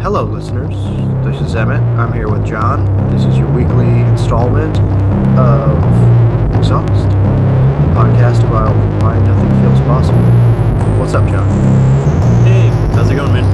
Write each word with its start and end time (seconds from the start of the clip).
Hello, 0.00 0.24
listeners. 0.24 0.72
This 1.28 1.40
is 1.44 1.54
Emmett. 1.54 1.84
I'm 2.00 2.12
here 2.12 2.28
with 2.28 2.44
John. 2.46 2.88
This 3.12 3.24
is 3.28 3.36
your 3.36 3.52
weekly 3.52 4.00
installment 4.08 4.80
of 5.36 5.76
Exhaust, 6.56 7.04
a 7.04 7.88
podcast 7.92 8.40
about 8.48 8.72
why 9.04 9.20
nothing 9.20 9.52
feels 9.60 9.76
possible. 9.84 10.24
What's 10.96 11.12
up, 11.12 11.28
John? 11.28 11.44
Hey, 12.48 12.72
how's 12.96 13.10
it 13.12 13.16
going, 13.16 13.32
man? 13.32 13.44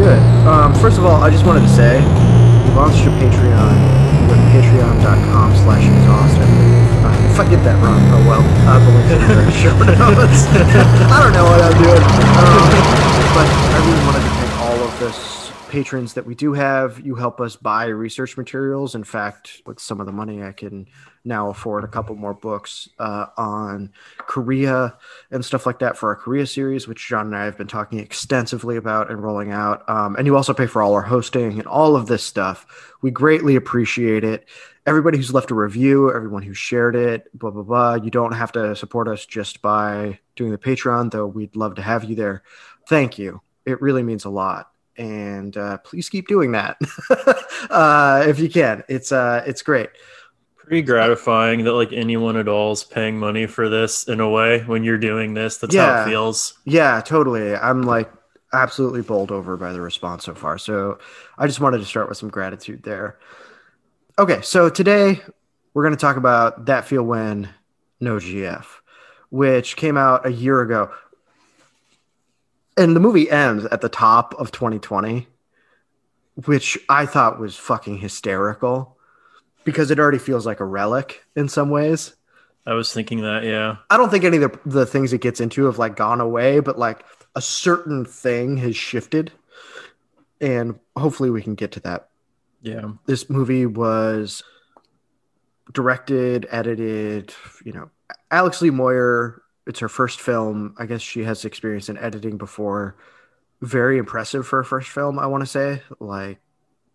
Good. 0.00 0.16
Um, 0.48 0.72
first 0.80 0.96
of 0.96 1.04
all, 1.04 1.20
I 1.22 1.28
just 1.28 1.44
wanted 1.44 1.60
to 1.60 1.72
say 1.76 2.00
we 2.00 2.72
launched 2.72 3.04
a 3.04 3.12
Patreon 3.20 3.76
with 4.32 4.40
patreon.com 4.56 5.52
slash 5.68 5.84
exhaust, 5.84 6.36
I 6.40 6.48
believe. 6.48 6.88
Uh, 7.04 7.28
if 7.28 7.38
I 7.40 7.44
get 7.44 7.60
that 7.68 7.76
wrong, 7.84 8.00
oh 8.16 8.24
well. 8.24 8.42
Uh, 8.64 8.80
the 8.80 8.90
link's 8.96 9.12
in 9.12 9.20
the 9.36 9.52
show 9.52 9.76
notes. 9.84 10.48
I 11.12 11.20
don't 11.20 11.36
know 11.36 11.44
what 11.44 11.60
I'm 11.60 11.76
doing. 11.76 12.04
Um, 12.40 12.72
but 13.36 13.44
I 13.44 13.78
really 13.84 14.04
wanted 14.08 14.24
to 14.24 14.32
thank 14.40 14.52
all 14.64 14.80
of 14.88 14.98
this 14.98 15.37
patrons 15.68 16.14
that 16.14 16.26
we 16.26 16.34
do 16.34 16.52
have. 16.54 17.00
You 17.00 17.14
help 17.14 17.40
us 17.40 17.56
buy 17.56 17.86
research 17.86 18.36
materials. 18.36 18.94
In 18.94 19.04
fact, 19.04 19.62
with 19.66 19.78
some 19.78 20.00
of 20.00 20.06
the 20.06 20.12
money, 20.12 20.42
I 20.42 20.52
can 20.52 20.86
now 21.24 21.50
afford 21.50 21.84
a 21.84 21.88
couple 21.88 22.16
more 22.16 22.34
books 22.34 22.88
uh, 22.98 23.26
on 23.36 23.92
Korea 24.16 24.96
and 25.30 25.44
stuff 25.44 25.66
like 25.66 25.80
that 25.80 25.96
for 25.96 26.08
our 26.08 26.16
Korea 26.16 26.46
series, 26.46 26.88
which 26.88 27.06
John 27.06 27.26
and 27.26 27.36
I 27.36 27.44
have 27.44 27.58
been 27.58 27.68
talking 27.68 27.98
extensively 27.98 28.76
about 28.76 29.10
and 29.10 29.22
rolling 29.22 29.52
out. 29.52 29.88
Um, 29.88 30.16
and 30.16 30.26
you 30.26 30.36
also 30.36 30.54
pay 30.54 30.66
for 30.66 30.82
all 30.82 30.94
our 30.94 31.02
hosting 31.02 31.58
and 31.58 31.66
all 31.66 31.94
of 31.94 32.06
this 32.06 32.24
stuff. 32.24 32.94
We 33.02 33.10
greatly 33.10 33.54
appreciate 33.54 34.24
it. 34.24 34.48
Everybody 34.86 35.18
who's 35.18 35.34
left 35.34 35.50
a 35.50 35.54
review, 35.54 36.12
everyone 36.12 36.42
who 36.42 36.54
shared 36.54 36.96
it, 36.96 37.28
blah, 37.38 37.50
blah, 37.50 37.62
blah. 37.62 37.94
You 37.96 38.10
don't 38.10 38.32
have 38.32 38.52
to 38.52 38.74
support 38.74 39.06
us 39.06 39.26
just 39.26 39.60
by 39.60 40.18
doing 40.34 40.50
the 40.50 40.58
Patreon, 40.58 41.10
though 41.10 41.26
we'd 41.26 41.56
love 41.56 41.74
to 41.74 41.82
have 41.82 42.04
you 42.04 42.16
there. 42.16 42.42
Thank 42.88 43.18
you. 43.18 43.42
It 43.66 43.82
really 43.82 44.02
means 44.02 44.24
a 44.24 44.30
lot 44.30 44.70
and 44.98 45.56
uh, 45.56 45.78
please 45.78 46.08
keep 46.08 46.28
doing 46.28 46.52
that 46.52 46.76
uh, 47.70 48.24
if 48.26 48.38
you 48.38 48.48
can. 48.50 48.82
It's 48.88 49.12
uh, 49.12 49.42
it's 49.46 49.62
great. 49.62 49.88
Pretty 50.56 50.82
gratifying 50.82 51.64
that 51.64 51.72
like 51.72 51.92
anyone 51.92 52.36
at 52.36 52.46
all 52.48 52.72
is 52.72 52.84
paying 52.84 53.18
money 53.18 53.46
for 53.46 53.68
this 53.70 54.06
in 54.06 54.20
a 54.20 54.28
way 54.28 54.60
when 54.60 54.84
you're 54.84 54.98
doing 54.98 55.32
this. 55.32 55.56
That's 55.58 55.74
Yeah. 55.74 55.96
how 55.98 56.02
it 56.02 56.10
feels. 56.10 56.58
Yeah, 56.64 57.00
totally. 57.00 57.54
I'm 57.54 57.82
like 57.82 58.12
absolutely 58.52 59.00
bowled 59.02 59.30
over 59.32 59.56
by 59.56 59.72
the 59.72 59.80
response 59.80 60.24
so 60.24 60.34
far. 60.34 60.58
So 60.58 60.98
I 61.38 61.46
just 61.46 61.60
wanted 61.60 61.78
to 61.78 61.84
start 61.86 62.08
with 62.08 62.18
some 62.18 62.28
gratitude 62.28 62.82
there. 62.82 63.18
Okay, 64.18 64.40
so 64.42 64.68
today 64.68 65.20
we're 65.74 65.84
going 65.84 65.94
to 65.94 66.00
talk 66.00 66.16
about 66.16 66.66
that 66.66 66.84
feel 66.84 67.02
when 67.04 67.48
no 68.00 68.16
GF, 68.16 68.64
which 69.30 69.76
came 69.76 69.96
out 69.96 70.26
a 70.26 70.32
year 70.32 70.60
ago. 70.60 70.90
And 72.78 72.94
the 72.94 73.00
movie 73.00 73.28
ends 73.28 73.64
at 73.66 73.80
the 73.80 73.88
top 73.88 74.34
of 74.34 74.52
2020, 74.52 75.26
which 76.46 76.78
I 76.88 77.06
thought 77.06 77.40
was 77.40 77.56
fucking 77.56 77.98
hysterical 77.98 78.96
because 79.64 79.90
it 79.90 79.98
already 79.98 80.18
feels 80.18 80.46
like 80.46 80.60
a 80.60 80.64
relic 80.64 81.24
in 81.34 81.48
some 81.48 81.70
ways. 81.70 82.14
I 82.64 82.74
was 82.74 82.92
thinking 82.92 83.22
that, 83.22 83.42
yeah. 83.42 83.78
I 83.90 83.96
don't 83.96 84.10
think 84.10 84.24
any 84.24 84.36
of 84.36 84.52
the, 84.52 84.60
the 84.64 84.86
things 84.86 85.12
it 85.12 85.20
gets 85.20 85.40
into 85.40 85.64
have 85.64 85.78
like 85.78 85.96
gone 85.96 86.20
away, 86.20 86.60
but 86.60 86.78
like 86.78 87.04
a 87.34 87.40
certain 87.40 88.04
thing 88.04 88.58
has 88.58 88.76
shifted. 88.76 89.32
And 90.40 90.78
hopefully 90.96 91.30
we 91.30 91.42
can 91.42 91.56
get 91.56 91.72
to 91.72 91.80
that. 91.80 92.10
Yeah. 92.62 92.92
This 93.06 93.28
movie 93.28 93.66
was 93.66 94.44
directed, 95.72 96.46
edited, 96.50 97.34
you 97.64 97.72
know, 97.72 97.90
Alex 98.30 98.62
Lee 98.62 98.70
Moyer, 98.70 99.42
it's 99.68 99.78
her 99.80 99.88
first 99.88 100.20
film. 100.20 100.74
I 100.78 100.86
guess 100.86 101.00
she 101.02 101.22
has 101.24 101.44
experience 101.44 101.88
in 101.88 101.98
editing 101.98 102.38
before. 102.38 102.96
Very 103.60 103.98
impressive 103.98 104.46
for 104.46 104.60
a 104.60 104.64
first 104.64 104.88
film, 104.88 105.18
I 105.18 105.26
want 105.26 105.42
to 105.42 105.46
say. 105.46 105.82
Like 106.00 106.38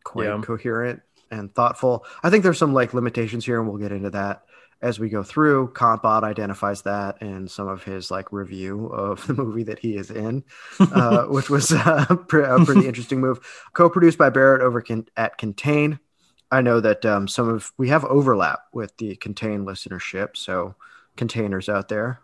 quite 0.04 0.26
Yeah. 0.26 0.42
coherent 0.44 1.02
and 1.32 1.54
thoughtful. 1.54 2.06
I 2.24 2.30
think 2.30 2.44
there's 2.44 2.58
some 2.58 2.74
like 2.74 2.94
limitations 2.94 3.46
here, 3.46 3.60
and 3.60 3.68
we'll 3.70 3.78
get 3.78 3.92
into 3.92 4.10
that 4.12 4.44
as 4.82 5.00
we 5.00 5.08
go 5.10 5.24
through. 5.24 5.72
Kantbot 5.74 6.24
identifies 6.24 6.82
that 6.84 7.22
in 7.22 7.48
some 7.48 7.68
of 7.68 7.84
his 7.84 8.12
like 8.12 8.32
review 8.34 8.88
of 8.88 9.26
the 9.28 9.34
movie 9.34 9.64
that 9.64 9.80
he 9.80 9.96
is 9.96 10.10
in, 10.12 10.44
uh, 10.80 11.24
which 11.28 11.50
was 11.50 11.72
uh, 11.72 12.06
a 12.10 12.16
pretty 12.18 12.88
interesting 12.88 13.20
move. 13.22 13.40
Co-produced 13.74 14.18
by 14.18 14.30
Barrett 14.30 14.62
over 14.62 14.82
Con- 14.82 15.08
at 15.16 15.38
Contain. 15.38 16.00
I 16.52 16.62
know 16.62 16.80
that 16.82 17.04
um, 17.06 17.28
some 17.28 17.50
of 17.50 17.72
we 17.78 17.90
have 17.90 18.06
overlap 18.06 18.60
with 18.74 18.96
the 18.98 19.16
Contain 19.16 19.66
listenership, 19.66 20.38
so 20.38 20.76
containers 21.18 21.68
out 21.70 21.90
there, 21.90 22.20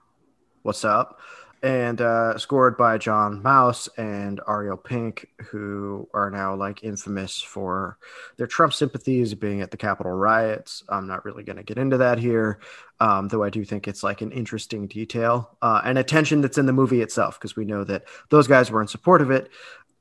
what's 0.69 0.85
up? 0.85 1.19
And 1.63 1.99
uh, 1.99 2.37
scored 2.37 2.77
by 2.77 2.99
John 2.99 3.41
Maus 3.41 3.89
and 3.97 4.39
Ariel 4.47 4.77
Pink, 4.77 5.27
who 5.49 6.07
are 6.13 6.29
now 6.29 6.53
like 6.55 6.83
infamous 6.83 7.41
for 7.41 7.97
their 8.37 8.45
Trump 8.45 8.73
sympathies 8.73 9.33
being 9.33 9.61
at 9.61 9.71
the 9.71 9.77
Capitol 9.77 10.11
riots. 10.11 10.83
I'm 10.87 11.07
not 11.07 11.25
really 11.25 11.43
going 11.43 11.55
to 11.55 11.63
get 11.63 11.79
into 11.79 11.97
that 11.97 12.19
here, 12.19 12.59
um, 12.99 13.29
though 13.29 13.43
I 13.43 13.49
do 13.49 13.65
think 13.65 13.87
it's 13.87 14.03
like 14.03 14.21
an 14.21 14.31
interesting 14.31 14.85
detail 14.85 15.57
uh, 15.63 15.81
and 15.83 15.97
attention 15.97 16.41
that's 16.41 16.59
in 16.59 16.67
the 16.67 16.71
movie 16.71 17.01
itself, 17.01 17.39
because 17.39 17.55
we 17.55 17.65
know 17.65 17.83
that 17.83 18.03
those 18.29 18.47
guys 18.47 18.69
were 18.69 18.83
in 18.83 18.87
support 18.87 19.23
of 19.23 19.31
it, 19.31 19.49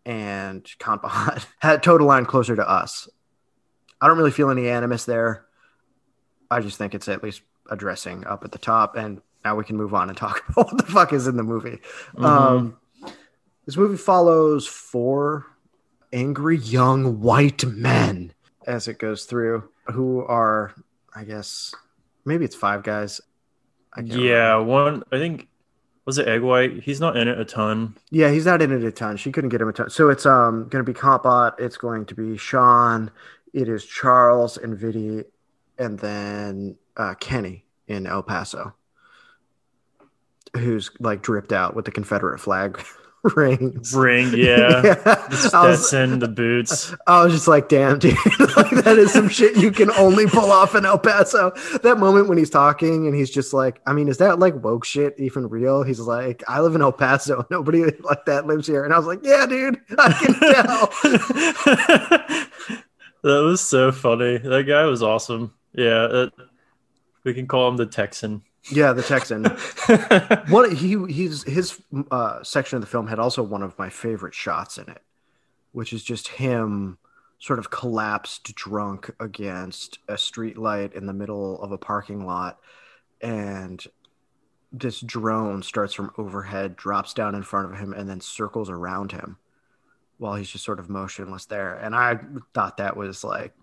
and 0.04 0.64
Kantbot 0.78 1.46
had 1.60 1.82
total 1.82 2.06
line 2.06 2.26
closer 2.26 2.54
to 2.54 2.68
us. 2.68 3.08
I 4.02 4.06
don't 4.06 4.18
really 4.18 4.32
feel 4.32 4.50
any 4.50 4.68
animus 4.68 5.06
there. 5.06 5.46
I 6.50 6.60
just 6.60 6.76
think 6.76 6.94
it's 6.94 7.08
at 7.08 7.22
least 7.22 7.40
addressing 7.70 8.26
up 8.26 8.44
at 8.44 8.52
the 8.52 8.58
top, 8.58 8.96
and 8.96 9.22
now 9.48 9.56
we 9.56 9.64
can 9.64 9.76
move 9.76 9.94
on 9.94 10.08
and 10.10 10.18
talk 10.18 10.42
about 10.50 10.72
what 10.72 10.76
the 10.86 10.92
fuck 10.92 11.12
is 11.14 11.26
in 11.26 11.36
the 11.38 11.42
movie. 11.42 11.78
Mhm. 12.16 12.24
Um, 12.24 12.76
this 13.64 13.76
movie 13.78 13.96
follows 13.96 14.66
four 14.66 15.46
angry 16.12 16.58
young 16.58 17.20
white 17.20 17.64
men 17.64 18.32
as 18.66 18.88
it 18.88 18.98
goes 18.98 19.24
through, 19.24 19.66
who 19.92 20.22
are, 20.24 20.74
I 21.14 21.24
guess, 21.24 21.74
maybe 22.26 22.44
it's 22.44 22.54
five 22.56 22.82
guys. 22.82 23.20
Yeah, 24.02 24.52
remember. 24.52 24.64
one 24.64 25.02
I 25.12 25.16
think 25.18 25.48
was 26.04 26.18
it 26.18 26.28
Egg 26.28 26.42
White? 26.42 26.82
He's 26.82 27.00
not 27.00 27.16
in 27.16 27.26
it 27.28 27.38
a 27.38 27.44
ton. 27.44 27.96
yeah, 28.10 28.30
he's 28.30 28.44
not 28.46 28.60
in 28.62 28.70
it 28.70 28.84
a 28.84 28.92
ton. 28.92 29.16
She 29.16 29.32
couldn't 29.32 29.50
get 29.50 29.60
him 29.62 29.68
a 29.68 29.72
ton. 29.72 29.88
So 29.90 30.08
it's 30.10 30.26
um 30.26 30.68
going 30.68 30.84
to 30.84 30.92
be 30.92 30.98
Kantbot. 30.98 31.58
It's 31.58 31.76
going 31.78 32.04
to 32.06 32.14
be 32.14 32.36
Sean. 32.36 33.10
It 33.54 33.68
is 33.68 33.84
Charles 33.84 34.56
and 34.58 34.78
Vitti, 34.78 35.24
and 35.78 35.98
then 35.98 36.76
uh, 36.98 37.14
Kenny 37.14 37.64
in 37.86 38.06
El 38.06 38.22
Paso, 38.22 38.74
who's 40.56 40.90
like 41.00 41.22
dripped 41.22 41.52
out 41.52 41.74
with 41.76 41.84
the 41.84 41.90
Confederate 41.90 42.38
flag 42.38 42.80
rings. 43.34 43.94
Ring, 43.94 44.32
yeah. 44.34 44.80
I 45.04 45.14
The 45.28 45.50
was, 45.68 45.88
Stetson, 45.88 46.18
the 46.20 46.28
boots. 46.28 46.94
I 47.06 47.24
was 47.24 47.32
just 47.32 47.48
like, 47.48 47.68
damn, 47.68 47.98
dude, 47.98 48.14
like, 48.56 48.70
that 48.84 48.96
is 48.98 49.12
some 49.12 49.28
shit 49.28 49.56
you 49.56 49.70
can 49.70 49.90
only 49.92 50.26
pull 50.26 50.50
off 50.52 50.74
in 50.74 50.86
El 50.86 50.98
Paso. 50.98 51.50
That 51.82 51.98
moment 51.98 52.28
when 52.28 52.38
he's 52.38 52.50
talking 52.50 53.06
and 53.06 53.14
he's 53.14 53.30
just 53.30 53.52
like, 53.52 53.80
I 53.86 53.92
mean, 53.92 54.08
is 54.08 54.18
that 54.18 54.38
like 54.38 54.54
woke 54.62 54.84
shit 54.84 55.14
even 55.18 55.48
real? 55.48 55.82
He's 55.82 56.00
like, 56.00 56.42
I 56.48 56.60
live 56.60 56.74
in 56.74 56.82
El 56.82 56.92
Paso. 56.92 57.44
Nobody 57.50 57.84
like 58.00 58.24
that 58.26 58.46
lives 58.46 58.66
here. 58.66 58.84
And 58.84 58.94
I 58.94 58.98
was 58.98 59.06
like, 59.06 59.20
yeah, 59.22 59.46
dude, 59.46 59.78
I 59.98 60.12
can 60.12 60.34
tell. 60.34 60.86
that 63.22 63.42
was 63.42 63.60
so 63.60 63.92
funny. 63.92 64.38
That 64.38 64.64
guy 64.64 64.84
was 64.84 65.02
awesome. 65.02 65.52
Yeah, 65.72 66.26
we 67.24 67.34
can 67.34 67.46
call 67.46 67.68
him 67.68 67.76
the 67.76 67.86
Texan. 67.86 68.42
Yeah, 68.70 68.92
the 68.92 69.02
Texan. 69.02 69.44
One, 70.52 70.74
he 70.74 70.96
he's 71.12 71.42
his 71.44 71.80
uh, 72.10 72.42
section 72.42 72.76
of 72.76 72.80
the 72.82 72.86
film 72.86 73.06
had 73.06 73.18
also 73.18 73.42
one 73.42 73.62
of 73.62 73.78
my 73.78 73.88
favorite 73.88 74.34
shots 74.34 74.78
in 74.78 74.88
it, 74.88 75.02
which 75.72 75.92
is 75.92 76.02
just 76.04 76.28
him 76.28 76.98
sort 77.38 77.58
of 77.58 77.70
collapsed 77.70 78.54
drunk 78.54 79.10
against 79.20 79.98
a 80.08 80.18
street 80.18 80.58
light 80.58 80.92
in 80.94 81.06
the 81.06 81.12
middle 81.12 81.60
of 81.62 81.72
a 81.72 81.78
parking 81.78 82.26
lot, 82.26 82.58
and 83.20 83.84
this 84.72 85.00
drone 85.00 85.62
starts 85.62 85.94
from 85.94 86.12
overhead, 86.18 86.76
drops 86.76 87.14
down 87.14 87.34
in 87.34 87.42
front 87.42 87.72
of 87.72 87.78
him, 87.78 87.92
and 87.92 88.08
then 88.08 88.20
circles 88.20 88.68
around 88.68 89.12
him 89.12 89.38
while 90.18 90.34
he's 90.34 90.50
just 90.50 90.64
sort 90.64 90.80
of 90.80 90.90
motionless 90.90 91.46
there. 91.46 91.74
And 91.74 91.94
I 91.94 92.18
thought 92.52 92.78
that 92.78 92.96
was 92.96 93.24
like 93.24 93.54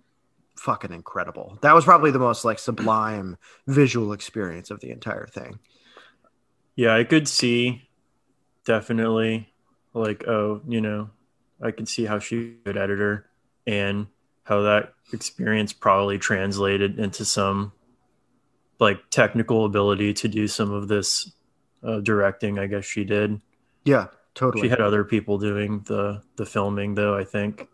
fucking 0.58 0.94
incredible. 0.94 1.58
That 1.62 1.74
was 1.74 1.86
probably 1.86 2.12
the 2.12 2.20
most 2.20 2.46
like 2.46 2.60
sublime 2.60 3.38
visual 3.68 4.14
experience 4.14 4.72
of 4.72 4.80
the 4.80 4.92
entire 4.92 5.28
thing. 5.28 5.60
Yeah, 6.76 6.96
I 6.96 7.04
could 7.04 7.28
see 7.28 7.88
definitely 8.66 9.54
like 9.94 10.28
oh, 10.28 10.62
you 10.68 10.82
know, 10.82 11.10
I 11.62 11.72
could 11.72 11.88
see 11.88 12.06
how 12.06 12.20
she 12.20 12.38
a 12.38 12.66
good 12.66 12.78
editor 12.78 13.30
and 13.66 14.08
how 14.44 14.62
that 14.62 14.94
experience 15.14 15.74
probably 15.74 16.18
translated 16.18 17.00
into 17.00 17.26
some 17.26 17.72
like 18.80 19.10
technical 19.10 19.66
ability 19.66 20.14
to 20.14 20.28
do 20.28 20.48
some 20.48 20.72
of 20.72 20.88
this 20.88 21.32
uh, 21.84 22.00
directing. 22.00 22.60
I 22.60 22.68
guess 22.68 22.86
she 22.86 23.04
did. 23.04 23.40
Yeah, 23.86 24.08
totally. 24.34 24.64
She 24.64 24.70
had 24.70 24.82
other 24.82 25.04
people 25.04 25.38
doing 25.38 25.82
the 25.86 26.22
the 26.36 26.46
filming 26.46 26.96
though. 26.96 27.16
I 27.16 27.24
think, 27.24 27.68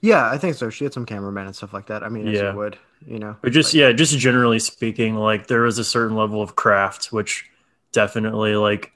yeah, 0.00 0.30
I 0.30 0.38
think 0.38 0.54
so. 0.56 0.70
She 0.70 0.84
had 0.84 0.92
some 0.92 1.06
cameramen 1.06 1.46
and 1.46 1.56
stuff 1.56 1.72
like 1.72 1.86
that. 1.86 2.02
I 2.02 2.08
mean, 2.08 2.28
as 2.28 2.38
Yeah. 2.38 2.52
you 2.52 2.56
would, 2.58 2.78
you 3.06 3.18
know. 3.18 3.36
but 3.42 3.52
just 3.52 3.74
Like, 3.74 3.80
yeah, 3.80 3.92
just 3.92 4.16
generally 4.18 4.58
speaking, 4.58 5.16
like 5.16 5.46
there 5.46 5.62
was 5.62 5.78
a 5.78 5.84
certain 5.84 6.16
level 6.16 6.42
of 6.42 6.56
craft 6.56 7.06
which 7.06 7.48
definitely 7.92 8.56
like 8.56 8.92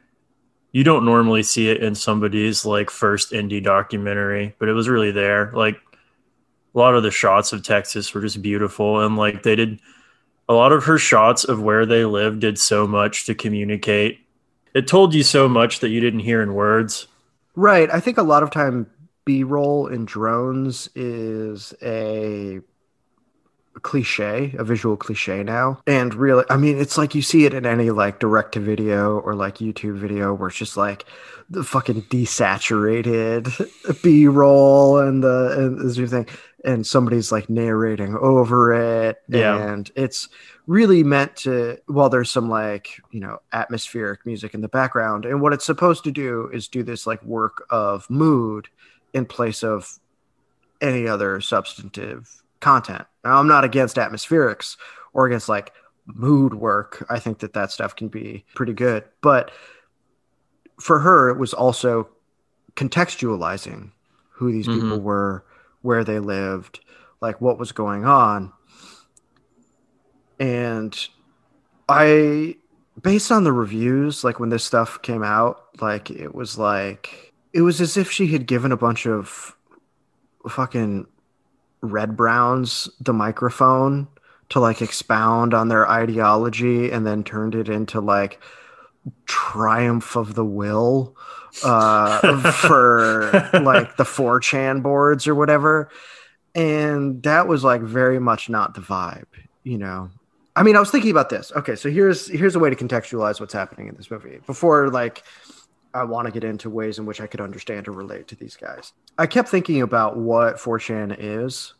you 0.72 0.84
don't 0.84 1.04
normally 1.04 1.42
see 1.42 1.68
it 1.70 1.82
in 1.82 1.94
somebody's 1.94 2.64
like 2.66 2.90
first 2.90 3.32
indie 3.32 3.62
documentary, 3.62 4.54
but 4.58 4.68
it 4.68 4.72
was 4.74 4.88
really 4.88 5.10
there. 5.10 5.50
Like 5.54 5.76
a 6.74 6.78
lot 6.78 6.94
of 6.94 7.02
the 7.02 7.10
shots 7.10 7.52
of 7.52 7.62
Texas 7.62 8.12
were 8.12 8.20
just 8.20 8.42
beautiful 8.42 9.00
and 9.04 9.16
like 9.16 9.42
they 9.42 9.56
did 9.56 9.80
a 10.48 10.54
lot 10.54 10.72
of 10.72 10.84
her 10.84 10.98
shots 10.98 11.44
of 11.44 11.60
where 11.62 11.86
they 11.86 12.04
lived 12.04 12.40
did 12.40 12.58
so 12.58 12.86
much 12.86 13.26
to 13.26 13.34
communicate. 13.34 14.20
It 14.74 14.86
told 14.86 15.14
you 15.14 15.22
so 15.22 15.48
much 15.48 15.80
that 15.80 15.88
you 15.88 16.00
didn't 16.00 16.20
hear 16.20 16.42
in 16.42 16.54
words. 16.54 17.08
Right. 17.54 17.88
I 17.90 18.00
think 18.00 18.18
a 18.18 18.22
lot 18.22 18.42
of 18.42 18.50
time 18.50 18.86
B 19.26 19.42
roll 19.42 19.88
in 19.88 20.06
drones 20.06 20.88
is 20.94 21.74
a 21.82 22.60
cliche, 23.82 24.54
a 24.56 24.64
visual 24.64 24.96
cliche 24.96 25.42
now. 25.42 25.80
And 25.86 26.14
really, 26.14 26.44
I 26.48 26.56
mean, 26.56 26.78
it's 26.78 26.96
like 26.96 27.14
you 27.14 27.22
see 27.22 27.44
it 27.44 27.52
in 27.52 27.66
any 27.66 27.90
like 27.90 28.20
direct 28.20 28.52
to 28.52 28.60
video 28.60 29.18
or 29.18 29.34
like 29.34 29.56
YouTube 29.56 29.98
video 29.98 30.32
where 30.32 30.48
it's 30.48 30.56
just 30.56 30.76
like 30.76 31.04
the 31.50 31.64
fucking 31.64 32.02
desaturated 32.02 33.50
B 34.02 34.28
roll 34.28 34.98
and 34.98 35.22
the 35.22 35.54
and 35.58 35.80
this 35.80 36.10
thing, 36.10 36.28
and 36.64 36.86
somebody's 36.86 37.32
like 37.32 37.50
narrating 37.50 38.16
over 38.16 38.72
it. 38.72 39.22
Yeah. 39.28 39.56
And 39.56 39.90
it's 39.96 40.28
really 40.68 41.02
meant 41.02 41.36
to, 41.36 41.78
well, 41.88 42.08
there's 42.08 42.30
some 42.30 42.48
like, 42.48 43.00
you 43.10 43.20
know, 43.20 43.40
atmospheric 43.52 44.24
music 44.24 44.54
in 44.54 44.60
the 44.60 44.68
background. 44.68 45.24
And 45.24 45.40
what 45.40 45.52
it's 45.52 45.64
supposed 45.64 46.04
to 46.04 46.12
do 46.12 46.48
is 46.52 46.68
do 46.68 46.84
this 46.84 47.06
like 47.08 47.22
work 47.24 47.66
of 47.70 48.08
mood 48.08 48.68
in 49.12 49.26
place 49.26 49.62
of 49.62 49.98
any 50.80 51.06
other 51.08 51.40
substantive 51.40 52.42
content. 52.60 53.04
Now, 53.24 53.38
I'm 53.38 53.48
not 53.48 53.64
against 53.64 53.96
atmospherics 53.96 54.76
or 55.12 55.26
against 55.26 55.48
like 55.48 55.72
mood 56.06 56.54
work. 56.54 57.04
I 57.08 57.18
think 57.18 57.38
that 57.40 57.54
that 57.54 57.70
stuff 57.70 57.96
can 57.96 58.08
be 58.08 58.44
pretty 58.54 58.72
good. 58.72 59.04
But 59.20 59.50
for 60.78 61.00
her, 61.00 61.30
it 61.30 61.38
was 61.38 61.54
also 61.54 62.08
contextualizing 62.74 63.90
who 64.30 64.52
these 64.52 64.68
mm-hmm. 64.68 64.80
people 64.80 65.00
were, 65.00 65.44
where 65.82 66.04
they 66.04 66.18
lived, 66.18 66.80
like 67.20 67.40
what 67.40 67.58
was 67.58 67.72
going 67.72 68.04
on. 68.04 68.52
And 70.38 71.08
I, 71.88 72.56
based 73.00 73.32
on 73.32 73.44
the 73.44 73.52
reviews, 73.52 74.22
like 74.22 74.38
when 74.38 74.50
this 74.50 74.64
stuff 74.64 75.00
came 75.00 75.22
out, 75.22 75.80
like 75.80 76.10
it 76.10 76.34
was 76.34 76.58
like, 76.58 77.25
it 77.56 77.62
was 77.62 77.80
as 77.80 77.96
if 77.96 78.10
she 78.10 78.26
had 78.26 78.46
given 78.46 78.70
a 78.70 78.76
bunch 78.76 79.06
of 79.06 79.56
fucking 80.46 81.06
Red 81.80 82.14
Browns 82.14 82.86
the 83.00 83.14
microphone 83.14 84.08
to 84.50 84.60
like 84.60 84.82
expound 84.82 85.54
on 85.54 85.68
their 85.68 85.88
ideology 85.88 86.90
and 86.90 87.06
then 87.06 87.24
turned 87.24 87.54
it 87.54 87.70
into 87.70 88.02
like 88.02 88.42
triumph 89.24 90.16
of 90.16 90.34
the 90.34 90.44
will 90.44 91.16
uh, 91.64 92.42
for 92.52 93.30
like 93.54 93.96
the 93.96 94.04
4chan 94.04 94.82
boards 94.82 95.26
or 95.26 95.34
whatever. 95.34 95.88
And 96.54 97.22
that 97.22 97.48
was 97.48 97.64
like 97.64 97.80
very 97.80 98.18
much 98.18 98.50
not 98.50 98.74
the 98.74 98.82
vibe, 98.82 99.24
you 99.62 99.78
know. 99.78 100.10
I 100.54 100.62
mean, 100.62 100.76
I 100.76 100.80
was 100.80 100.90
thinking 100.90 101.10
about 101.10 101.30
this. 101.30 101.52
Okay, 101.56 101.76
so 101.76 101.90
here's 101.90 102.28
here's 102.28 102.54
a 102.54 102.58
way 102.58 102.68
to 102.68 102.76
contextualize 102.76 103.40
what's 103.40 103.54
happening 103.54 103.88
in 103.88 103.94
this 103.96 104.10
movie 104.10 104.40
before 104.46 104.88
like 104.88 105.22
I 105.96 106.04
want 106.04 106.26
to 106.26 106.32
get 106.32 106.44
into 106.44 106.68
ways 106.68 106.98
in 106.98 107.06
which 107.06 107.20
I 107.20 107.26
could 107.26 107.40
understand 107.40 107.88
or 107.88 107.92
relate 107.92 108.28
to 108.28 108.36
these 108.36 108.56
guys. 108.56 108.92
I 109.18 109.26
kept 109.26 109.48
thinking 109.48 109.82
about 109.82 110.16
what 110.16 110.56
4chan 110.56 111.16
is. 111.18 111.74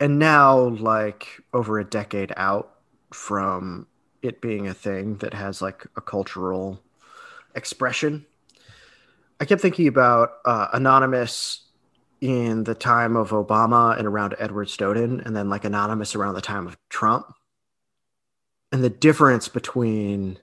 And 0.00 0.18
now, 0.18 0.58
like 0.58 1.40
over 1.52 1.78
a 1.78 1.84
decade 1.84 2.32
out 2.36 2.74
from 3.12 3.86
it 4.22 4.40
being 4.40 4.68
a 4.68 4.74
thing 4.74 5.16
that 5.16 5.34
has 5.34 5.60
like 5.60 5.86
a 5.96 6.00
cultural 6.00 6.80
expression, 7.54 8.26
I 9.40 9.44
kept 9.44 9.60
thinking 9.60 9.88
about 9.88 10.34
uh, 10.44 10.68
Anonymous 10.72 11.62
in 12.20 12.62
the 12.62 12.74
time 12.74 13.16
of 13.16 13.30
Obama 13.30 13.98
and 13.98 14.06
around 14.06 14.36
Edward 14.38 14.70
Snowden, 14.70 15.20
and 15.20 15.34
then 15.34 15.50
like 15.50 15.64
Anonymous 15.64 16.14
around 16.14 16.34
the 16.34 16.40
time 16.40 16.68
of 16.68 16.78
Trump. 16.88 17.34
And 18.70 18.82
the 18.82 18.90
difference 18.90 19.48
between 19.48 20.38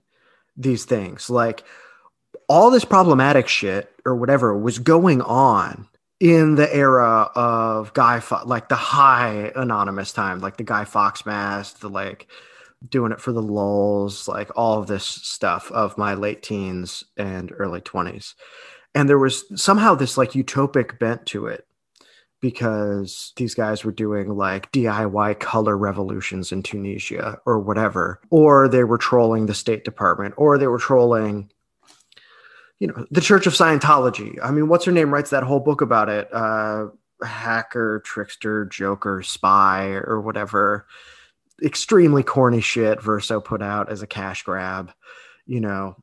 these 0.58 0.84
things. 0.84 1.30
Like, 1.30 1.64
all 2.50 2.72
this 2.72 2.84
problematic 2.84 3.48
shit 3.48 3.94
or 4.06 4.16
whatever 4.16 4.58
was 4.58 4.80
going 4.80 5.22
on 5.22 5.88
in 6.20 6.56
the 6.56 6.76
era 6.76 7.32
of 7.36 7.94
Guy, 7.94 8.20
Fo- 8.20 8.46
like 8.46 8.68
the 8.68 8.76
high 8.76 9.54
anonymous 9.56 10.12
time, 10.12 10.40
like 10.42 10.58
the 10.58 10.64
Guy 10.64 10.84
Fawkes 10.84 11.26
mask, 11.26 11.80
the 11.80 11.90
like 11.90 12.28
doing 12.88 13.12
it 13.12 13.22
for 13.22 13.32
the 13.32 13.42
lulz, 13.42 14.28
like 14.28 14.50
all 14.56 14.80
of 14.80 14.88
this 14.88 15.06
stuff 15.06 15.72
of 15.72 15.98
my 15.98 16.16
late 16.16 16.44
teens 16.44 17.04
and 17.16 17.54
early 17.58 17.82
20s. 17.82 18.34
And 18.96 19.08
there 19.08 19.20
was 19.20 19.46
somehow 19.62 19.96
this 19.96 20.18
like 20.18 20.32
utopic 20.32 20.98
bent 20.98 21.26
to 21.28 21.46
it 21.46 21.66
because 22.42 23.34
these 23.36 23.54
guys 23.54 23.84
were 23.84 23.92
doing 23.92 24.30
like 24.30 24.72
DIY 24.72 25.40
color 25.40 25.78
revolutions 25.78 26.52
in 26.52 26.64
Tunisia 26.64 27.40
or 27.46 27.60
whatever, 27.60 28.20
or 28.30 28.68
they 28.68 28.84
were 28.84 28.98
trolling 28.98 29.46
the 29.46 29.54
State 29.54 29.84
Department, 29.84 30.34
or 30.38 30.58
they 30.58 30.68
were 30.68 30.80
trolling 30.80 31.52
you 32.80 32.88
know 32.88 33.06
the 33.12 33.22
church 33.22 33.48
of 33.48 33.54
scientology. 33.54 34.38
I 34.42 34.52
mean 34.52 34.68
what's 34.68 34.86
her 34.86 34.92
name 34.92 35.14
writes 35.14 35.30
that 35.30 35.44
whole 35.44 35.60
book 35.60 35.82
about 35.82 36.10
it? 36.10 36.34
Uh 36.34 36.88
hacker 37.22 38.02
trickster 38.06 38.66
joker 38.66 39.22
spy 39.24 39.88
or 39.88 40.22
whatever. 40.22 40.86
Extremely 41.64 42.24
corny 42.24 42.62
shit 42.62 43.02
verso 43.02 43.42
put 43.42 43.62
out 43.62 43.92
as 43.92 44.02
a 44.02 44.08
cash 44.08 44.44
grab 44.44 44.92
you 45.46 45.60
know. 45.60 45.96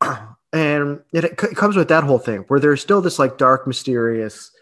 And 0.52 1.00
it, 1.12 1.24
it, 1.24 1.36
comes 1.36 1.74
with 1.74 1.88
that 1.88 2.04
whole 2.04 2.20
thing 2.20 2.44
where 2.46 2.60
there's 2.60 2.80
still 2.80 3.00
this 3.00 3.18
like 3.18 3.38
dark 3.38 3.66
mysterious 3.66 4.52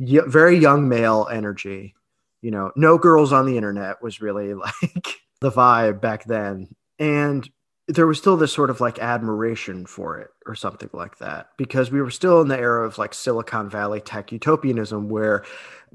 very 0.00 0.58
young 0.58 0.88
male 0.88 1.28
energy 1.30 1.94
you 2.42 2.50
know. 2.50 2.70
No 2.76 2.98
girls 2.98 3.32
on 3.32 3.46
the 3.46 3.56
internet 3.56 4.02
was 4.02 4.20
really 4.20 4.54
like 4.54 5.16
the 5.40 5.50
vibe 5.50 6.00
back 6.00 6.24
then. 6.24 6.68
And 6.98 7.48
there 7.88 8.06
was 8.06 8.18
still 8.18 8.36
this 8.36 8.52
sort 8.52 8.70
of 8.70 8.80
like 8.80 8.98
admiration 8.98 9.86
for 9.86 10.18
it 10.18 10.30
or 10.44 10.54
something 10.54 10.90
like 10.92 11.18
that 11.18 11.50
because 11.56 11.90
we 11.90 12.00
were 12.00 12.10
still 12.10 12.40
in 12.40 12.48
the 12.48 12.58
era 12.58 12.84
of 12.84 12.98
like 12.98 13.14
Silicon 13.14 13.70
Valley 13.70 14.00
tech 14.00 14.32
utopianism 14.32 15.08
where 15.08 15.44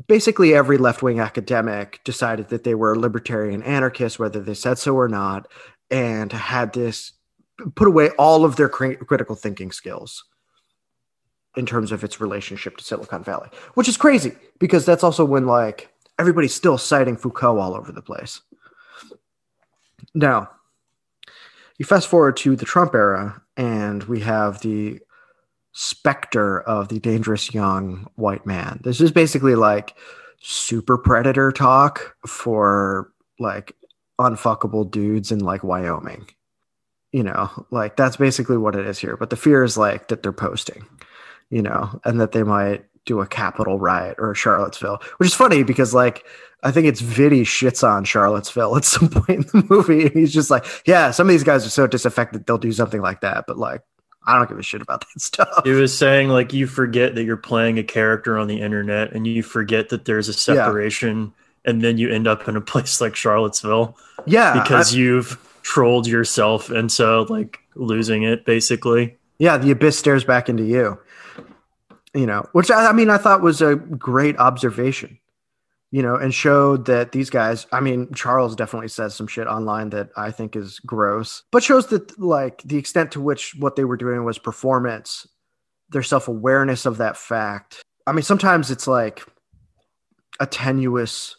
basically 0.07 0.53
every 0.53 0.77
left-wing 0.77 1.19
academic 1.19 1.99
decided 2.05 2.47
that 2.47 2.63
they 2.63 2.75
were 2.75 2.97
libertarian 2.97 3.61
anarchists 3.63 4.17
whether 4.17 4.39
they 4.39 4.53
said 4.53 4.77
so 4.77 4.95
or 4.95 5.09
not 5.09 5.51
and 5.89 6.31
had 6.31 6.71
this 6.73 7.11
put 7.75 7.89
away 7.89 8.09
all 8.11 8.45
of 8.45 8.55
their 8.55 8.69
cr- 8.69 8.93
critical 8.93 9.35
thinking 9.35 9.71
skills 9.71 10.23
in 11.57 11.65
terms 11.65 11.91
of 11.91 12.05
its 12.05 12.21
relationship 12.21 12.77
to 12.77 12.85
Silicon 12.85 13.23
Valley 13.23 13.49
which 13.73 13.89
is 13.89 13.97
crazy 13.97 14.31
because 14.59 14.85
that's 14.85 15.03
also 15.03 15.25
when 15.25 15.45
like 15.45 15.91
everybody's 16.17 16.53
still 16.53 16.77
citing 16.77 17.17
Foucault 17.17 17.57
all 17.57 17.73
over 17.73 17.91
the 17.91 18.01
place. 18.01 18.41
Now 20.13 20.51
you 21.81 21.85
fast 21.85 22.07
forward 22.07 22.37
to 22.37 22.55
the 22.55 22.63
Trump 22.63 22.93
era, 22.93 23.41
and 23.57 24.03
we 24.03 24.19
have 24.19 24.61
the 24.61 24.99
specter 25.71 26.61
of 26.61 26.89
the 26.89 26.99
dangerous 26.99 27.55
young 27.55 28.07
white 28.13 28.45
man. 28.45 28.79
This 28.83 29.01
is 29.01 29.11
basically 29.11 29.55
like 29.55 29.97
super 30.41 30.95
predator 30.99 31.51
talk 31.51 32.15
for 32.27 33.11
like 33.39 33.75
unfuckable 34.19 34.91
dudes 34.91 35.31
in 35.31 35.39
like 35.39 35.63
Wyoming. 35.63 36.27
You 37.13 37.23
know, 37.23 37.49
like 37.71 37.97
that's 37.97 38.17
basically 38.17 38.57
what 38.57 38.75
it 38.75 38.85
is 38.85 38.99
here. 38.99 39.17
But 39.17 39.31
the 39.31 39.35
fear 39.35 39.63
is 39.63 39.75
like 39.75 40.09
that 40.09 40.21
they're 40.21 40.31
posting, 40.31 40.85
you 41.49 41.63
know, 41.63 41.99
and 42.05 42.21
that 42.21 42.31
they 42.31 42.43
might 42.43 42.85
do 43.07 43.21
a 43.21 43.27
Capitol 43.27 43.79
riot 43.79 44.17
or 44.19 44.29
a 44.29 44.35
Charlottesville, 44.35 45.01
which 45.17 45.29
is 45.29 45.33
funny 45.33 45.63
because 45.63 45.95
like 45.95 46.27
I 46.63 46.71
think 46.71 46.85
it's 46.87 47.01
Vitti 47.01 47.41
shits 47.41 47.87
on 47.87 48.03
Charlottesville 48.03 48.77
at 48.77 48.85
some 48.85 49.09
point 49.09 49.51
in 49.53 49.61
the 49.61 49.65
movie, 49.69 50.05
and 50.05 50.11
he's 50.11 50.33
just 50.33 50.51
like, 50.51 50.65
"Yeah, 50.85 51.11
some 51.11 51.27
of 51.27 51.31
these 51.31 51.43
guys 51.43 51.65
are 51.65 51.69
so 51.69 51.87
disaffected 51.87 52.45
they'll 52.45 52.57
do 52.57 52.71
something 52.71 53.01
like 53.01 53.21
that," 53.21 53.45
but 53.47 53.57
like, 53.57 53.81
I 54.25 54.37
don't 54.37 54.47
give 54.47 54.59
a 54.59 54.63
shit 54.63 54.81
about 54.81 55.01
that 55.13 55.21
stuff. 55.21 55.61
He 55.63 55.71
was 55.71 55.95
saying 55.97 56.29
like 56.29 56.53
you 56.53 56.67
forget 56.67 57.15
that 57.15 57.23
you're 57.23 57.37
playing 57.37 57.79
a 57.79 57.83
character 57.83 58.37
on 58.37 58.47
the 58.47 58.61
internet, 58.61 59.13
and 59.13 59.25
you 59.25 59.43
forget 59.43 59.89
that 59.89 60.05
there's 60.05 60.27
a 60.27 60.33
separation, 60.33 61.33
yeah. 61.65 61.71
and 61.71 61.81
then 61.81 61.97
you 61.97 62.09
end 62.09 62.27
up 62.27 62.47
in 62.47 62.55
a 62.55 62.61
place 62.61 63.01
like 63.01 63.15
Charlottesville, 63.15 63.97
yeah, 64.25 64.61
because 64.61 64.93
I, 64.93 64.97
you've 64.97 65.59
trolled 65.63 66.07
yourself, 66.07 66.69
and 66.69 66.91
so 66.91 67.25
like 67.29 67.59
losing 67.75 68.23
it 68.23 68.45
basically. 68.45 69.17
Yeah, 69.39 69.57
the 69.57 69.71
abyss 69.71 69.97
stares 69.97 70.23
back 70.23 70.49
into 70.49 70.63
you. 70.63 70.99
You 72.13 72.27
know, 72.27 72.45
which 72.51 72.69
I, 72.69 72.89
I 72.89 72.91
mean, 72.91 73.09
I 73.09 73.17
thought 73.17 73.41
was 73.41 73.61
a 73.61 73.77
great 73.77 74.37
observation 74.37 75.17
you 75.91 76.01
know, 76.01 76.15
and 76.15 76.33
showed 76.33 76.85
that 76.85 77.11
these 77.11 77.29
guys, 77.29 77.67
I 77.73 77.81
mean, 77.81 78.13
Charles 78.13 78.55
definitely 78.55 78.87
says 78.87 79.13
some 79.13 79.27
shit 79.27 79.45
online 79.45 79.89
that 79.89 80.09
I 80.15 80.31
think 80.31 80.55
is 80.55 80.79
gross, 80.79 81.43
but 81.51 81.63
shows 81.63 81.87
that 81.87 82.17
like 82.17 82.61
the 82.63 82.77
extent 82.77 83.11
to 83.11 83.21
which 83.21 83.55
what 83.59 83.75
they 83.75 83.83
were 83.83 83.97
doing 83.97 84.23
was 84.23 84.37
performance, 84.37 85.27
their 85.89 86.03
self 86.03 86.29
awareness 86.29 86.85
of 86.85 86.97
that 86.97 87.17
fact. 87.17 87.81
I 88.07 88.13
mean, 88.13 88.23
sometimes 88.23 88.71
it's 88.71 88.87
like 88.87 89.23
a 90.39 90.45
tenuous 90.45 91.35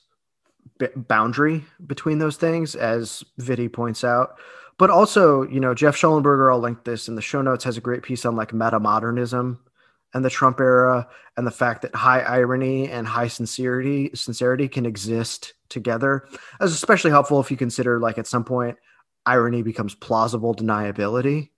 boundary 0.96 1.64
between 1.86 2.18
those 2.18 2.36
things, 2.36 2.74
as 2.74 3.24
Vitti 3.40 3.72
points 3.72 4.04
out. 4.04 4.36
but 4.78 4.90
also, 4.90 5.42
you 5.42 5.60
know, 5.60 5.74
Jeff 5.74 5.96
Schellenberger, 5.96 6.52
I'll 6.52 6.58
link 6.58 6.84
this 6.84 7.08
in 7.08 7.14
the 7.14 7.22
show 7.22 7.40
notes, 7.40 7.64
has 7.64 7.76
a 7.76 7.80
great 7.80 8.02
piece 8.02 8.24
on 8.24 8.36
like 8.36 8.52
meta 8.52 8.80
modernism 8.80 9.60
and 10.14 10.24
the 10.24 10.30
Trump 10.30 10.60
era 10.60 11.08
and 11.36 11.46
the 11.46 11.50
fact 11.50 11.82
that 11.82 11.94
high 11.94 12.20
irony 12.20 12.88
and 12.88 13.06
high 13.06 13.28
sincerity 13.28 14.10
sincerity 14.14 14.68
can 14.68 14.86
exist 14.86 15.54
together. 15.68 16.26
is 16.60 16.72
especially 16.72 17.10
helpful 17.10 17.40
if 17.40 17.50
you 17.50 17.56
consider 17.56 17.98
like 17.98 18.18
at 18.18 18.26
some 18.26 18.44
point 18.44 18.76
irony 19.24 19.62
becomes 19.62 19.94
plausible 19.94 20.54
deniability. 20.54 21.50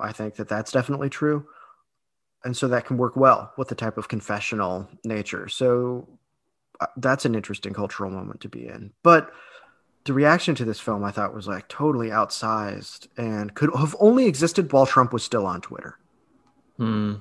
I 0.00 0.12
think 0.12 0.36
that 0.36 0.48
that's 0.48 0.72
definitely 0.72 1.10
true. 1.10 1.46
And 2.44 2.56
so 2.56 2.68
that 2.68 2.86
can 2.86 2.96
work 2.96 3.16
well 3.16 3.52
with 3.56 3.68
the 3.68 3.74
type 3.74 3.98
of 3.98 4.08
confessional 4.08 4.88
nature. 5.04 5.48
So 5.48 6.08
uh, 6.80 6.86
that's 6.96 7.24
an 7.24 7.34
interesting 7.34 7.72
cultural 7.72 8.10
moment 8.10 8.40
to 8.40 8.48
be 8.48 8.66
in. 8.66 8.92
But 9.02 9.30
the 10.04 10.12
reaction 10.12 10.54
to 10.56 10.64
this 10.64 10.80
film 10.80 11.04
I 11.04 11.12
thought 11.12 11.34
was 11.34 11.46
like 11.46 11.68
totally 11.68 12.08
outsized 12.08 13.06
and 13.16 13.54
could 13.54 13.70
have 13.76 13.94
only 14.00 14.26
existed 14.26 14.72
while 14.72 14.86
Trump 14.86 15.12
was 15.12 15.22
still 15.22 15.46
on 15.46 15.60
Twitter. 15.60 15.98
Hmm. 16.76 17.14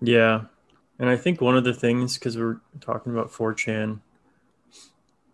Yeah. 0.00 0.42
And 0.98 1.08
I 1.08 1.16
think 1.16 1.40
one 1.40 1.56
of 1.56 1.64
the 1.64 1.74
things, 1.74 2.18
because 2.18 2.36
we're 2.36 2.60
talking 2.80 3.12
about 3.12 3.32
4chan, 3.32 4.00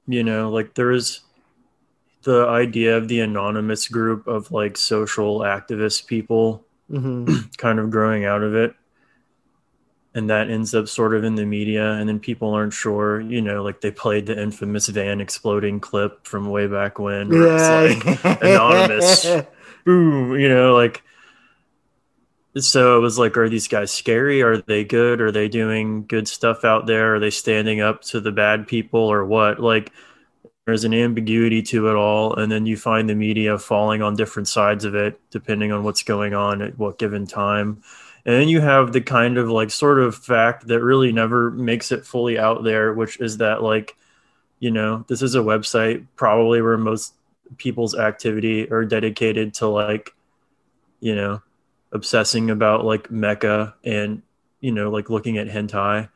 you 0.06 0.24
know, 0.24 0.50
like 0.50 0.74
there 0.74 0.92
is 0.92 1.20
the 2.22 2.46
idea 2.46 2.96
of 2.96 3.08
the 3.08 3.20
anonymous 3.20 3.88
group 3.88 4.26
of 4.26 4.50
like 4.50 4.76
social 4.76 5.40
activist 5.40 6.06
people 6.06 6.64
Mm-hmm. 6.90 7.48
kind 7.58 7.78
of 7.78 7.90
growing 7.90 8.24
out 8.24 8.42
of 8.42 8.54
it. 8.54 8.74
And 10.14 10.30
that 10.30 10.50
ends 10.50 10.74
up 10.74 10.88
sort 10.88 11.14
of 11.14 11.22
in 11.22 11.34
the 11.34 11.44
media. 11.44 11.92
And 11.92 12.08
then 12.08 12.18
people 12.18 12.52
aren't 12.52 12.72
sure, 12.72 13.20
you 13.20 13.40
know, 13.40 13.62
like 13.62 13.82
they 13.82 13.90
played 13.90 14.26
the 14.26 14.40
infamous 14.40 14.88
van 14.88 15.20
exploding 15.20 15.80
clip 15.80 16.26
from 16.26 16.50
way 16.50 16.66
back 16.66 16.98
when. 16.98 17.30
Yeah. 17.30 17.94
like 18.04 18.24
anonymous. 18.42 19.26
boom, 19.84 20.38
you 20.38 20.48
know, 20.48 20.74
like 20.74 21.02
so 22.56 22.96
it 22.96 23.00
was 23.00 23.18
like, 23.18 23.36
are 23.36 23.48
these 23.48 23.68
guys 23.68 23.90
scary? 23.90 24.42
Are 24.42 24.58
they 24.58 24.84
good? 24.84 25.20
Are 25.20 25.32
they 25.32 25.48
doing 25.48 26.06
good 26.06 26.26
stuff 26.28 26.64
out 26.64 26.86
there? 26.86 27.16
Are 27.16 27.20
they 27.20 27.30
standing 27.30 27.80
up 27.80 28.02
to 28.02 28.20
the 28.20 28.32
bad 28.32 28.66
people 28.66 29.00
or 29.00 29.24
what? 29.24 29.60
Like 29.60 29.92
there's 30.66 30.84
an 30.84 30.94
ambiguity 30.94 31.62
to 31.62 31.88
it 31.88 31.94
all, 31.94 32.34
and 32.34 32.52
then 32.52 32.66
you 32.66 32.76
find 32.76 33.08
the 33.08 33.14
media 33.14 33.58
falling 33.58 34.02
on 34.02 34.16
different 34.16 34.48
sides 34.48 34.84
of 34.84 34.94
it, 34.94 35.18
depending 35.30 35.72
on 35.72 35.82
what's 35.82 36.02
going 36.02 36.34
on 36.34 36.60
at 36.60 36.78
what 36.78 36.98
given 36.98 37.26
time. 37.26 37.82
And 38.26 38.34
then 38.34 38.48
you 38.50 38.60
have 38.60 38.92
the 38.92 39.00
kind 39.00 39.38
of 39.38 39.48
like 39.48 39.70
sort 39.70 39.98
of 39.98 40.14
fact 40.14 40.66
that 40.66 40.82
really 40.82 41.12
never 41.12 41.50
makes 41.50 41.90
it 41.90 42.04
fully 42.04 42.38
out 42.38 42.64
there, 42.64 42.92
which 42.92 43.18
is 43.18 43.38
that 43.38 43.62
like, 43.62 43.96
you 44.58 44.70
know, 44.70 45.06
this 45.08 45.22
is 45.22 45.34
a 45.34 45.38
website 45.38 46.06
probably 46.16 46.60
where 46.60 46.76
most 46.76 47.14
people's 47.56 47.96
activity 47.96 48.70
are 48.70 48.84
dedicated 48.84 49.54
to 49.54 49.68
like, 49.68 50.14
you 51.00 51.14
know, 51.14 51.40
obsessing 51.92 52.50
about 52.50 52.84
like 52.84 53.08
mecha 53.08 53.74
and 53.84 54.22
you 54.60 54.72
know 54.72 54.90
like 54.90 55.10
looking 55.10 55.38
at 55.38 55.48
hentai 55.48 56.08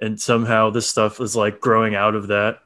and 0.00 0.20
somehow 0.20 0.70
this 0.70 0.88
stuff 0.88 1.20
is 1.20 1.36
like 1.36 1.60
growing 1.60 1.94
out 1.94 2.14
of 2.14 2.28
that. 2.28 2.60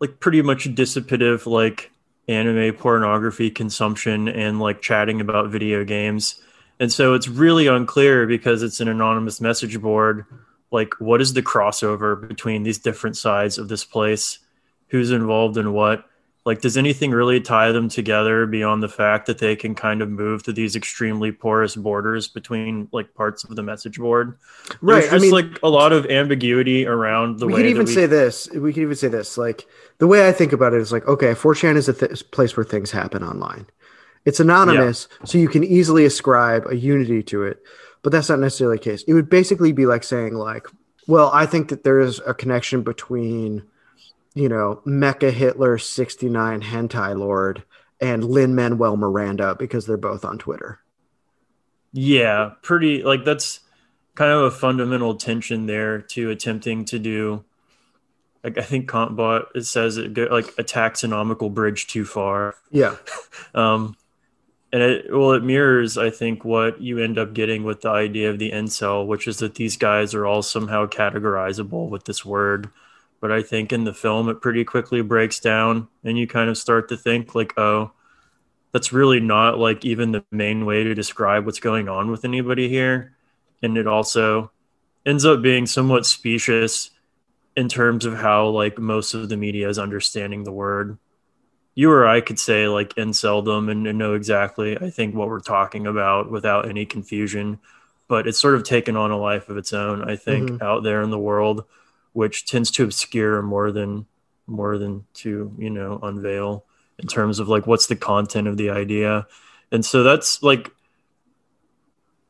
Like 0.00 0.20
pretty 0.20 0.42
much 0.42 0.64
dissipative 0.74 1.46
like 1.46 1.90
anime 2.28 2.74
pornography 2.74 3.50
consumption 3.50 4.28
and 4.28 4.58
like 4.58 4.80
chatting 4.80 5.20
about 5.20 5.50
video 5.50 5.84
games. 5.84 6.40
And 6.80 6.92
so 6.92 7.14
it's 7.14 7.28
really 7.28 7.66
unclear 7.66 8.26
because 8.26 8.62
it's 8.62 8.80
an 8.80 8.88
anonymous 8.88 9.40
message 9.40 9.80
board 9.80 10.24
like 10.70 10.94
what 11.00 11.20
is 11.20 11.32
the 11.32 11.42
crossover 11.42 12.28
between 12.28 12.62
these 12.62 12.78
different 12.78 13.16
sides 13.16 13.58
of 13.58 13.68
this 13.68 13.84
place? 13.84 14.38
Who's 14.88 15.10
involved 15.10 15.56
in 15.58 15.72
what 15.72 16.07
like 16.48 16.60
does 16.60 16.76
anything 16.76 17.12
really 17.12 17.40
tie 17.40 17.70
them 17.70 17.88
together 17.88 18.46
beyond 18.46 18.82
the 18.82 18.88
fact 18.88 19.26
that 19.26 19.38
they 19.38 19.54
can 19.54 19.74
kind 19.74 20.02
of 20.02 20.10
move 20.10 20.42
to 20.42 20.52
these 20.52 20.74
extremely 20.74 21.30
porous 21.30 21.76
borders 21.76 22.26
between 22.26 22.88
like 22.92 23.14
parts 23.14 23.44
of 23.44 23.54
the 23.54 23.62
message 23.62 23.98
board 23.98 24.36
Right. 24.80 25.02
There's 25.02 25.12
I 25.12 25.18
mean, 25.18 25.32
like 25.32 25.62
a 25.62 25.68
lot 25.68 25.92
of 25.92 26.06
ambiguity 26.06 26.86
around 26.86 27.38
the 27.38 27.46
we 27.46 27.54
way 27.54 27.58
could 27.58 27.66
that 27.66 27.70
even 27.70 27.86
we 27.86 27.92
say 27.92 28.06
this. 28.06 28.48
We 28.50 28.72
could 28.72 28.82
even 28.82 28.96
say 28.96 29.08
this. 29.08 29.38
Like 29.38 29.66
the 29.98 30.06
way 30.06 30.28
I 30.28 30.32
think 30.32 30.52
about 30.52 30.74
it 30.74 30.80
is 30.80 30.92
like, 30.92 31.06
okay, 31.06 31.32
4chan 31.32 31.76
is 31.76 31.88
a 31.88 31.92
th- 31.92 32.30
place 32.30 32.56
where 32.56 32.64
things 32.64 32.90
happen 32.90 33.22
online. 33.22 33.66
It's 34.24 34.40
anonymous, 34.40 35.08
so 35.24 35.38
you 35.38 35.48
can 35.48 35.64
easily 35.64 36.04
ascribe 36.04 36.66
a 36.66 36.76
unity 36.76 37.22
to 37.24 37.44
it, 37.44 37.62
but 38.02 38.12
that's 38.12 38.28
not 38.28 38.40
necessarily 38.40 38.76
the 38.76 38.82
case. 38.82 39.02
It 39.04 39.14
would 39.14 39.30
basically 39.30 39.72
be 39.72 39.86
like 39.86 40.04
saying 40.04 40.34
like, 40.34 40.66
well, 41.06 41.30
I 41.32 41.46
think 41.46 41.68
that 41.68 41.84
there 41.84 41.98
is 41.98 42.20
a 42.26 42.34
connection 42.34 42.82
between, 42.82 43.62
you 44.34 44.48
know, 44.48 44.82
Mecha 44.86 45.32
Hitler 45.32 45.78
69 45.78 46.62
hentai 46.62 47.18
lord 47.18 47.62
and 48.00 48.24
Lin 48.24 48.54
Manuel 48.54 48.96
Miranda 48.96 49.54
because 49.54 49.86
they're 49.86 49.96
both 49.96 50.24
on 50.24 50.38
Twitter. 50.38 50.80
Yeah, 51.92 52.52
pretty 52.62 53.02
like 53.02 53.24
that's 53.24 53.60
kind 54.14 54.32
of 54.32 54.42
a 54.42 54.50
fundamental 54.50 55.14
tension 55.14 55.66
there 55.66 56.00
to 56.00 56.30
attempting 56.30 56.84
to 56.86 56.98
do. 56.98 57.44
Like 58.44 58.58
I 58.58 58.62
think 58.62 58.88
Kantbot 58.88 59.46
it 59.54 59.66
says 59.66 59.96
it 59.96 60.14
go, 60.14 60.24
like 60.30 60.48
a 60.58 60.64
taxonomical 60.64 61.52
bridge 61.52 61.86
too 61.86 62.04
far. 62.04 62.54
Yeah. 62.70 62.96
Um, 63.54 63.96
and 64.72 64.82
it 64.82 65.06
well 65.10 65.32
it 65.32 65.42
mirrors 65.42 65.96
I 65.96 66.10
think 66.10 66.44
what 66.44 66.80
you 66.80 66.98
end 66.98 67.18
up 67.18 67.32
getting 67.32 67.64
with 67.64 67.80
the 67.80 67.90
idea 67.90 68.30
of 68.30 68.38
the 68.38 68.50
incel, 68.50 69.06
which 69.06 69.26
is 69.26 69.38
that 69.38 69.54
these 69.54 69.76
guys 69.76 70.12
are 70.14 70.26
all 70.26 70.42
somehow 70.42 70.86
categorizable 70.86 71.88
with 71.88 72.04
this 72.04 72.24
word. 72.24 72.68
But 73.20 73.32
I 73.32 73.42
think 73.42 73.72
in 73.72 73.84
the 73.84 73.94
film 73.94 74.28
it 74.28 74.40
pretty 74.40 74.64
quickly 74.64 75.00
breaks 75.02 75.40
down, 75.40 75.88
and 76.04 76.16
you 76.18 76.26
kind 76.26 76.48
of 76.48 76.56
start 76.56 76.88
to 76.90 76.96
think 76.96 77.34
like, 77.34 77.58
oh, 77.58 77.92
that's 78.72 78.92
really 78.92 79.18
not 79.18 79.58
like 79.58 79.84
even 79.84 80.12
the 80.12 80.24
main 80.30 80.66
way 80.66 80.84
to 80.84 80.94
describe 80.94 81.46
what's 81.46 81.58
going 81.58 81.88
on 81.88 82.10
with 82.10 82.24
anybody 82.24 82.68
here. 82.68 83.16
And 83.62 83.76
it 83.76 83.86
also 83.86 84.52
ends 85.06 85.24
up 85.24 85.42
being 85.42 85.66
somewhat 85.66 86.06
specious 86.06 86.90
in 87.56 87.68
terms 87.68 88.04
of 88.04 88.14
how 88.14 88.46
like 88.48 88.78
most 88.78 89.14
of 89.14 89.28
the 89.28 89.36
media 89.36 89.68
is 89.68 89.78
understanding 89.78 90.44
the 90.44 90.52
word. 90.52 90.98
You 91.74 91.90
or 91.90 92.06
I 92.06 92.20
could 92.20 92.38
say 92.38 92.68
like 92.68 92.94
inceldom 92.94 93.70
and, 93.70 93.86
and 93.86 93.98
know 93.98 94.14
exactly 94.14 94.76
I 94.76 94.90
think 94.90 95.14
what 95.14 95.28
we're 95.28 95.40
talking 95.40 95.86
about 95.86 96.30
without 96.30 96.68
any 96.68 96.86
confusion. 96.86 97.58
But 98.06 98.26
it's 98.26 98.38
sort 98.38 98.54
of 98.54 98.64
taken 98.64 98.96
on 98.96 99.10
a 99.10 99.18
life 99.18 99.48
of 99.48 99.56
its 99.56 99.72
own, 99.72 100.08
I 100.08 100.16
think, 100.16 100.50
Mhm. 100.50 100.62
out 100.62 100.82
there 100.82 101.02
in 101.02 101.10
the 101.10 101.18
world, 101.18 101.64
which 102.18 102.46
tends 102.46 102.68
to 102.72 102.82
obscure 102.82 103.40
more 103.42 103.70
than 103.70 104.04
more 104.48 104.76
than 104.76 105.04
to, 105.14 105.54
you 105.56 105.70
know, 105.70 106.00
unveil 106.02 106.64
in 106.98 107.06
terms 107.06 107.38
of 107.38 107.48
like 107.48 107.64
what's 107.68 107.86
the 107.86 107.94
content 107.94 108.48
of 108.48 108.56
the 108.56 108.70
idea. 108.70 109.24
And 109.70 109.84
so 109.84 110.02
that's 110.02 110.42
like 110.42 110.72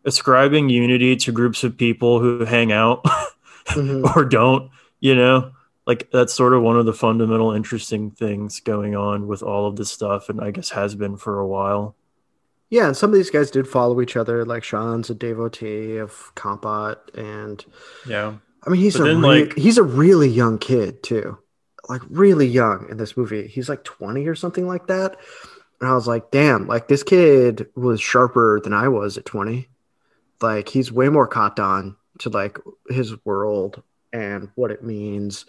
ascribing 0.04 0.68
unity 0.68 1.16
to 1.16 1.32
groups 1.32 1.64
of 1.64 1.78
people 1.78 2.20
who 2.20 2.44
hang 2.44 2.70
out 2.70 3.02
Mhm. 3.68 4.04
or 4.16 4.24
don't, 4.26 4.70
you 5.00 5.14
know? 5.14 5.52
Like 5.86 6.10
that's 6.10 6.34
sort 6.34 6.52
of 6.52 6.62
one 6.62 6.78
of 6.78 6.84
the 6.84 6.92
fundamental 6.92 7.52
interesting 7.52 8.10
things 8.10 8.60
going 8.60 8.94
on 8.94 9.26
with 9.26 9.42
all 9.42 9.66
of 9.66 9.76
this 9.76 9.90
stuff 9.90 10.28
and 10.28 10.38
I 10.40 10.50
guess 10.50 10.68
has 10.70 10.94
been 10.94 11.16
for 11.16 11.38
a 11.38 11.46
while. 11.46 11.94
Yeah, 12.68 12.88
and 12.88 12.96
some 12.96 13.08
of 13.10 13.16
these 13.16 13.30
guys 13.30 13.50
did 13.50 13.66
follow 13.66 14.02
each 14.02 14.16
other. 14.16 14.44
Like 14.44 14.64
Sean's 14.64 15.08
a 15.08 15.14
devotee 15.14 15.96
of 15.96 16.32
Kantbot, 16.34 16.98
and 17.16 17.64
Yeah. 18.06 18.34
I 18.66 18.70
mean 18.70 18.80
he's 18.80 18.96
But 18.96 19.02
a 19.02 19.04
then, 19.14 19.22
re- 19.22 19.44
like- 19.44 19.56
he's 19.56 19.78
a 19.78 19.82
really 19.82 20.28
young 20.28 20.58
kid 20.58 21.02
too, 21.02 21.38
like 21.88 22.02
really 22.10 22.46
young 22.46 22.86
in 22.90 22.96
this 22.96 23.16
movie. 23.16 23.46
He's 23.46 23.68
like 23.68 23.84
twenty 23.84 24.26
or 24.26 24.34
something 24.34 24.66
like 24.66 24.86
that. 24.88 25.16
And 25.80 25.88
I 25.88 25.94
was 25.94 26.08
like, 26.08 26.30
damn, 26.32 26.66
like 26.66 26.88
this 26.88 27.02
kid 27.04 27.68
was 27.76 28.00
sharper 28.00 28.60
than 28.62 28.72
I 28.72 28.88
was 28.88 29.16
at 29.16 29.24
twenty. 29.24 29.68
Like 30.40 30.68
he's 30.68 30.92
way 30.92 31.08
more 31.08 31.26
caught 31.26 31.58
on 31.60 31.96
to 32.20 32.30
like 32.30 32.58
his 32.88 33.14
world 33.24 33.82
and 34.12 34.50
what 34.56 34.70
it 34.70 34.82
means 34.82 35.46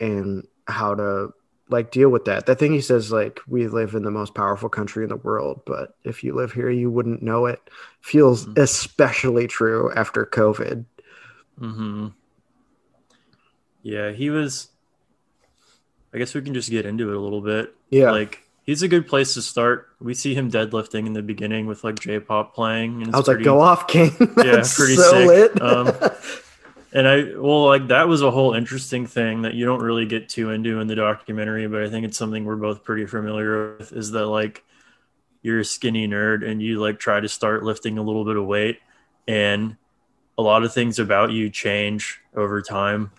and 0.00 0.46
how 0.66 0.94
to 0.94 1.32
like 1.70 1.90
deal 1.90 2.10
with 2.10 2.26
that. 2.26 2.44
That 2.46 2.58
thing 2.58 2.72
he 2.74 2.80
says 2.82 3.10
like 3.10 3.40
we 3.48 3.68
live 3.68 3.94
in 3.94 4.02
the 4.02 4.10
most 4.10 4.34
powerful 4.34 4.68
country 4.68 5.02
in 5.04 5.08
the 5.08 5.16
world, 5.16 5.62
but 5.64 5.96
if 6.04 6.22
you 6.22 6.34
live 6.34 6.52
here 6.52 6.68
you 6.68 6.90
wouldn't 6.90 7.22
know 7.22 7.46
it. 7.46 7.60
Feels 8.02 8.44
Mhm. 8.46 8.58
especially 8.58 9.46
true 9.46 9.90
after 9.96 10.26
COVID. 10.26 10.84
Mhm. 11.58 12.12
Yeah, 13.84 14.10
he 14.10 14.30
was 14.30 14.70
I 16.12 16.18
guess 16.18 16.34
we 16.34 16.42
can 16.42 16.54
just 16.54 16.70
get 16.70 16.86
into 16.86 17.10
it 17.10 17.16
a 17.16 17.20
little 17.20 17.40
bit. 17.40 17.74
Yeah. 17.90 18.10
Like 18.10 18.42
he's 18.64 18.82
a 18.82 18.88
good 18.88 19.06
place 19.06 19.34
to 19.34 19.42
start. 19.42 19.90
We 20.00 20.14
see 20.14 20.34
him 20.34 20.50
deadlifting 20.50 21.06
in 21.06 21.12
the 21.12 21.22
beginning 21.22 21.66
with 21.66 21.84
like 21.84 22.00
J-pop 22.00 22.54
playing 22.54 23.02
and 23.02 23.14
I 23.14 23.18
was 23.18 23.28
like, 23.28 23.42
go 23.42 23.60
off, 23.60 23.86
King. 23.86 24.10
That's 24.36 24.74
pretty 24.74 24.96
so 24.96 25.10
sick. 25.12 25.54
lit. 25.54 25.62
Um, 25.62 25.92
And 26.96 27.08
I 27.08 27.36
well, 27.36 27.66
like 27.66 27.88
that 27.88 28.06
was 28.06 28.22
a 28.22 28.30
whole 28.30 28.54
interesting 28.54 29.04
thing 29.06 29.42
that 29.42 29.54
you 29.54 29.66
don't 29.66 29.82
really 29.82 30.06
get 30.06 30.28
too 30.28 30.50
into 30.50 30.78
in 30.78 30.86
the 30.86 30.94
documentary, 30.94 31.66
but 31.66 31.82
I 31.82 31.90
think 31.90 32.06
it's 32.06 32.16
something 32.16 32.44
we're 32.44 32.54
both 32.54 32.84
pretty 32.84 33.04
familiar 33.06 33.76
with. 33.76 33.92
Is 33.92 34.12
that 34.12 34.26
like 34.26 34.62
you're 35.42 35.58
a 35.58 35.64
skinny 35.64 36.06
nerd 36.06 36.48
and 36.48 36.62
you 36.62 36.78
like 36.80 37.00
try 37.00 37.18
to 37.18 37.28
start 37.28 37.64
lifting 37.64 37.98
a 37.98 38.02
little 38.02 38.24
bit 38.24 38.36
of 38.36 38.46
weight, 38.46 38.78
and 39.26 39.76
a 40.38 40.42
lot 40.42 40.62
of 40.62 40.72
things 40.72 41.00
about 41.00 41.32
you 41.32 41.50
change 41.50 42.20
over 42.36 42.62
time, 42.62 43.10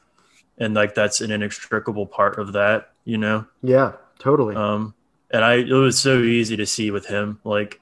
and 0.58 0.74
like 0.74 0.96
that's 0.96 1.22
an 1.22 1.32
inextricable 1.32 2.06
part 2.06 2.40
of 2.40 2.54
that, 2.54 2.92
you 3.04 3.18
know. 3.18 3.46
yeah, 3.62 3.94
totally. 4.20 4.56
Um, 4.56 4.94
and 5.32 5.44
I 5.44 5.56
it 5.56 5.72
was 5.72 6.00
so 6.00 6.20
easy 6.22 6.56
to 6.58 6.66
see 6.66 6.92
with 6.92 7.08
him. 7.08 7.40
Like 7.44 7.80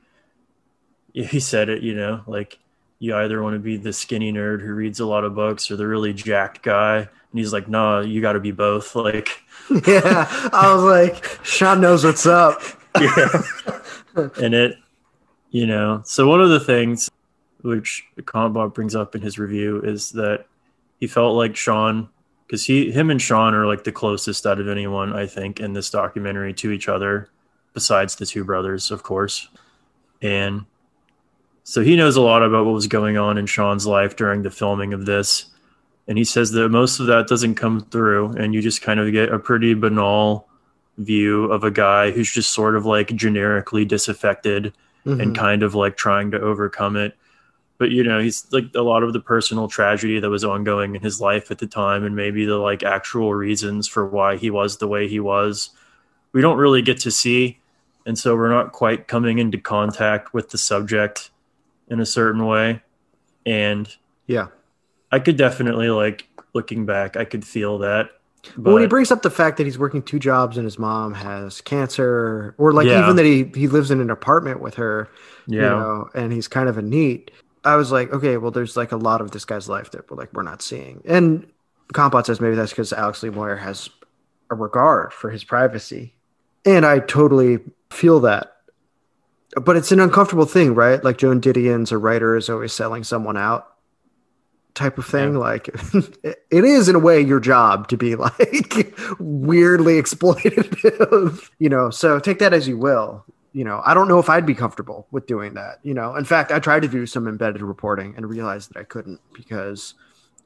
he 1.14 1.40
said 1.40 1.70
it, 1.70 1.84
you 1.84 1.96
know, 1.96 2.22
like 2.28 2.60
you 3.00 3.16
either 3.16 3.44
want 3.44 3.54
to 3.54 3.60
be 3.60 3.76
the 3.76 3.92
skinny 3.92 4.32
nerd 4.32 4.62
who 4.62 4.74
reads 4.74 5.02
a 5.02 5.06
lot 5.06 5.26
of 5.26 5.36
books 5.36 5.70
or 5.70 5.76
the 5.76 5.86
really 5.86 6.14
jacked 6.14 6.64
guy. 6.64 7.00
And 7.00 7.40
he's 7.40 7.52
like, 7.52 7.68
nah, 7.68 8.00
you 8.00 8.22
got 8.22 8.34
to 8.34 8.40
be 8.40 8.52
both. 8.52 8.96
Like, 9.04 9.30
yeah, 9.88 10.28
I 10.54 10.74
was 10.74 10.84
like, 10.84 11.40
Sean 11.44 11.82
knows 11.82 12.06
what's 12.06 12.26
up. 12.26 12.62
yeah. 13.00 13.44
and 14.42 14.54
it, 14.54 14.78
you 15.52 15.68
know, 15.68 16.02
so 16.06 16.28
one 16.28 16.42
of 16.42 16.50
the 16.50 16.60
things 16.60 17.10
which 17.62 18.06
Bob 18.34 18.74
brings 18.74 18.96
up 18.96 19.16
in 19.16 19.22
his 19.22 19.38
review 19.38 19.82
is 19.82 20.12
that 20.12 20.46
he 21.00 21.08
felt 21.08 21.36
like 21.36 21.56
Sean, 21.56 22.10
because 22.48 22.66
he, 22.66 22.92
him 22.92 23.10
and 23.10 23.22
Sean 23.22 23.54
are 23.54 23.66
like 23.66 23.84
the 23.84 23.92
closest 23.92 24.46
out 24.46 24.60
of 24.60 24.68
anyone, 24.68 25.14
I 25.14 25.26
think, 25.26 25.60
in 25.60 25.74
this 25.74 25.90
documentary 25.90 26.54
to 26.56 26.72
each 26.72 26.88
other, 26.88 27.30
besides 27.74 28.16
the 28.16 28.26
two 28.26 28.44
brothers, 28.44 28.92
of 28.92 29.04
course. 29.04 29.48
And 30.22 30.66
so 31.64 31.82
he 31.82 31.96
knows 31.96 32.16
a 32.16 32.22
lot 32.22 32.44
about 32.44 32.66
what 32.66 32.74
was 32.74 32.88
going 32.88 33.18
on 33.18 33.38
in 33.38 33.46
Sean's 33.46 33.88
life 33.88 34.16
during 34.16 34.44
the 34.44 34.52
filming 34.52 34.94
of 34.94 35.06
this. 35.06 35.46
And 36.08 36.18
he 36.18 36.26
says 36.26 36.52
that 36.52 36.70
most 36.70 37.00
of 37.00 37.08
that 37.08 37.28
doesn't 37.28 37.56
come 37.56 37.80
through, 37.80 38.34
and 38.34 38.54
you 38.54 38.62
just 38.62 38.82
kind 38.82 39.00
of 39.00 39.12
get 39.12 39.32
a 39.32 39.40
pretty 39.40 39.74
banal 39.74 40.48
view 40.98 41.46
of 41.46 41.64
a 41.64 41.72
guy 41.72 42.12
who's 42.12 42.32
just 42.32 42.52
sort 42.52 42.76
of 42.76 42.86
like 42.86 43.16
generically 43.16 43.86
disaffected 43.86 44.74
mm-hmm. 45.06 45.20
and 45.20 45.38
kind 45.38 45.64
of 45.64 45.76
like 45.76 45.98
trying 45.98 46.32
to 46.32 46.40
overcome 46.40 46.98
it. 46.98 47.16
But 47.84 47.92
you 47.92 48.02
know, 48.02 48.18
he's 48.18 48.48
like 48.54 48.74
a 48.76 48.82
lot 48.82 49.04
of 49.04 49.12
the 49.12 49.20
personal 49.20 49.68
tragedy 49.68 50.18
that 50.18 50.30
was 50.30 50.46
ongoing 50.46 50.96
in 50.96 51.02
his 51.02 51.20
life 51.20 51.52
at 51.52 51.58
the 51.58 51.68
time, 51.68 52.06
and 52.06 52.16
maybe 52.16 52.46
the 52.46 52.56
like 52.56 52.82
actual 52.82 53.34
reasons 53.34 53.90
for 53.90 54.08
why 54.08 54.38
he 54.38 54.50
was 54.50 54.78
the 54.78 54.88
way 54.88 55.10
he 55.10 55.20
was. 55.20 55.72
We 56.32 56.40
don't 56.40 56.56
really 56.56 56.82
get 56.82 57.02
to 57.02 57.12
see, 57.12 57.60
and 58.06 58.18
so 58.18 58.38
we're 58.38 58.48
not 58.48 58.72
quite 58.72 59.10
coming 59.10 59.38
into 59.38 59.58
contact 59.58 60.34
with 60.34 60.52
the 60.52 60.58
subject 60.58 61.30
in 61.90 62.00
a 62.00 62.06
certain 62.06 62.46
way. 62.46 62.82
And 63.46 63.94
yeah, 64.28 64.48
I 65.12 65.20
could 65.20 65.36
definitely 65.36 65.90
like 65.90 66.30
looking 66.54 66.86
back, 66.86 67.18
I 67.18 67.26
could 67.26 67.44
feel 67.44 67.80
that. 67.80 68.12
But 68.56 68.72
when 68.74 68.82
he 68.82 68.88
brings 68.88 69.12
up 69.12 69.24
the 69.24 69.30
fact 69.30 69.58
that 69.58 69.66
he's 69.66 69.78
working 69.78 70.02
two 70.02 70.20
jobs 70.20 70.56
and 70.56 70.64
his 70.64 70.80
mom 70.80 71.16
has 71.16 71.60
cancer, 71.60 72.56
or 72.58 72.72
like 72.72 72.88
yeah. 72.88 73.04
even 73.04 73.18
that 73.18 73.26
he 73.26 73.52
he 73.54 73.68
lives 73.68 73.92
in 73.92 74.00
an 74.00 74.10
apartment 74.10 74.62
with 74.62 74.76
her, 74.76 75.10
yeah, 75.48 75.56
you 75.56 75.70
know, 75.70 76.10
and 76.16 76.32
he's 76.32 76.48
kind 76.48 76.70
of 76.70 76.78
a 76.78 76.82
neat. 76.82 77.30
I 77.64 77.76
was 77.76 77.92
like, 77.92 78.12
okay, 78.12 78.38
well, 78.38 78.52
there's 78.52 78.76
like 78.76 78.92
a 78.92 78.98
lot 78.98 79.22
of 79.22 79.32
this 79.32 79.46
guy's 79.46 79.70
life 79.70 79.92
that 79.92 80.10
we're 80.10 80.18
like 80.18 80.34
we're 80.34 80.44
not 80.44 80.62
seeing, 80.62 81.02
and 81.06 81.48
Kantbot 81.94 82.26
says 82.26 82.42
maybe 82.42 82.56
that's 82.56 82.72
because 82.72 82.94
Alex 82.94 83.24
Lee 83.24 83.30
Moyer 83.30 83.56
has 83.56 83.90
a 84.50 84.56
regard 84.56 85.14
for 85.14 85.30
his 85.30 85.44
privacy, 85.44 86.14
and 86.66 86.86
I 86.86 87.00
totally 87.00 87.60
feel 87.90 88.20
that 88.22 88.54
but 89.62 89.76
it's 89.76 89.92
an 89.92 90.00
uncomfortable 90.00 90.46
thing, 90.46 90.74
right? 90.74 91.04
Like 91.04 91.18
Joan 91.18 91.42
Didion's 91.42 91.92
a 91.92 91.98
writer 91.98 92.36
is 92.36 92.50
always 92.50 92.74
selling 92.74 93.04
someone 93.04 93.38
out 93.38 93.68
type 94.74 94.98
of 94.98 95.06
thing. 95.06 95.34
Yeah. 95.34 95.40
Like 95.40 95.68
it 96.24 96.36
is 96.52 96.90
in 96.90 96.96
a 96.96 97.00
way 97.00 97.22
your 97.22 97.40
job 97.40 97.88
to 97.90 97.98
be 97.98 98.16
like 98.16 98.98
weirdly 99.20 100.02
exploitative, 100.02 101.50
you 101.60 101.70
know. 101.70 101.90
So 101.90 102.20
take 102.20 102.40
that 102.40 102.54
as 102.54 102.68
you 102.68 102.78
will. 102.78 103.26
You 103.54 103.64
know, 103.64 103.82
I 103.86 103.94
don't 103.94 104.08
know 104.08 104.20
if 104.20 104.30
I'd 104.30 104.46
be 104.46 104.56
comfortable 104.56 105.08
with 105.12 105.28
doing 105.28 105.54
that. 105.54 105.80
You 105.84 105.94
know, 105.94 106.16
in 106.16 106.26
fact, 106.26 106.52
I 106.52 106.60
tried 106.60 106.82
to 106.82 106.88
do 106.88 107.06
some 107.06 107.28
embedded 107.28 107.62
reporting 107.62 108.16
and 108.18 108.28
realized 108.28 108.74
that 108.74 108.80
I 108.80 108.84
couldn't 108.84 109.22
because 109.34 109.94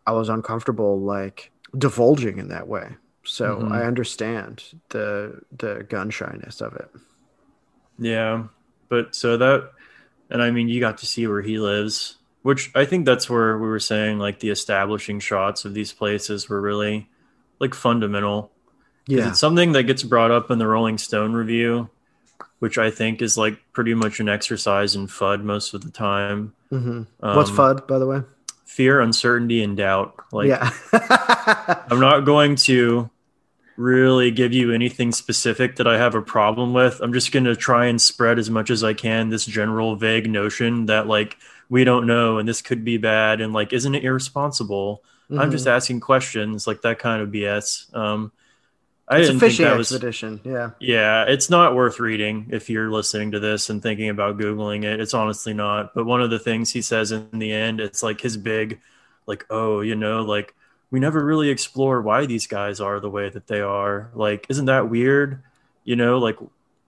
I 0.05 0.11
was 0.11 0.29
uncomfortable 0.29 0.99
like 0.99 1.51
divulging 1.77 2.37
in 2.37 2.49
that 2.49 2.67
way. 2.67 2.95
So 3.23 3.57
mm-hmm. 3.57 3.71
I 3.71 3.83
understand 3.83 4.63
the 4.89 5.41
the 5.57 5.85
gun 5.89 6.09
shyness 6.09 6.61
of 6.61 6.75
it. 6.75 6.89
Yeah, 7.99 8.45
but 8.89 9.15
so 9.15 9.37
that, 9.37 9.71
and 10.29 10.41
I 10.41 10.51
mean, 10.51 10.69
you 10.69 10.79
got 10.79 10.99
to 10.99 11.05
see 11.05 11.27
where 11.27 11.41
he 11.41 11.59
lives, 11.59 12.17
which 12.43 12.71
I 12.75 12.85
think 12.85 13.05
that's 13.05 13.29
where 13.29 13.57
we 13.57 13.67
were 13.67 13.79
saying 13.79 14.19
like 14.19 14.39
the 14.39 14.49
establishing 14.49 15.19
shots 15.19 15.65
of 15.65 15.73
these 15.73 15.93
places 15.93 16.47
were 16.47 16.61
really 16.61 17.09
like 17.59 17.73
fundamental. 17.73 18.51
Yeah. 19.07 19.29
It's 19.29 19.39
something 19.39 19.71
that 19.71 19.83
gets 19.83 20.03
brought 20.03 20.31
up 20.31 20.51
in 20.51 20.59
the 20.59 20.67
Rolling 20.67 20.97
Stone 20.97 21.33
review, 21.33 21.89
which 22.59 22.77
I 22.77 22.89
think 22.89 23.21
is 23.21 23.37
like 23.37 23.59
pretty 23.73 23.93
much 23.93 24.19
an 24.19 24.29
exercise 24.29 24.95
in 24.95 25.07
FUD 25.07 25.43
most 25.43 25.73
of 25.73 25.83
the 25.83 25.91
time. 25.91 26.53
Mm-hmm. 26.71 27.03
Um, 27.21 27.35
What's 27.35 27.51
FUD, 27.51 27.87
by 27.87 27.99
the 27.99 28.07
way? 28.07 28.21
Fear, 28.65 29.01
uncertainty, 29.01 29.63
and 29.63 29.77
doubt. 29.77 30.15
Like, 30.31 30.47
yeah. 30.47 30.71
I'm 31.89 31.99
not 31.99 32.21
going 32.21 32.55
to 32.57 33.09
really 33.77 34.31
give 34.31 34.53
you 34.53 34.73
anything 34.73 35.11
specific 35.11 35.75
that 35.75 35.87
I 35.87 35.97
have 35.97 36.15
a 36.15 36.21
problem 36.21 36.73
with. 36.73 36.99
I'm 36.99 37.13
just 37.13 37.31
going 37.31 37.45
to 37.45 37.55
try 37.55 37.85
and 37.85 38.01
spread 38.01 38.39
as 38.39 38.49
much 38.49 38.71
as 38.71 38.83
I 38.83 38.93
can 38.93 39.29
this 39.29 39.45
general 39.45 39.95
vague 39.95 40.29
notion 40.29 40.87
that 40.87 41.07
like 41.07 41.37
we 41.69 41.83
don't 41.83 42.07
know 42.07 42.39
and 42.39 42.49
this 42.49 42.61
could 42.61 42.83
be 42.83 42.97
bad 42.97 43.39
and 43.39 43.53
like 43.53 43.71
isn't 43.73 43.93
it 43.93 44.03
irresponsible? 44.03 45.03
Mm-hmm. 45.29 45.39
I'm 45.39 45.51
just 45.51 45.65
mm-hmm. 45.65 45.75
asking 45.75 45.99
questions 45.99 46.65
like 46.65 46.81
that 46.81 46.97
kind 46.97 47.21
of 47.21 47.29
BS. 47.29 47.95
Um, 47.95 48.31
I 49.09 49.19
it's 49.19 49.29
a 49.29 49.39
fishing 49.39 49.65
was, 49.77 49.91
expedition. 49.91 50.41
Yeah. 50.43 50.71
Yeah. 50.79 51.23
It's 51.23 51.49
not 51.49 51.75
worth 51.75 51.99
reading 51.99 52.47
if 52.51 52.69
you're 52.69 52.91
listening 52.91 53.31
to 53.31 53.39
this 53.39 53.69
and 53.69 53.81
thinking 53.81 54.09
about 54.09 54.37
Googling 54.37 54.83
it. 54.83 54.99
It's 54.99 55.13
honestly 55.13 55.53
not. 55.53 55.93
But 55.93 56.05
one 56.05 56.21
of 56.21 56.29
the 56.29 56.39
things 56.39 56.71
he 56.71 56.81
says 56.81 57.11
in 57.13 57.29
the 57.31 57.51
end, 57.51 57.79
it's 57.79 58.03
like 58.03 58.19
his 58.19 58.35
big, 58.35 58.81
like, 59.25 59.45
oh, 59.49 59.79
you 59.79 59.95
know, 59.95 60.23
like 60.23 60.53
we 60.91 60.99
never 60.99 61.23
really 61.23 61.49
explore 61.49 62.01
why 62.01 62.25
these 62.25 62.47
guys 62.47 62.81
are 62.81 62.99
the 62.99 63.09
way 63.09 63.29
that 63.29 63.47
they 63.47 63.61
are. 63.61 64.11
Like, 64.13 64.45
isn't 64.49 64.65
that 64.65 64.89
weird? 64.89 65.41
You 65.85 65.95
know, 65.95 66.17
like 66.17 66.37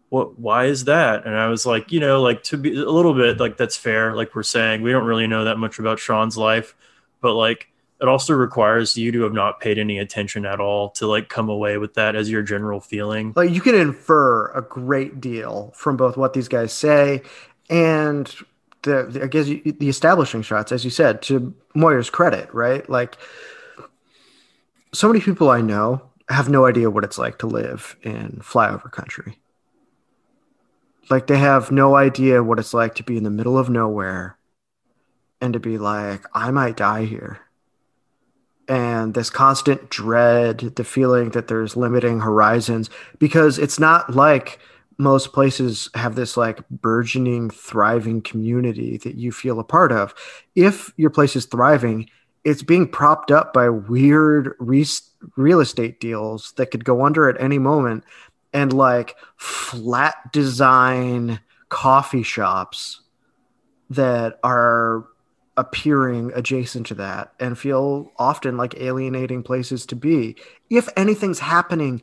what 0.09 0.37
why 0.37 0.65
is 0.65 0.85
that? 0.85 1.25
And 1.25 1.35
I 1.35 1.47
was 1.47 1.65
like, 1.65 1.91
you 1.91 1.99
know, 2.01 2.21
like 2.21 2.43
to 2.43 2.57
be 2.57 2.75
a 2.75 2.89
little 2.89 3.13
bit 3.13 3.39
like 3.39 3.55
that's 3.55 3.77
fair. 3.77 4.13
Like 4.15 4.35
we're 4.35 4.43
saying, 4.43 4.81
we 4.81 4.91
don't 4.91 5.05
really 5.05 5.27
know 5.27 5.45
that 5.45 5.57
much 5.57 5.79
about 5.79 5.99
Sean's 5.99 6.37
life, 6.37 6.75
but 7.21 7.33
like 7.33 7.71
it 8.01 8.07
also 8.07 8.33
requires 8.33 8.97
you 8.97 9.11
to 9.11 9.21
have 9.23 9.33
not 9.33 9.59
paid 9.59 9.77
any 9.77 9.97
attention 9.97 10.45
at 10.45 10.59
all 10.59 10.89
to 10.91 11.07
like 11.07 11.27
come 11.27 11.49
away 11.49 11.77
with 11.77 11.95
that 11.95 12.15
as 12.15 12.29
your 12.29 12.41
general 12.41 12.79
feeling. 12.79 13.33
Like 13.35 13.51
you 13.51 13.61
can 13.61 13.75
infer 13.75 14.51
a 14.51 14.61
great 14.61 15.19
deal 15.19 15.73
from 15.75 15.97
both 15.97 16.15
what 16.15 16.33
these 16.33 16.47
guys 16.47 16.71
say 16.71 17.21
and 17.69 18.33
the, 18.83 19.03
the 19.03 19.23
I 19.23 19.27
guess 19.27 19.47
the 19.47 19.89
establishing 19.89 20.41
shots, 20.41 20.71
as 20.71 20.85
you 20.85 20.91
said, 20.91 21.21
to 21.23 21.53
Moyer's 21.75 22.09
credit, 22.09 22.53
right? 22.53 22.89
Like 22.89 23.17
so 24.93 25.07
many 25.07 25.19
people 25.19 25.49
I 25.49 25.61
know 25.61 26.01
have 26.29 26.47
no 26.47 26.65
idea 26.65 26.89
what 26.89 27.03
it's 27.03 27.17
like 27.17 27.39
to 27.39 27.47
live 27.47 27.97
in 28.01 28.39
flyover 28.41 28.89
country. 28.91 29.39
Like 31.09 31.27
they 31.27 31.37
have 31.37 31.71
no 31.71 31.95
idea 31.95 32.43
what 32.43 32.59
it's 32.59 32.73
like 32.73 32.95
to 32.95 33.03
be 33.03 33.17
in 33.17 33.23
the 33.23 33.29
middle 33.29 33.57
of 33.57 33.69
nowhere 33.69 34.37
and 35.41 35.53
to 35.53 35.59
be 35.59 35.77
like, 35.77 36.23
I 36.33 36.51
might 36.51 36.77
die 36.77 37.05
here. 37.05 37.39
And 38.69 39.15
this 39.15 39.31
constant 39.31 39.89
dread, 39.89 40.59
the 40.75 40.83
feeling 40.83 41.31
that 41.31 41.47
there's 41.47 41.75
limiting 41.75 42.19
horizons, 42.19 42.89
because 43.17 43.57
it's 43.57 43.79
not 43.79 44.15
like 44.15 44.59
most 44.99 45.33
places 45.33 45.89
have 45.95 46.15
this 46.15 46.37
like 46.37 46.67
burgeoning, 46.69 47.49
thriving 47.49 48.21
community 48.21 48.97
that 48.97 49.15
you 49.15 49.31
feel 49.31 49.59
a 49.59 49.63
part 49.63 49.91
of. 49.91 50.13
If 50.55 50.93
your 50.97 51.09
place 51.09 51.35
is 51.35 51.45
thriving, 51.45 52.09
it's 52.43 52.61
being 52.61 52.87
propped 52.87 53.31
up 53.31 53.53
by 53.53 53.69
weird 53.69 54.53
re- 54.59 54.85
real 55.35 55.61
estate 55.61 55.99
deals 55.99 56.53
that 56.57 56.69
could 56.69 56.85
go 56.85 57.03
under 57.05 57.27
at 57.27 57.41
any 57.41 57.57
moment 57.57 58.03
and 58.53 58.71
like 58.71 59.15
flat 59.37 60.31
design 60.31 61.39
coffee 61.69 62.23
shops 62.23 63.01
that 63.89 64.39
are 64.43 65.05
appearing 65.59 66.31
adjacent 66.35 66.87
to 66.87 66.95
that 66.95 67.33
and 67.39 67.57
feel 67.57 68.11
often 68.17 68.57
like 68.57 68.79
alienating 68.79 69.43
places 69.43 69.85
to 69.85 69.95
be 69.95 70.35
if 70.69 70.87
anything's 70.95 71.39
happening 71.39 72.01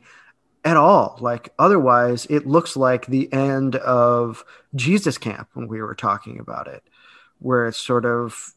at 0.63 0.77
all 0.77 1.17
like 1.21 1.53
otherwise 1.57 2.27
it 2.29 2.45
looks 2.45 2.75
like 2.75 3.07
the 3.07 3.31
end 3.33 3.75
of 3.77 4.43
jesus 4.75 5.17
camp 5.17 5.47
when 5.53 5.67
we 5.67 5.81
were 5.81 5.95
talking 5.95 6.39
about 6.39 6.67
it 6.67 6.83
where 7.39 7.67
it's 7.67 7.79
sort 7.79 8.05
of 8.05 8.53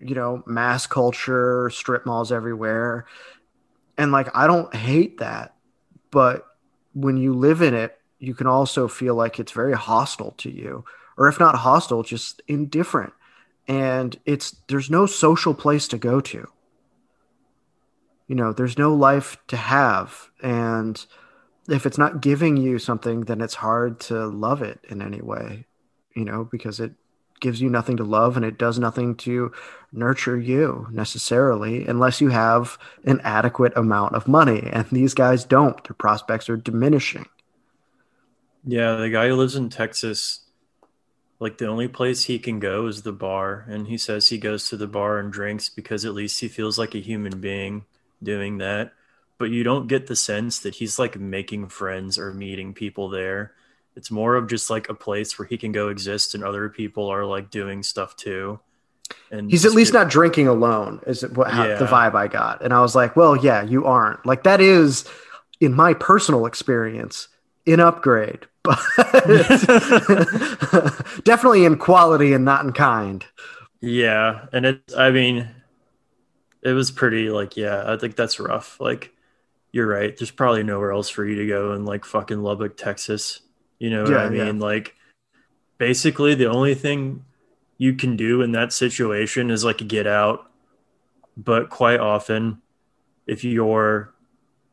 you 0.00 0.14
know, 0.14 0.42
mass 0.46 0.86
culture, 0.86 1.70
strip 1.70 2.06
malls 2.06 2.32
everywhere. 2.32 3.06
And 3.96 4.12
like, 4.12 4.28
I 4.34 4.46
don't 4.46 4.74
hate 4.74 5.18
that. 5.18 5.54
But 6.10 6.46
when 6.94 7.16
you 7.16 7.34
live 7.34 7.62
in 7.62 7.74
it, 7.74 7.98
you 8.18 8.34
can 8.34 8.46
also 8.46 8.88
feel 8.88 9.14
like 9.14 9.38
it's 9.38 9.52
very 9.52 9.74
hostile 9.74 10.32
to 10.38 10.50
you, 10.50 10.84
or 11.16 11.28
if 11.28 11.38
not 11.38 11.54
hostile, 11.54 12.02
just 12.02 12.42
indifferent. 12.48 13.12
And 13.68 14.18
it's, 14.26 14.56
there's 14.68 14.90
no 14.90 15.06
social 15.06 15.54
place 15.54 15.88
to 15.88 15.98
go 15.98 16.20
to. 16.22 16.48
You 18.26 18.36
know, 18.36 18.52
there's 18.52 18.78
no 18.78 18.94
life 18.94 19.38
to 19.48 19.56
have. 19.56 20.30
And 20.42 21.04
if 21.68 21.86
it's 21.86 21.98
not 21.98 22.22
giving 22.22 22.56
you 22.56 22.78
something, 22.78 23.22
then 23.22 23.40
it's 23.42 23.54
hard 23.56 24.00
to 24.00 24.26
love 24.26 24.62
it 24.62 24.80
in 24.88 25.02
any 25.02 25.20
way, 25.20 25.66
you 26.14 26.24
know, 26.24 26.44
because 26.50 26.80
it 26.80 26.92
gives 27.40 27.60
you 27.60 27.70
nothing 27.70 27.96
to 27.98 28.04
love 28.04 28.36
and 28.36 28.44
it 28.44 28.58
does 28.58 28.78
nothing 28.78 29.14
to 29.14 29.52
nurture 29.92 30.38
you 30.38 30.88
necessarily 30.90 31.86
unless 31.86 32.20
you 32.20 32.30
have 32.30 32.78
an 33.04 33.20
adequate 33.22 33.72
amount 33.76 34.14
of 34.14 34.28
money 34.28 34.68
and 34.72 34.86
these 34.90 35.14
guys 35.14 35.44
don't 35.44 35.84
their 35.84 35.94
prospects 35.94 36.48
are 36.50 36.56
diminishing 36.56 37.26
Yeah, 38.64 38.96
the 38.96 39.10
guy 39.10 39.28
who 39.28 39.36
lives 39.36 39.56
in 39.56 39.70
Texas, 39.70 40.40
like 41.40 41.58
the 41.58 41.66
only 41.66 41.88
place 41.88 42.24
he 42.24 42.38
can 42.38 42.58
go 42.58 42.86
is 42.86 43.02
the 43.02 43.12
bar, 43.12 43.64
and 43.68 43.86
he 43.86 43.96
says 43.96 44.28
he 44.28 44.38
goes 44.38 44.68
to 44.68 44.76
the 44.76 44.88
bar 44.88 45.18
and 45.18 45.32
drinks 45.32 45.68
because 45.68 46.04
at 46.04 46.14
least 46.14 46.40
he 46.40 46.48
feels 46.48 46.78
like 46.78 46.94
a 46.94 47.00
human 47.00 47.40
being 47.40 47.84
doing 48.22 48.58
that. 48.58 48.92
But 49.38 49.50
you 49.50 49.62
don't 49.62 49.86
get 49.86 50.08
the 50.08 50.16
sense 50.16 50.58
that 50.60 50.74
he's 50.74 50.98
like 50.98 51.18
making 51.18 51.68
friends 51.68 52.18
or 52.18 52.34
meeting 52.34 52.74
people 52.74 53.08
there. 53.08 53.52
It's 53.94 54.10
more 54.10 54.34
of 54.34 54.48
just 54.48 54.68
like 54.68 54.88
a 54.88 54.94
place 54.94 55.38
where 55.38 55.46
he 55.46 55.56
can 55.56 55.70
go 55.70 55.88
exist 55.88 56.34
and 56.34 56.42
other 56.42 56.68
people 56.68 57.08
are 57.08 57.24
like 57.24 57.50
doing 57.50 57.82
stuff 57.84 58.16
too. 58.16 58.58
And 59.30 59.50
he's 59.50 59.64
at 59.64 59.72
least 59.72 59.92
not 59.92 60.10
drinking 60.10 60.48
alone, 60.48 61.00
is 61.06 61.22
what 61.22 61.48
yeah. 61.48 61.76
the 61.76 61.86
vibe 61.86 62.14
I 62.14 62.26
got. 62.26 62.62
And 62.62 62.72
I 62.74 62.80
was 62.80 62.94
like, 62.94 63.16
well, 63.16 63.36
yeah, 63.36 63.62
you 63.62 63.86
aren't. 63.86 64.26
Like 64.26 64.42
that 64.42 64.60
is, 64.60 65.04
in 65.60 65.72
my 65.74 65.94
personal 65.94 66.46
experience, 66.46 67.28
an 67.72 67.80
upgrade, 67.80 68.46
but 68.62 68.78
definitely 71.24 71.64
in 71.64 71.78
quality 71.78 72.32
and 72.32 72.44
not 72.44 72.64
in 72.64 72.72
kind. 72.72 73.24
Yeah, 73.80 74.46
and 74.52 74.66
it. 74.66 74.92
I 74.96 75.10
mean, 75.10 75.48
it 76.62 76.72
was 76.72 76.90
pretty 76.90 77.30
like 77.30 77.56
yeah. 77.56 77.84
I 77.86 77.96
think 77.96 78.16
that's 78.16 78.40
rough. 78.40 78.80
Like 78.80 79.12
you're 79.72 79.86
right. 79.86 80.16
There's 80.16 80.30
probably 80.30 80.62
nowhere 80.62 80.92
else 80.92 81.08
for 81.08 81.24
you 81.24 81.36
to 81.36 81.46
go 81.46 81.72
in 81.74 81.84
like 81.84 82.04
fucking 82.04 82.42
Lubbock, 82.42 82.76
Texas. 82.76 83.40
You 83.78 83.90
know 83.90 84.02
what 84.02 84.12
yeah, 84.12 84.18
I 84.18 84.28
mean? 84.28 84.58
Yeah. 84.58 84.64
Like 84.64 84.94
basically 85.78 86.34
the 86.34 86.50
only 86.50 86.74
thing 86.74 87.24
you 87.78 87.94
can 87.94 88.16
do 88.16 88.42
in 88.42 88.52
that 88.52 88.72
situation 88.72 89.50
is 89.50 89.64
like 89.64 89.86
get 89.86 90.06
out. 90.06 90.50
But 91.36 91.70
quite 91.70 92.00
often, 92.00 92.60
if 93.26 93.44
you're 93.44 94.12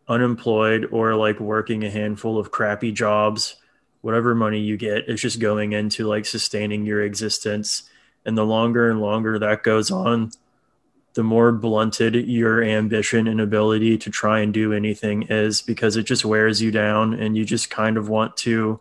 unemployed 0.08 0.88
or 0.92 1.16
like 1.16 1.40
working 1.40 1.84
a 1.84 1.90
handful 1.90 2.38
of 2.38 2.52
crappy 2.52 2.92
jobs, 2.92 3.56
whatever 4.02 4.36
money 4.36 4.60
you 4.60 4.78
get 4.78 5.10
is 5.10 5.22
just 5.22 5.40
going 5.40 5.74
into 5.74 6.08
like 6.08 6.26
sustaining 6.26 6.86
your 6.86 7.04
existence. 7.04 7.84
And 8.26 8.38
the 8.38 8.46
longer 8.46 8.90
and 8.90 9.02
longer 9.02 9.38
that 9.40 9.64
goes 9.64 9.92
on, 9.92 10.32
the 11.16 11.24
more 11.24 11.52
blunted 11.52 12.16
your 12.16 12.62
ambition 12.62 13.28
and 13.28 13.40
ability 13.40 13.98
to 13.98 14.10
try 14.10 14.42
and 14.42 14.54
do 14.54 14.74
anything 14.74 15.24
is 15.24 15.62
because 15.62 15.96
it 15.96 16.04
just 16.04 16.26
wears 16.26 16.62
you 16.62 16.72
down 16.72 17.14
and 17.14 17.38
you 17.38 17.46
just 17.46 17.70
kind 17.70 17.98
of 17.98 18.10
want 18.10 18.36
to 18.38 18.80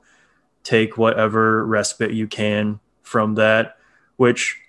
take 0.64 0.98
whatever 0.98 1.64
respite 1.64 2.10
you 2.10 2.26
can 2.26 2.80
from 3.02 3.36
that 3.36 3.76
which 4.16 4.60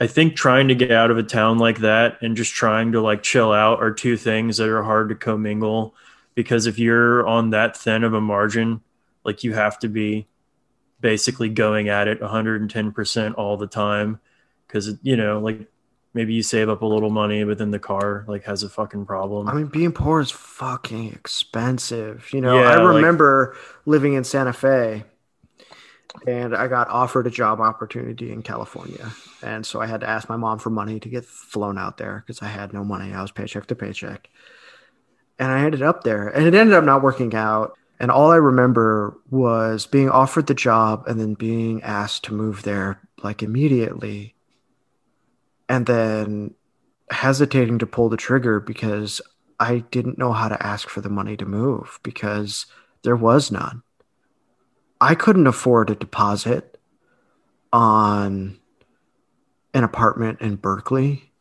I 0.00 0.06
think 0.06 0.34
trying 0.34 0.68
to 0.68 0.74
get 0.74 0.90
out 0.90 1.10
of 1.10 1.18
a 1.18 1.22
town 1.22 1.58
like 1.58 1.78
that 1.78 2.20
and 2.20 2.36
just 2.36 2.52
trying 2.52 2.92
to 2.92 3.00
like 3.00 3.22
chill 3.22 3.52
out 3.52 3.80
are 3.80 3.92
two 3.92 4.16
things 4.16 4.56
that 4.56 4.68
are 4.68 4.82
hard 4.82 5.08
to 5.10 5.14
commingle 5.14 5.94
because 6.34 6.66
if 6.66 6.78
you're 6.78 7.26
on 7.26 7.50
that 7.50 7.76
thin 7.76 8.02
of 8.02 8.12
a 8.12 8.20
margin, 8.20 8.80
like 9.24 9.44
you 9.44 9.54
have 9.54 9.78
to 9.80 9.88
be 9.88 10.26
basically 11.00 11.48
going 11.48 11.88
at 11.88 12.08
it 12.08 12.20
110% 12.20 13.34
all 13.36 13.56
the 13.56 13.66
time 13.66 14.18
because 14.66 14.94
you 15.02 15.16
know 15.16 15.38
like 15.38 15.60
maybe 16.12 16.34
you 16.34 16.42
save 16.42 16.68
up 16.68 16.82
a 16.82 16.86
little 16.86 17.10
money 17.10 17.44
but 17.44 17.58
then 17.58 17.70
the 17.70 17.78
car 17.78 18.24
like 18.26 18.44
has 18.44 18.62
a 18.62 18.68
fucking 18.68 19.06
problem. 19.06 19.48
I 19.48 19.54
mean 19.54 19.66
being 19.66 19.92
poor 19.92 20.20
is 20.20 20.30
fucking 20.30 21.12
expensive. 21.12 22.28
You 22.32 22.40
know 22.40 22.58
yeah, 22.58 22.70
i 22.70 22.82
remember 22.82 23.54
like, 23.54 23.86
living 23.86 24.14
in 24.14 24.24
santa 24.24 24.52
fe 24.52 25.04
and 26.26 26.54
I 26.54 26.68
got 26.68 26.88
offered 26.88 27.26
a 27.26 27.30
job 27.30 27.60
opportunity 27.60 28.32
in 28.32 28.42
California. 28.42 29.12
And 29.42 29.66
so 29.66 29.80
I 29.80 29.86
had 29.86 30.00
to 30.00 30.08
ask 30.08 30.28
my 30.28 30.36
mom 30.36 30.58
for 30.58 30.70
money 30.70 31.00
to 31.00 31.08
get 31.08 31.24
flown 31.24 31.76
out 31.76 31.98
there 31.98 32.22
because 32.24 32.40
I 32.42 32.46
had 32.46 32.72
no 32.72 32.84
money. 32.84 33.12
I 33.12 33.22
was 33.22 33.30
paycheck 33.30 33.66
to 33.66 33.74
paycheck. 33.74 34.28
And 35.38 35.50
I 35.50 35.64
ended 35.64 35.82
up 35.82 36.04
there 36.04 36.28
and 36.28 36.46
it 36.46 36.54
ended 36.54 36.74
up 36.74 36.84
not 36.84 37.02
working 37.02 37.34
out. 37.34 37.76
And 37.98 38.10
all 38.10 38.30
I 38.30 38.36
remember 38.36 39.18
was 39.30 39.86
being 39.86 40.10
offered 40.10 40.46
the 40.46 40.54
job 40.54 41.04
and 41.06 41.20
then 41.20 41.34
being 41.34 41.82
asked 41.82 42.24
to 42.24 42.34
move 42.34 42.62
there 42.62 43.00
like 43.22 43.42
immediately. 43.42 44.34
And 45.68 45.86
then 45.86 46.54
hesitating 47.10 47.78
to 47.78 47.86
pull 47.86 48.08
the 48.08 48.16
trigger 48.16 48.60
because 48.60 49.20
I 49.58 49.78
didn't 49.90 50.18
know 50.18 50.32
how 50.32 50.48
to 50.48 50.66
ask 50.66 50.88
for 50.88 51.00
the 51.00 51.08
money 51.08 51.36
to 51.36 51.46
move 51.46 52.00
because 52.02 52.66
there 53.02 53.16
was 53.16 53.50
none. 53.50 53.82
I 55.00 55.14
couldn't 55.14 55.46
afford 55.46 55.90
a 55.90 55.94
deposit 55.94 56.78
on 57.72 58.58
an 59.74 59.84
apartment 59.84 60.40
in 60.40 60.56
Berkeley, 60.56 61.32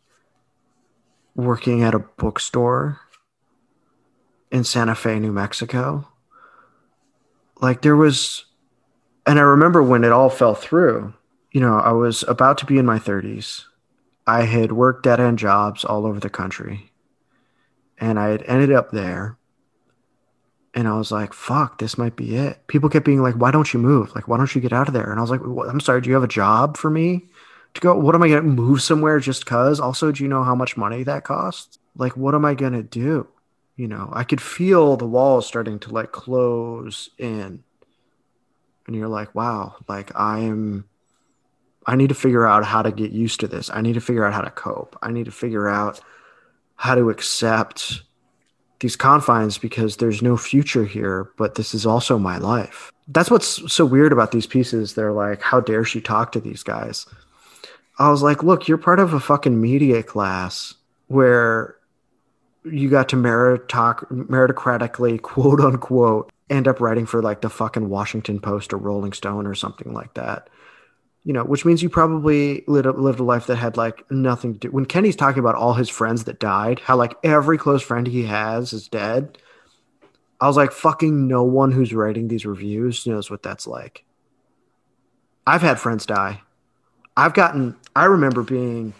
working 1.35 1.83
at 1.83 1.93
a 1.93 1.99
bookstore 1.99 2.99
in 4.51 4.63
Santa 4.63 4.95
Fe, 4.95 5.19
New 5.19 5.31
Mexico. 5.31 6.07
Like 7.61 7.81
there 7.81 7.95
was, 7.95 8.45
and 9.25 9.37
I 9.37 9.43
remember 9.43 9.81
when 9.81 10.03
it 10.03 10.11
all 10.11 10.29
fell 10.29 10.55
through, 10.55 11.13
you 11.51 11.61
know, 11.61 11.77
I 11.77 11.91
was 11.91 12.23
about 12.27 12.57
to 12.59 12.65
be 12.65 12.79
in 12.79 12.85
my 12.85 12.97
30s. 12.97 13.63
I 14.25 14.43
had 14.43 14.71
worked 14.71 15.03
dead 15.03 15.19
end 15.19 15.37
jobs 15.37 15.85
all 15.85 16.05
over 16.05 16.19
the 16.19 16.29
country, 16.29 16.91
and 17.99 18.19
I 18.19 18.29
had 18.29 18.43
ended 18.47 18.71
up 18.71 18.91
there 18.91 19.37
and 20.73 20.87
I 20.87 20.97
was 20.97 21.11
like, 21.11 21.33
fuck, 21.33 21.77
this 21.77 21.97
might 21.97 22.15
be 22.15 22.35
it. 22.35 22.65
People 22.67 22.89
kept 22.89 23.05
being 23.05 23.21
like, 23.21 23.35
why 23.35 23.51
don't 23.51 23.71
you 23.73 23.79
move? 23.79 24.13
Like, 24.15 24.27
why 24.27 24.37
don't 24.37 24.53
you 24.55 24.61
get 24.61 24.73
out 24.73 24.87
of 24.87 24.93
there? 24.93 25.11
And 25.11 25.19
I 25.19 25.21
was 25.21 25.29
like, 25.29 25.41
I'm 25.41 25.79
sorry, 25.79 26.01
do 26.01 26.09
you 26.09 26.15
have 26.15 26.23
a 26.23 26.27
job 26.27 26.77
for 26.77 26.89
me 26.89 27.29
to 27.75 27.81
go? 27.81 27.95
What 27.97 28.15
am 28.15 28.23
I 28.23 28.29
going 28.29 28.43
to 28.43 28.49
move 28.49 28.81
somewhere 28.81 29.19
just 29.19 29.45
cuz? 29.45 29.79
Also, 29.79 30.11
do 30.11 30.23
you 30.23 30.29
know 30.29 30.43
how 30.43 30.55
much 30.55 30.75
money 30.75 31.03
that 31.03 31.23
costs? 31.23 31.77
Like, 31.95 32.17
what 32.17 32.33
am 32.33 32.43
I 32.43 32.55
going 32.55 32.73
to 32.73 32.81
do? 32.83 33.27
You 33.75 33.87
know, 33.87 34.09
I 34.13 34.23
could 34.23 34.41
feel 34.41 34.97
the 34.97 35.05
walls 35.05 35.47
starting 35.47 35.79
to 35.79 35.93
like 35.93 36.11
close 36.11 37.09
in. 37.19 37.63
And 38.87 38.95
you're 38.95 39.07
like, 39.07 39.33
wow, 39.35 39.75
like 39.87 40.11
I'm, 40.15 40.85
I 41.85 41.95
need 41.95 42.09
to 42.09 42.15
figure 42.15 42.47
out 42.47 42.65
how 42.65 42.81
to 42.81 42.91
get 42.91 43.11
used 43.11 43.41
to 43.41 43.47
this. 43.47 43.69
I 43.71 43.81
need 43.81 43.93
to 43.93 44.01
figure 44.01 44.25
out 44.25 44.33
how 44.33 44.41
to 44.41 44.51
cope. 44.51 44.97
I 45.01 45.11
need 45.11 45.25
to 45.25 45.31
figure 45.31 45.67
out 45.67 46.01
how 46.75 46.95
to 46.95 47.09
accept 47.09 48.01
these 48.83 48.95
confines 48.95 49.57
because 49.57 49.97
there's 49.97 50.21
no 50.21 50.37
future 50.37 50.85
here, 50.85 51.31
but 51.37 51.55
this 51.55 51.73
is 51.73 51.85
also 51.85 52.19
my 52.19 52.37
life. 52.37 52.91
That's 53.07 53.31
what's 53.31 53.73
so 53.73 53.85
weird 53.85 54.11
about 54.11 54.31
these 54.31 54.45
pieces. 54.45 54.93
They're 54.93 55.13
like, 55.13 55.41
how 55.41 55.61
dare 55.61 55.83
she 55.83 56.01
talk 56.01 56.33
to 56.33 56.39
these 56.39 56.63
guys? 56.63 57.07
I 57.97 58.09
was 58.09 58.21
like, 58.21 58.43
look, 58.43 58.67
you're 58.67 58.77
part 58.77 58.99
of 58.99 59.13
a 59.13 59.19
fucking 59.19 59.59
media 59.59 60.03
class 60.03 60.75
where 61.07 61.77
you 62.65 62.89
got 62.89 63.09
to 63.09 63.15
meritoc- 63.15 64.07
meritocratically, 64.11 65.21
quote 65.21 65.61
unquote, 65.61 66.31
end 66.49 66.67
up 66.67 66.81
writing 66.81 67.05
for 67.05 67.21
like 67.21 67.41
the 67.41 67.49
fucking 67.49 67.89
Washington 67.89 68.39
Post 68.39 68.73
or 68.73 68.77
Rolling 68.77 69.13
Stone 69.13 69.47
or 69.47 69.55
something 69.55 69.93
like 69.93 70.13
that 70.15 70.49
you 71.25 71.31
know, 71.31 71.43
which 71.43 71.63
means 71.63 71.81
you 71.81 71.89
probably 71.89 72.63
lived 72.67 72.85
a, 72.85 72.91
lived 72.91 73.19
a 73.19 73.23
life 73.23 73.47
that 73.47 73.55
had 73.55 73.77
like 73.77 74.09
nothing 74.11 74.53
to 74.53 74.59
do. 74.59 74.71
When 74.71 74.85
Kenny's 74.85 75.15
talking 75.15 75.39
about 75.39 75.55
all 75.55 75.73
his 75.73 75.89
friends 75.89 76.25
that 76.25 76.39
died, 76.39 76.79
how 76.79 76.97
like 76.97 77.15
every 77.23 77.57
close 77.57 77.81
friend 77.81 78.05
he 78.05 78.23
has 78.23 78.73
is 78.73 78.87
dead. 78.87 79.37
I 80.41 80.47
was 80.47 80.57
like, 80.57 80.73
fucking 80.73 81.27
no 81.27 81.43
one 81.43 81.71
who's 81.71 81.93
writing 81.93 82.27
these 82.27 82.45
reviews 82.45 83.07
knows 83.07 83.31
what 83.31 83.43
that's 83.43 83.65
like. 83.65 84.03
I've 85.47 85.61
had 85.61 85.79
friends 85.79 86.05
die. 86.05 86.41
I've 87.15 87.33
gotten, 87.33 87.77
I 87.95 88.05
remember 88.05 88.43
being, 88.43 88.93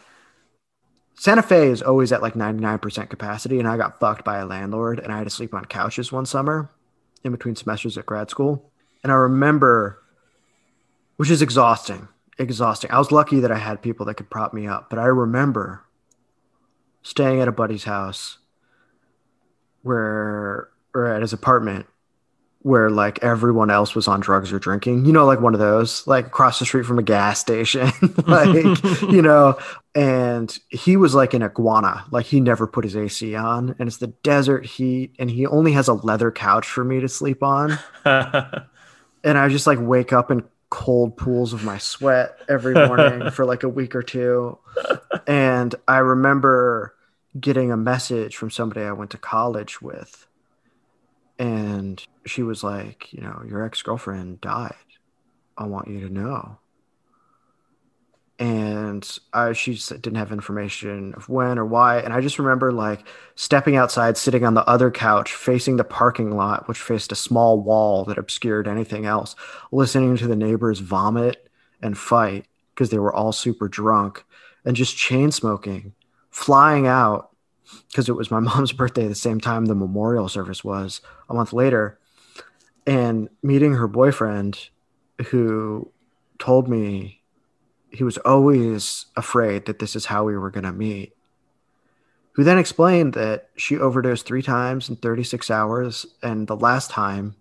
Santa 1.15 1.41
Fe 1.41 1.67
is 1.67 1.81
always 1.81 2.13
at 2.13 2.21
like 2.21 2.35
99% 2.35 3.09
capacity, 3.09 3.59
and 3.59 3.67
I 3.67 3.75
got 3.75 3.99
fucked 3.99 4.23
by 4.23 4.37
a 4.37 4.45
landlord, 4.45 4.99
and 4.99 5.11
I 5.11 5.17
had 5.17 5.25
to 5.25 5.29
sleep 5.29 5.53
on 5.53 5.65
couches 5.65 6.11
one 6.11 6.25
summer 6.25 6.69
in 7.25 7.31
between 7.31 7.55
semesters 7.57 7.97
at 7.97 8.05
grad 8.05 8.29
school. 8.29 8.71
And 9.03 9.11
I 9.11 9.15
remember, 9.15 9.99
which 11.17 11.29
is 11.29 11.41
exhausting 11.41 12.07
exhausting. 12.37 12.91
I 12.91 12.97
was 12.97 13.11
lucky 13.11 13.39
that 13.39 13.51
I 13.51 13.57
had 13.57 13.81
people 13.81 14.05
that 14.07 14.15
could 14.15 14.29
prop 14.29 14.53
me 14.53 14.67
up, 14.67 14.89
but 14.89 14.99
I 14.99 15.05
remember 15.05 15.83
staying 17.01 17.41
at 17.41 17.47
a 17.47 17.51
buddy's 17.51 17.83
house 17.83 18.39
where 19.81 20.69
or 20.93 21.07
at 21.07 21.21
his 21.21 21.33
apartment 21.33 21.87
where 22.63 22.89
like 22.89 23.21
everyone 23.21 23.69
else 23.69 23.93
was 23.93 24.07
on 24.07 24.21
drugs 24.21 24.51
or 24.53 24.57
drinking. 24.57 25.05
You 25.05 25.11
know, 25.11 25.25
like 25.25 25.41
one 25.41 25.53
of 25.53 25.59
those, 25.59 26.07
like 26.07 26.27
across 26.27 26.59
the 26.59 26.65
street 26.65 26.85
from 26.85 26.97
a 26.97 27.03
gas 27.03 27.39
station, 27.39 27.91
like, 28.25 28.63
you 29.01 29.21
know, 29.21 29.59
and 29.93 30.57
he 30.69 30.95
was 30.95 31.13
like 31.13 31.33
an 31.33 31.43
iguana. 31.43 32.05
Like 32.09 32.25
he 32.25 32.39
never 32.39 32.65
put 32.65 32.85
his 32.85 32.95
AC 32.95 33.35
on 33.35 33.75
and 33.77 33.87
it's 33.87 33.97
the 33.97 34.07
desert 34.07 34.65
heat 34.65 35.13
and 35.19 35.29
he 35.29 35.45
only 35.45 35.73
has 35.73 35.89
a 35.89 35.93
leather 35.93 36.31
couch 36.31 36.65
for 36.65 36.85
me 36.85 37.01
to 37.01 37.09
sleep 37.09 37.43
on. 37.43 37.77
and 38.05 39.37
I 39.37 39.49
just 39.49 39.67
like 39.67 39.79
wake 39.81 40.13
up 40.13 40.31
and 40.31 40.43
cold 40.73 41.15
pools 41.15 41.53
of 41.53 41.63
my 41.63 41.77
sweat 41.77 42.35
every 42.49 42.73
morning 42.73 43.29
for 43.31 43.45
like 43.45 43.61
a 43.61 43.69
week 43.69 43.93
or 43.93 44.01
two. 44.01 44.57
And 45.27 45.75
I 45.87 45.97
remember 45.97 46.95
getting 47.39 47.71
a 47.71 47.77
message 47.77 48.35
from 48.35 48.49
somebody 48.49 48.81
I 48.81 48.91
went 48.91 49.11
to 49.11 49.19
college 49.19 49.83
with. 49.83 50.25
And 51.37 52.03
she 52.25 52.41
was 52.41 52.63
like, 52.63 53.13
you 53.13 53.21
know, 53.21 53.43
your 53.47 53.63
ex 53.63 53.83
girlfriend 53.83 54.41
died. 54.41 54.73
I 55.55 55.65
want 55.65 55.89
you 55.89 55.99
to 56.07 56.11
know. 56.11 56.57
And 58.39 59.19
I, 59.31 59.53
she 59.53 59.75
didn't 59.75 60.15
have 60.15 60.31
information 60.31 61.13
of 61.15 61.29
when 61.29 61.59
or 61.59 61.65
why. 61.65 61.99
And 61.99 62.13
I 62.13 62.19
just 62.19 62.39
remember 62.39 62.71
like 62.71 63.05
stepping 63.35 63.75
outside, 63.75 64.17
sitting 64.17 64.43
on 64.43 64.55
the 64.55 64.67
other 64.67 64.89
couch, 64.89 65.33
facing 65.33 65.77
the 65.77 65.83
parking 65.83 66.35
lot, 66.35 66.67
which 66.67 66.79
faced 66.79 67.11
a 67.11 67.15
small 67.15 67.59
wall 67.61 68.05
that 68.05 68.17
obscured 68.17 68.67
anything 68.67 69.05
else, 69.05 69.35
listening 69.71 70.17
to 70.17 70.27
the 70.27 70.35
neighbors 70.35 70.79
vomit 70.79 71.47
and 71.81 71.97
fight 71.97 72.45
because 72.73 72.89
they 72.89 72.99
were 72.99 73.13
all 73.13 73.31
super 73.31 73.67
drunk, 73.67 74.23
and 74.65 74.75
just 74.75 74.97
chain 74.97 75.31
smoking, 75.31 75.93
flying 76.31 76.87
out 76.87 77.29
because 77.89 78.09
it 78.09 78.15
was 78.15 78.31
my 78.31 78.39
mom's 78.39 78.71
birthday 78.71 79.07
the 79.07 79.15
same 79.15 79.39
time 79.39 79.65
the 79.65 79.75
memorial 79.75 80.27
service 80.27 80.63
was 80.63 81.01
a 81.29 81.33
month 81.33 81.53
later, 81.53 81.99
and 82.87 83.29
meeting 83.43 83.73
her 83.73 83.87
boyfriend 83.87 84.69
who 85.27 85.91
told 86.39 86.67
me 86.67 87.21
he 87.93 88.03
was 88.03 88.17
always 88.19 89.05
afraid 89.15 89.65
that 89.65 89.77
this 89.77 89.95
is 89.95 90.07
how 90.07 90.23
we 90.23 90.35
were 90.35 90.49
going 90.49 90.63
to 90.63 90.73
meet. 90.73 91.15
Who 92.33 92.43
then 92.43 92.57
explained 92.57 93.13
that 93.13 93.49
she 93.55 93.77
overdosed 93.77 94.25
three 94.25 94.41
times 94.41 94.89
in 94.89 94.95
36 94.95 95.51
hours, 95.51 96.07
and 96.23 96.47
the 96.47 96.55
last 96.55 96.89
time 96.89 97.35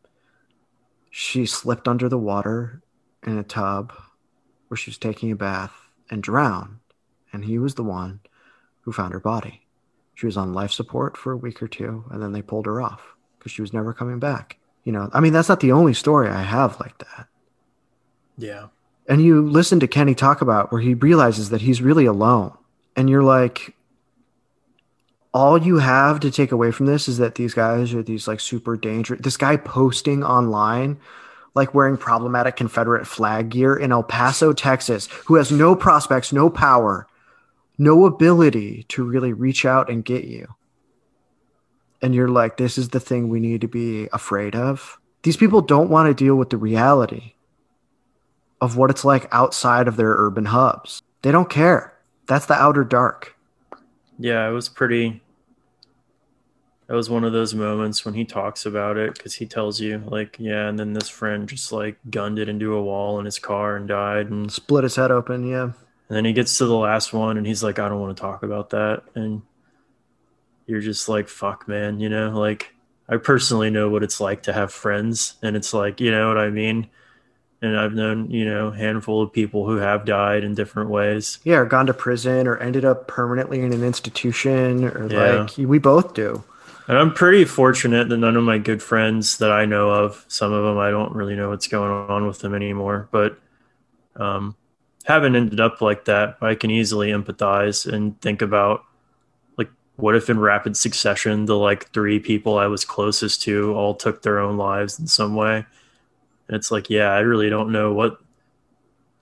she 1.10 1.46
slipped 1.46 1.88
under 1.88 2.08
the 2.08 2.18
water 2.18 2.82
in 3.26 3.38
a 3.38 3.42
tub 3.42 3.94
where 4.68 4.76
she 4.76 4.90
was 4.90 4.98
taking 4.98 5.32
a 5.32 5.36
bath 5.36 5.72
and 6.10 6.22
drowned. 6.22 6.80
And 7.32 7.46
he 7.46 7.58
was 7.58 7.74
the 7.74 7.82
one 7.82 8.20
who 8.82 8.92
found 8.92 9.14
her 9.14 9.20
body. 9.20 9.66
She 10.14 10.26
was 10.26 10.36
on 10.36 10.52
life 10.52 10.70
support 10.70 11.16
for 11.16 11.32
a 11.32 11.36
week 11.36 11.62
or 11.62 11.68
two, 11.68 12.04
and 12.10 12.22
then 12.22 12.32
they 12.32 12.42
pulled 12.42 12.66
her 12.66 12.82
off 12.82 13.14
because 13.38 13.52
she 13.52 13.62
was 13.62 13.72
never 13.72 13.94
coming 13.94 14.18
back. 14.18 14.58
You 14.84 14.92
know, 14.92 15.08
I 15.14 15.20
mean, 15.20 15.32
that's 15.32 15.48
not 15.48 15.60
the 15.60 15.72
only 15.72 15.94
story 15.94 16.28
I 16.28 16.42
have 16.42 16.78
like 16.78 16.98
that. 16.98 17.28
Yeah 18.36 18.66
and 19.08 19.22
you 19.22 19.42
listen 19.42 19.80
to 19.80 19.88
Kenny 19.88 20.14
talk 20.14 20.40
about 20.40 20.70
where 20.70 20.80
he 20.80 20.94
realizes 20.94 21.50
that 21.50 21.62
he's 21.62 21.82
really 21.82 22.06
alone. 22.06 22.56
And 22.94 23.10
you're 23.10 23.22
like, 23.22 23.74
all 25.34 25.58
you 25.58 25.78
have 25.78 26.20
to 26.20 26.30
take 26.30 26.52
away 26.52 26.70
from 26.70 26.86
this 26.86 27.08
is 27.08 27.18
that 27.18 27.34
these 27.34 27.54
guys 27.54 27.94
are 27.94 28.02
these 28.02 28.28
like 28.28 28.40
super 28.40 28.76
dangerous. 28.76 29.20
This 29.22 29.36
guy 29.36 29.56
posting 29.56 30.22
online, 30.22 31.00
like 31.54 31.74
wearing 31.74 31.96
problematic 31.96 32.56
Confederate 32.56 33.06
flag 33.06 33.48
gear 33.48 33.74
in 33.74 33.92
El 33.92 34.02
Paso, 34.02 34.52
Texas, 34.52 35.08
who 35.26 35.36
has 35.36 35.50
no 35.50 35.74
prospects, 35.74 36.32
no 36.32 36.50
power, 36.50 37.06
no 37.78 38.06
ability 38.06 38.84
to 38.88 39.04
really 39.04 39.32
reach 39.32 39.64
out 39.64 39.90
and 39.90 40.04
get 40.04 40.24
you. 40.24 40.54
And 42.02 42.14
you're 42.14 42.28
like, 42.28 42.56
this 42.56 42.78
is 42.78 42.90
the 42.90 43.00
thing 43.00 43.28
we 43.28 43.40
need 43.40 43.62
to 43.62 43.68
be 43.68 44.08
afraid 44.12 44.54
of. 44.54 44.98
These 45.22 45.36
people 45.36 45.60
don't 45.60 45.90
want 45.90 46.08
to 46.08 46.24
deal 46.24 46.34
with 46.34 46.50
the 46.50 46.56
reality 46.56 47.34
of 48.62 48.76
what 48.76 48.90
it's 48.90 49.04
like 49.04 49.26
outside 49.32 49.88
of 49.88 49.96
their 49.96 50.14
urban 50.16 50.44
hubs. 50.46 51.02
They 51.22 51.32
don't 51.32 51.50
care. 51.50 51.92
That's 52.28 52.46
the 52.46 52.54
outer 52.54 52.84
dark. 52.84 53.36
Yeah, 54.18 54.48
it 54.48 54.52
was 54.52 54.68
pretty. 54.68 55.20
It 56.88 56.92
was 56.94 57.10
one 57.10 57.24
of 57.24 57.32
those 57.32 57.54
moments 57.54 58.04
when 58.04 58.14
he 58.14 58.24
talks 58.24 58.64
about 58.64 58.96
it 58.96 59.14
because 59.14 59.34
he 59.34 59.46
tells 59.46 59.80
you, 59.80 60.04
like, 60.06 60.36
yeah, 60.38 60.68
and 60.68 60.78
then 60.78 60.92
this 60.92 61.08
friend 61.08 61.48
just 61.48 61.72
like 61.72 61.98
gunned 62.08 62.38
it 62.38 62.48
into 62.48 62.74
a 62.74 62.82
wall 62.82 63.18
in 63.18 63.24
his 63.24 63.40
car 63.40 63.74
and 63.74 63.88
died 63.88 64.30
and 64.30 64.52
split 64.52 64.84
his 64.84 64.94
head 64.94 65.10
open. 65.10 65.44
Yeah. 65.44 65.64
And 66.08 66.16
then 66.16 66.24
he 66.24 66.32
gets 66.32 66.56
to 66.58 66.66
the 66.66 66.76
last 66.76 67.12
one 67.12 67.38
and 67.38 67.46
he's 67.46 67.64
like, 67.64 67.80
I 67.80 67.88
don't 67.88 68.00
want 68.00 68.16
to 68.16 68.20
talk 68.20 68.44
about 68.44 68.70
that. 68.70 69.02
And 69.16 69.42
you're 70.66 70.80
just 70.80 71.08
like, 71.08 71.28
fuck, 71.28 71.66
man, 71.66 71.98
you 71.98 72.08
know, 72.08 72.30
like 72.38 72.74
I 73.08 73.16
personally 73.16 73.70
know 73.70 73.88
what 73.88 74.04
it's 74.04 74.20
like 74.20 74.44
to 74.44 74.52
have 74.52 74.72
friends. 74.72 75.34
And 75.42 75.56
it's 75.56 75.74
like, 75.74 76.00
you 76.00 76.12
know 76.12 76.28
what 76.28 76.38
I 76.38 76.50
mean? 76.50 76.88
And 77.62 77.78
I've 77.78 77.94
known 77.94 78.30
you 78.30 78.44
know 78.44 78.68
a 78.68 78.76
handful 78.76 79.22
of 79.22 79.32
people 79.32 79.64
who 79.66 79.76
have 79.76 80.04
died 80.04 80.44
in 80.44 80.54
different 80.54 80.90
ways. 80.90 81.38
Yeah, 81.44 81.56
or 81.56 81.64
gone 81.64 81.86
to 81.86 81.94
prison, 81.94 82.46
or 82.46 82.58
ended 82.58 82.84
up 82.84 83.06
permanently 83.06 83.60
in 83.60 83.72
an 83.72 83.84
institution, 83.84 84.84
or 84.84 85.10
yeah. 85.10 85.42
like 85.42 85.56
we 85.56 85.78
both 85.78 86.12
do. 86.12 86.42
And 86.88 86.98
I'm 86.98 87.14
pretty 87.14 87.44
fortunate 87.44 88.08
that 88.08 88.16
none 88.16 88.36
of 88.36 88.42
my 88.42 88.58
good 88.58 88.82
friends 88.82 89.38
that 89.38 89.52
I 89.52 89.64
know 89.64 89.90
of, 89.90 90.24
some 90.26 90.52
of 90.52 90.64
them 90.64 90.78
I 90.78 90.90
don't 90.90 91.14
really 91.14 91.36
know 91.36 91.50
what's 91.50 91.68
going 91.68 91.92
on 92.10 92.26
with 92.26 92.40
them 92.40 92.54
anymore, 92.54 93.08
but 93.12 93.38
um, 94.16 94.56
haven't 95.04 95.36
ended 95.36 95.60
up 95.60 95.80
like 95.80 96.06
that. 96.06 96.38
I 96.40 96.56
can 96.56 96.72
easily 96.72 97.10
empathize 97.10 97.90
and 97.90 98.20
think 98.20 98.42
about 98.42 98.84
like 99.56 99.70
what 99.94 100.16
if 100.16 100.28
in 100.28 100.40
rapid 100.40 100.76
succession 100.76 101.44
the 101.44 101.56
like 101.56 101.92
three 101.92 102.18
people 102.18 102.58
I 102.58 102.66
was 102.66 102.84
closest 102.84 103.42
to 103.42 103.72
all 103.74 103.94
took 103.94 104.22
their 104.22 104.40
own 104.40 104.56
lives 104.56 104.98
in 104.98 105.06
some 105.06 105.36
way 105.36 105.64
and 106.52 106.58
it's 106.58 106.70
like, 106.70 106.90
yeah, 106.90 107.08
I 107.08 107.20
really 107.20 107.48
don't 107.48 107.72
know 107.72 107.94
what 107.94 108.18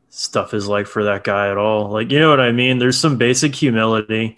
stuff 0.08 0.52
is 0.52 0.66
like 0.66 0.88
for 0.88 1.04
that 1.04 1.22
guy 1.22 1.48
at 1.48 1.56
all. 1.56 1.88
Like, 1.88 2.10
you 2.10 2.18
know 2.18 2.28
what 2.28 2.40
I 2.40 2.50
mean? 2.50 2.78
There's 2.78 2.98
some 2.98 3.18
basic 3.18 3.54
humility 3.54 4.36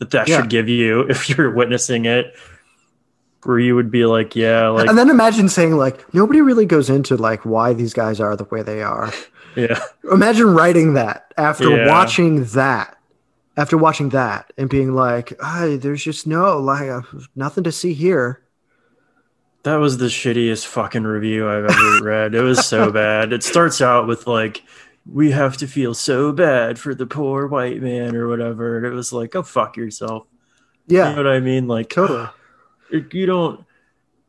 that 0.00 0.10
that 0.10 0.28
yeah. 0.28 0.36
should 0.36 0.50
give 0.50 0.68
you 0.68 1.00
if 1.08 1.30
you're 1.30 1.50
witnessing 1.50 2.04
it 2.04 2.34
where 3.44 3.58
you 3.58 3.74
would 3.74 3.90
be 3.90 4.04
like, 4.04 4.36
yeah, 4.36 4.68
like 4.68 4.86
And 4.86 4.98
then 4.98 5.08
imagine 5.08 5.48
saying 5.48 5.78
like 5.78 6.12
nobody 6.12 6.42
really 6.42 6.66
goes 6.66 6.90
into 6.90 7.16
like 7.16 7.46
why 7.46 7.72
these 7.72 7.94
guys 7.94 8.20
are 8.20 8.36
the 8.36 8.44
way 8.44 8.62
they 8.62 8.82
are. 8.82 9.12
Yeah. 9.56 9.82
Imagine 10.12 10.52
writing 10.52 10.92
that 10.92 11.32
after 11.38 11.74
yeah. 11.74 11.88
watching 11.88 12.44
that. 12.44 12.98
After 13.56 13.78
watching 13.78 14.10
that 14.10 14.52
and 14.58 14.68
being 14.68 14.94
like, 14.94 15.32
oh, 15.42 15.78
there's 15.78 16.04
just 16.04 16.26
no 16.26 16.58
like 16.58 16.90
uh, 16.90 17.00
nothing 17.34 17.64
to 17.64 17.72
see 17.72 17.94
here. 17.94 18.42
That 19.66 19.80
was 19.80 19.98
the 19.98 20.06
shittiest 20.06 20.64
fucking 20.66 21.02
review 21.02 21.48
I've 21.48 21.64
ever 21.64 21.98
read. 22.04 22.36
It 22.36 22.40
was 22.42 22.64
so 22.64 22.92
bad. 22.92 23.32
It 23.32 23.42
starts 23.42 23.80
out 23.80 24.06
with 24.06 24.28
like, 24.28 24.62
"We 25.04 25.32
have 25.32 25.56
to 25.56 25.66
feel 25.66 25.92
so 25.92 26.30
bad 26.30 26.78
for 26.78 26.94
the 26.94 27.04
poor 27.04 27.48
white 27.48 27.82
man" 27.82 28.14
or 28.14 28.28
whatever. 28.28 28.76
And 28.76 28.86
it 28.86 28.90
was 28.90 29.12
like, 29.12 29.34
"Oh 29.34 29.42
fuck 29.42 29.76
yourself." 29.76 30.28
Yeah, 30.86 31.10
you 31.10 31.16
know 31.16 31.24
what 31.24 31.32
I 31.32 31.40
mean? 31.40 31.66
Like, 31.66 31.90
totally. 31.90 32.28
It, 32.92 33.12
you 33.12 33.26
don't. 33.26 33.64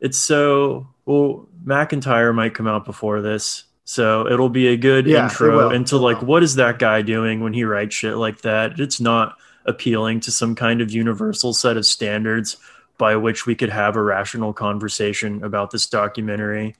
It's 0.00 0.18
so 0.18 0.88
well. 1.04 1.46
McIntyre 1.64 2.34
might 2.34 2.56
come 2.56 2.66
out 2.66 2.84
before 2.84 3.22
this, 3.22 3.62
so 3.84 4.26
it'll 4.26 4.48
be 4.48 4.66
a 4.66 4.76
good 4.76 5.06
yeah, 5.06 5.22
intro 5.22 5.70
into 5.70 5.98
like 5.98 6.20
what 6.20 6.42
is 6.42 6.56
that 6.56 6.80
guy 6.80 7.02
doing 7.02 7.44
when 7.44 7.52
he 7.52 7.62
writes 7.62 7.94
shit 7.94 8.16
like 8.16 8.40
that. 8.40 8.80
It's 8.80 8.98
not 8.98 9.36
appealing 9.66 10.18
to 10.18 10.32
some 10.32 10.56
kind 10.56 10.80
of 10.80 10.90
universal 10.90 11.52
set 11.52 11.76
of 11.76 11.86
standards 11.86 12.56
by 12.98 13.16
which 13.16 13.46
we 13.46 13.54
could 13.54 13.70
have 13.70 13.96
a 13.96 14.02
rational 14.02 14.52
conversation 14.52 15.42
about 15.44 15.70
this 15.70 15.86
documentary. 15.86 16.74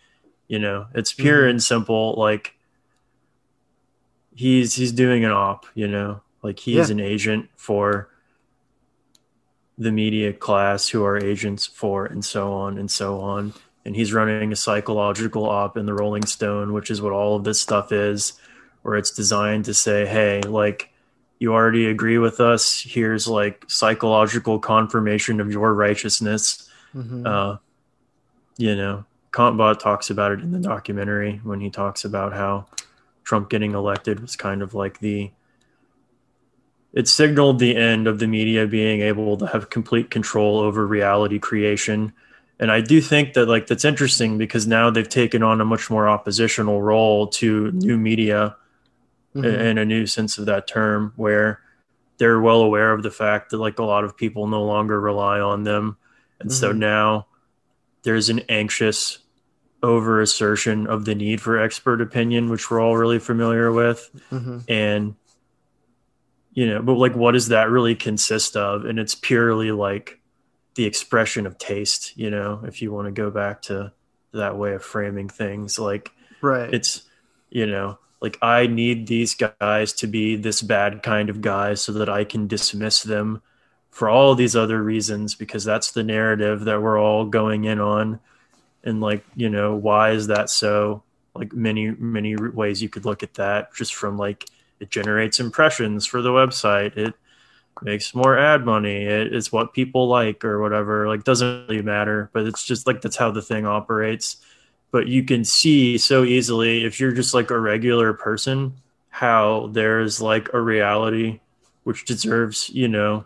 You 0.49 0.59
know, 0.59 0.87
it's 0.95 1.13
pure 1.13 1.43
mm-hmm. 1.43 1.51
and 1.51 1.63
simple. 1.63 2.15
Like 2.19 2.55
he's 4.35 4.75
he's 4.75 4.93
doing 4.93 5.25
an 5.25 5.31
op. 5.31 5.67
You 5.75 5.89
know, 5.89 6.23
like 6.43 6.59
he 6.59 6.77
yeah. 6.77 6.89
an 6.91 7.01
agent 7.01 7.49
for 7.57 8.11
the 9.79 9.93
media 9.93 10.33
class 10.33 10.89
who 10.89 11.05
are 11.05 11.17
agents 11.17 11.65
for 11.65 12.05
and 12.05 12.25
so 12.25 12.53
on 12.53 12.79
and 12.79 12.91
so 12.91 13.21
on. 13.21 13.55
And 13.85 13.95
he's 13.95 14.13
running 14.13 14.53
a 14.53 14.57
psychological 14.57 15.49
op 15.49 15.77
in 15.77 15.87
the 15.87 15.95
Rolling 15.95 16.27
Stone, 16.27 16.73
which 16.73 16.91
is 16.91 17.01
what 17.01 17.13
all 17.13 17.37
of 17.37 17.45
this 17.45 17.61
stuff 17.61 17.93
is, 17.93 18.35
where 18.83 18.97
it's 18.97 19.13
designed 19.13 19.65
to 19.67 19.73
say, 19.73 20.05
hey, 20.05 20.41
like 20.43 20.91
you 21.39 21.53
already 21.53 21.87
agree 21.87 22.19
with 22.19 22.41
us. 22.41 22.81
Here's 22.81 23.29
like 23.29 23.65
psychological 23.69 24.59
confirmation 24.59 25.41
of 25.41 25.51
your 25.51 25.73
righteousness. 25.73 26.69
Mm-hmm. 26.95 27.27
Uh, 27.27 27.57
you 28.57 28.75
know, 28.75 29.05
Kantbot 29.31 29.79
talks 29.79 30.11
about 30.11 30.33
it 30.33 30.41
in 30.41 30.51
the 30.51 30.59
documentary 30.59 31.41
when 31.45 31.61
he 31.61 31.71
talks 31.71 32.05
about 32.05 32.33
how 32.33 32.67
Trump 33.23 33.51
getting 33.51 33.75
elected 33.75 34.21
was 34.21 34.37
kind 34.37 34.63
of 34.63 34.75
like 34.75 34.99
the 35.01 35.31
it 36.93 37.07
signaled 37.07 37.59
the 37.59 37.77
end 37.77 38.07
of 38.07 38.19
the 38.19 38.27
media 38.27 38.67
being 38.67 39.03
able 39.03 39.37
to 39.37 39.47
have 39.47 39.71
complete 39.71 40.11
control 40.11 40.59
over 40.59 40.87
reality 40.87 41.39
creation. 41.39 42.13
And 42.59 42.73
I 42.73 42.81
do 42.81 43.01
think 43.01 43.35
that 43.35 43.47
like 43.47 43.67
that's 43.67 43.85
interesting 43.85 44.39
because 44.39 44.67
now 44.67 44.91
they've 44.91 45.09
taken 45.09 45.43
on 45.43 45.61
a 45.61 45.65
much 45.65 45.91
more 45.91 46.09
oppositional 46.09 46.83
role 46.83 47.29
to 47.29 47.71
new 47.73 47.99
media 47.99 48.57
mm-hmm. 49.35 49.45
in 49.45 49.79
a 49.79 49.85
new 49.85 50.07
sense 50.07 50.39
of 50.39 50.47
that 50.47 50.67
term, 50.67 51.13
where 51.17 51.61
they're 52.19 52.41
well 52.41 52.61
aware 52.61 52.93
of 52.93 53.03
the 53.03 53.11
fact 53.11 53.51
that 53.51 53.59
like 53.59 53.79
a 53.79 53.85
lot 53.85 54.05
of 54.05 54.17
people 54.17 54.47
no 54.47 54.65
longer 54.65 55.01
rely 55.01 55.41
on 55.41 55.65
them, 55.65 55.97
and 56.41 56.51
mm-hmm. 56.51 56.59
so 56.59 56.73
now 56.73 57.27
there's 58.03 58.29
an 58.29 58.41
anxious 58.49 59.19
over 59.83 60.21
assertion 60.21 60.87
of 60.87 61.05
the 61.05 61.15
need 61.15 61.41
for 61.41 61.59
expert 61.59 62.01
opinion, 62.01 62.51
which 62.51 62.71
we're 62.71 62.81
all 62.81 62.97
really 62.97 63.19
familiar 63.19 63.73
with, 63.73 64.11
mm-hmm. 64.31 64.59
and 64.69 65.15
you 66.53 66.67
know, 66.67 66.83
but 66.83 66.95
like, 66.95 67.15
what 67.15 67.33
does 67.33 67.49
that 67.49 67.71
really 67.71 67.95
consist 67.95 68.57
of? 68.57 68.85
And 68.85 68.99
it's 68.99 69.15
purely 69.15 69.71
like 69.71 70.19
the 70.75 70.87
expression 70.87 71.47
of 71.47 71.57
taste, 71.59 72.17
you 72.17 72.31
know, 72.31 72.63
if 72.65 72.83
you 72.83 72.93
want 72.93 73.07
to 73.07 73.13
go 73.13 73.31
back 73.31 73.63
to 73.63 73.93
that 74.33 74.59
way 74.59 74.73
of 74.75 74.83
framing 74.83 75.29
things, 75.29 75.79
like, 75.79 76.11
right, 76.41 76.73
it's 76.75 77.03
you 77.51 77.67
know 77.67 77.99
like 78.21 78.39
I 78.43 78.67
need 78.67 79.07
these 79.07 79.35
guys 79.35 79.93
to 79.95 80.07
be 80.07 80.37
this 80.37 80.63
bad 80.63 81.03
kind 81.03 81.31
of 81.31 81.41
guy 81.41 81.75
so 81.75 81.93
that 81.93 82.09
I 82.09 82.25
can 82.25 82.47
dismiss 82.47 83.03
them 83.03 83.43
for 83.91 84.09
all 84.09 84.35
these 84.35 84.57
other 84.57 84.83
reasons 84.83 85.35
because 85.35 85.65
that's 85.65 85.93
the 85.93 86.03
narrative 86.03 86.65
that 86.65 86.83
we're 86.83 87.01
all 87.01 87.25
going 87.25 87.65
in 87.65 87.81
on 87.81 88.21
and 88.85 89.01
like 89.01 89.25
you 89.35 89.49
know 89.49 89.75
why 89.75 90.11
is 90.11 90.29
that 90.29 90.51
so 90.51 91.03
like 91.35 91.53
many 91.53 91.91
many 91.91 92.37
ways 92.37 92.83
you 92.83 92.89
could 92.89 93.05
look 93.05 93.23
at 93.23 93.35
that 93.35 93.75
just 93.75 93.95
from 93.95 94.17
like 94.17 94.45
it 94.81 94.91
generates 94.91 95.41
impressions 95.41 96.07
for 96.07 96.23
the 96.23 96.31
website. 96.31 96.97
It 96.97 97.15
makes 97.83 98.15
more 98.15 98.39
ad 98.39 98.65
money. 98.65 99.05
It's 99.05 99.53
what 99.53 99.73
people 99.73 100.09
like 100.09 100.45
or 100.45 100.61
whatever. 100.61 101.09
Like 101.09 101.25
doesn't 101.25 101.69
really 101.69 101.83
matter, 101.83 102.31
but 102.33 102.47
it's 102.47 102.65
just 102.65 102.87
like 102.87 103.01
that's 103.01 103.17
how 103.17 103.31
the 103.31 103.43
thing 103.43 103.67
operates. 103.67 104.37
But 104.91 105.07
you 105.07 105.23
can 105.23 105.45
see 105.45 105.99
so 105.99 106.25
easily 106.25 106.85
if 106.85 106.99
you're 106.99 107.13
just 107.13 107.35
like 107.35 107.51
a 107.51 107.61
regular 107.61 108.13
person 108.13 108.75
how 109.11 109.69
there's 109.73 110.21
like 110.21 110.49
a 110.55 110.61
reality 110.61 111.41
which 111.83 112.05
deserves, 112.05 112.71
you 112.71 112.87
know, 112.87 113.25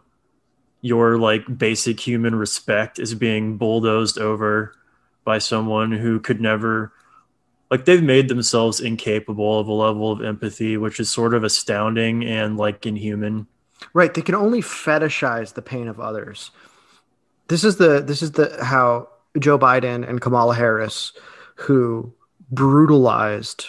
your 0.81 1.19
like 1.19 1.59
basic 1.59 2.01
human 2.01 2.35
respect 2.35 2.99
is 2.99 3.15
being 3.15 3.59
bulldozed 3.59 4.19
over 4.19 4.75
by 5.25 5.37
someone 5.39 5.93
who 5.93 6.19
could 6.19 6.41
never 6.41 6.93
like 7.71 7.85
they've 7.85 8.03
made 8.03 8.29
themselves 8.29 8.81
incapable 8.81 9.59
of 9.59 9.69
a 9.69 9.73
level 9.73 10.11
of 10.11 10.23
empathy 10.23 10.77
which 10.77 10.99
is 10.99 11.09
sort 11.09 11.35
of 11.35 11.45
astounding 11.45 12.25
and 12.25 12.57
like 12.57 12.87
inhuman. 12.87 13.47
Right 13.93 14.13
they 14.13 14.23
can 14.23 14.35
only 14.35 14.61
fetishize 14.63 15.55
the 15.55 15.63
pain 15.63 15.89
of 15.89 16.01
others. 16.01 16.51
This 17.49 17.65
is 17.65 17.77
the 17.77 18.01
this 18.01 18.23
is 18.23 18.33
the 18.33 18.65
how 18.65 19.09
joe 19.39 19.59
biden 19.59 20.07
and 20.09 20.21
kamala 20.21 20.55
harris 20.55 21.13
who 21.63 22.13
brutalized 22.51 23.67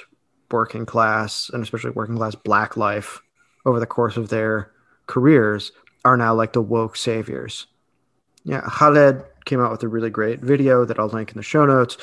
working 0.51 0.85
class 0.85 1.49
and 1.53 1.63
especially 1.63 1.91
working 1.91 2.17
class 2.17 2.35
black 2.35 2.75
life 2.77 3.21
over 3.65 3.79
the 3.79 3.85
course 3.85 4.17
of 4.17 4.29
their 4.29 4.71
careers 5.07 5.71
are 6.05 6.17
now 6.17 6.33
like 6.33 6.53
the 6.53 6.61
woke 6.61 6.95
saviors. 6.95 7.67
Yeah, 8.43 8.61
Khaled 8.61 9.23
came 9.45 9.61
out 9.61 9.71
with 9.71 9.83
a 9.83 9.87
really 9.87 10.09
great 10.09 10.41
video 10.41 10.85
that 10.85 10.99
I'll 10.99 11.07
link 11.07 11.31
in 11.31 11.37
the 11.37 11.43
show 11.43 11.65
notes 11.65 11.97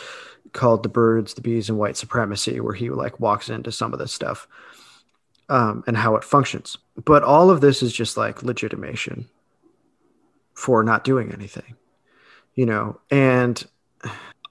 called 0.53 0.83
"The 0.83 0.89
Birds, 0.89 1.35
the 1.35 1.43
Bees, 1.43 1.69
and 1.69 1.79
White 1.79 1.97
Supremacy," 1.97 2.61
where 2.61 2.75
he 2.75 2.89
like 2.91 3.21
walks 3.21 3.51
into 3.51 3.71
some 3.71 3.93
of 3.93 3.99
this 3.99 4.13
stuff 4.13 4.49
um, 5.49 5.85
and 5.87 5.97
how 5.97 6.17
it 6.17 6.25
functions. 6.25 6.79
But 7.05 7.23
all 7.23 7.51
of 7.51 7.61
this 7.61 7.83
is 7.83 7.93
just 7.93 8.17
like 8.17 8.43
legitimation 8.43 9.29
for 10.55 10.83
not 10.83 11.05
doing 11.05 11.33
anything, 11.33 11.77
you 12.55 12.65
know. 12.65 13.01
And 13.11 13.63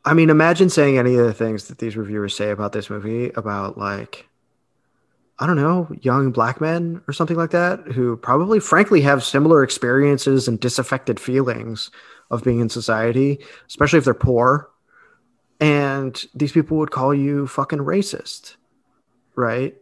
I 0.05 0.13
mean, 0.13 0.29
imagine 0.29 0.69
saying 0.69 0.97
any 0.97 1.15
of 1.15 1.25
the 1.25 1.33
things 1.33 1.67
that 1.67 1.77
these 1.77 1.97
reviewers 1.97 2.35
say 2.35 2.51
about 2.51 2.71
this 2.71 2.89
movie 2.89 3.29
about 3.35 3.77
like 3.77 4.29
I 5.41 5.47
don't 5.47 5.55
know, 5.55 5.87
young 6.01 6.31
black 6.31 6.59
men 6.59 7.01
or 7.07 7.13
something 7.13 7.37
like 7.37 7.51
that 7.51 7.79
who 7.93 8.17
probably, 8.17 8.59
frankly, 8.59 8.99
have 9.01 9.23
similar 9.23 9.63
experiences 9.63 10.49
and 10.49 10.59
disaffected 10.59 11.17
feelings 11.17 11.91
of 12.29 12.43
being 12.43 12.59
in 12.59 12.69
society, 12.69 13.39
especially 13.65 13.99
if 13.99 14.05
they're 14.05 14.13
poor. 14.13 14.69
And 15.61 16.21
these 16.35 16.51
people 16.51 16.77
would 16.77 16.91
call 16.91 17.13
you 17.13 17.47
fucking 17.47 17.79
racist, 17.79 18.57
right? 19.35 19.75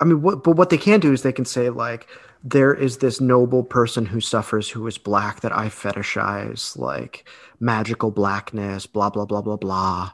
I 0.00 0.04
mean, 0.04 0.20
what, 0.20 0.44
but 0.44 0.56
what 0.56 0.68
they 0.68 0.78
can 0.78 1.00
do 1.00 1.14
is 1.14 1.22
they 1.22 1.32
can 1.32 1.46
say, 1.46 1.70
like, 1.70 2.06
there 2.48 2.72
is 2.72 2.98
this 2.98 3.20
noble 3.20 3.64
person 3.64 4.06
who 4.06 4.20
suffers 4.20 4.70
who 4.70 4.86
is 4.86 4.98
black 4.98 5.40
that 5.40 5.56
I 5.56 5.66
fetishize, 5.66 6.78
like 6.78 7.28
magical 7.58 8.12
blackness, 8.12 8.86
blah, 8.86 9.10
blah, 9.10 9.24
blah, 9.24 9.42
blah, 9.42 9.56
blah. 9.56 10.12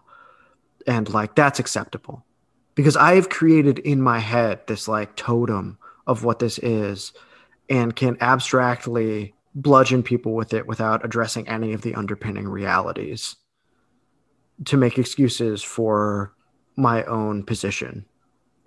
And 0.87 1.13
like, 1.13 1.35
that's 1.35 1.59
acceptable 1.59 2.25
because 2.75 2.97
I 2.97 3.17
have 3.17 3.29
created 3.29 3.81
in 3.81 4.01
my 4.01 4.19
head 4.19 4.67
this 4.67 4.89
like 4.89 5.15
totem 5.15 5.77
of 6.07 6.25
what 6.25 6.39
this 6.39 6.59
is 6.59 7.13
and 7.69 7.95
can 7.95 8.17
abstractly 8.23 9.35
bludgeon 9.55 10.03
people 10.03 10.33
with 10.35 10.55
it 10.55 10.67
without 10.67 11.05
addressing 11.05 11.47
any 11.49 11.75
of 11.75 11.83
the 11.83 11.95
underpinning 11.95 12.49
realities 12.49 13.37
to 14.65 14.79
make 14.79 14.97
excuses 14.97 15.63
for 15.63 16.33
my 16.77 17.05
own 17.05 17.43
position 17.43 18.07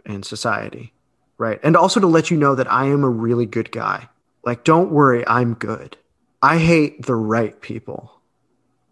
in 0.06 0.22
society 0.22 0.94
right? 1.38 1.60
And 1.64 1.76
also 1.76 2.00
to 2.00 2.08
let 2.08 2.32
you 2.32 2.38
know 2.38 2.56
that 2.56 2.72
i 2.72 2.86
am 2.86 3.04
a 3.04 3.10
really 3.10 3.46
good 3.46 3.72
guy. 3.72 4.10
Like 4.44 4.64
don't 4.64 4.92
worry 4.92 5.28
i'm 5.28 5.54
good. 5.54 5.98
I 6.42 6.58
hate 6.60 7.06
the 7.06 7.16
right 7.16 7.60
people. 7.60 8.22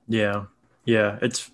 Yeah. 0.07 0.45
Yeah. 0.85 1.19
It's 1.21 1.51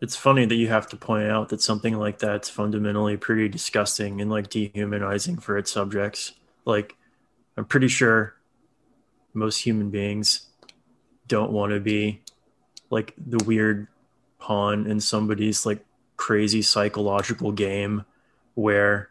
it's 0.00 0.16
funny 0.16 0.46
that 0.46 0.54
you 0.54 0.68
have 0.68 0.88
to 0.88 0.96
point 0.96 1.30
out 1.30 1.50
that 1.50 1.60
something 1.60 1.98
like 1.98 2.18
that's 2.18 2.48
fundamentally 2.48 3.16
pretty 3.16 3.48
disgusting 3.48 4.20
and 4.20 4.30
like 4.30 4.48
dehumanizing 4.48 5.36
for 5.38 5.58
its 5.58 5.70
subjects. 5.70 6.32
Like, 6.64 6.96
I'm 7.56 7.66
pretty 7.66 7.88
sure 7.88 8.34
most 9.34 9.58
human 9.58 9.90
beings 9.90 10.46
don't 11.28 11.52
want 11.52 11.72
to 11.72 11.80
be 11.80 12.22
like 12.88 13.14
the 13.18 13.44
weird 13.44 13.88
pawn 14.38 14.86
in 14.86 15.00
somebody's 15.00 15.66
like 15.66 15.84
crazy 16.16 16.62
psychological 16.62 17.52
game 17.52 18.04
where 18.54 19.09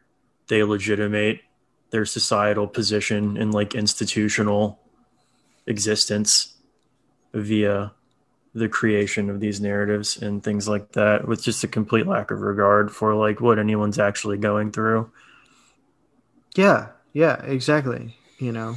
they 0.49 0.63
legitimate 0.63 1.39
their 1.91 2.05
societal 2.05 2.67
position 2.67 3.37
and 3.37 3.53
like 3.53 3.73
institutional 3.73 4.79
existence 5.65 6.57
via 7.33 7.93
the 8.53 8.67
creation 8.67 9.29
of 9.29 9.39
these 9.39 9.61
narratives 9.61 10.21
and 10.21 10.43
things 10.43 10.67
like 10.67 10.91
that 10.91 11.27
with 11.27 11.41
just 11.41 11.63
a 11.63 11.67
complete 11.67 12.05
lack 12.05 12.31
of 12.31 12.41
regard 12.41 12.91
for 12.91 13.15
like 13.15 13.39
what 13.39 13.57
anyone's 13.57 13.99
actually 13.99 14.37
going 14.37 14.71
through. 14.71 15.09
Yeah. 16.55 16.89
Yeah 17.13 17.41
exactly 17.43 18.15
you 18.39 18.51
know. 18.51 18.75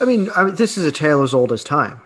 I 0.00 0.04
mean, 0.04 0.30
I 0.36 0.44
mean 0.44 0.54
this 0.54 0.78
is 0.78 0.84
a 0.84 0.92
tale 0.92 1.22
as 1.22 1.34
old 1.34 1.52
as 1.52 1.64
time. 1.64 2.00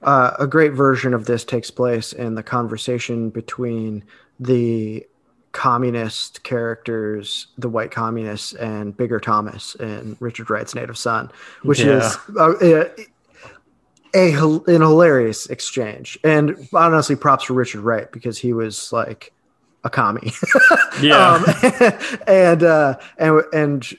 Uh, 0.00 0.32
a 0.38 0.46
great 0.46 0.72
version 0.72 1.12
of 1.12 1.26
this 1.26 1.44
takes 1.44 1.70
place 1.70 2.12
in 2.12 2.36
the 2.36 2.42
conversation 2.42 3.30
between 3.30 4.04
the 4.38 5.04
communist 5.52 6.42
characters, 6.42 7.48
the 7.56 7.68
white 7.68 7.90
communists, 7.90 8.52
and 8.54 8.96
Bigger 8.96 9.20
Thomas 9.20 9.74
in 9.76 10.16
Richard 10.20 10.50
Wright's 10.50 10.74
Native 10.74 10.98
Son, 10.98 11.30
which 11.62 11.80
yeah. 11.80 11.98
is 11.98 12.16
uh, 12.38 12.84
a 14.14 14.32
an 14.32 14.80
hilarious 14.80 15.46
exchange, 15.46 16.18
and 16.24 16.68
honestly, 16.72 17.16
props 17.16 17.44
for 17.44 17.54
Richard 17.54 17.80
Wright 17.80 18.10
because 18.10 18.38
he 18.38 18.52
was 18.52 18.92
like 18.92 19.32
a 19.84 19.90
commie. 19.90 20.32
yeah, 21.00 21.34
um, 21.34 21.44
and 22.26 22.62
uh, 22.62 22.98
and 23.18 23.42
and 23.52 23.98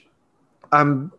I'm 0.72 1.12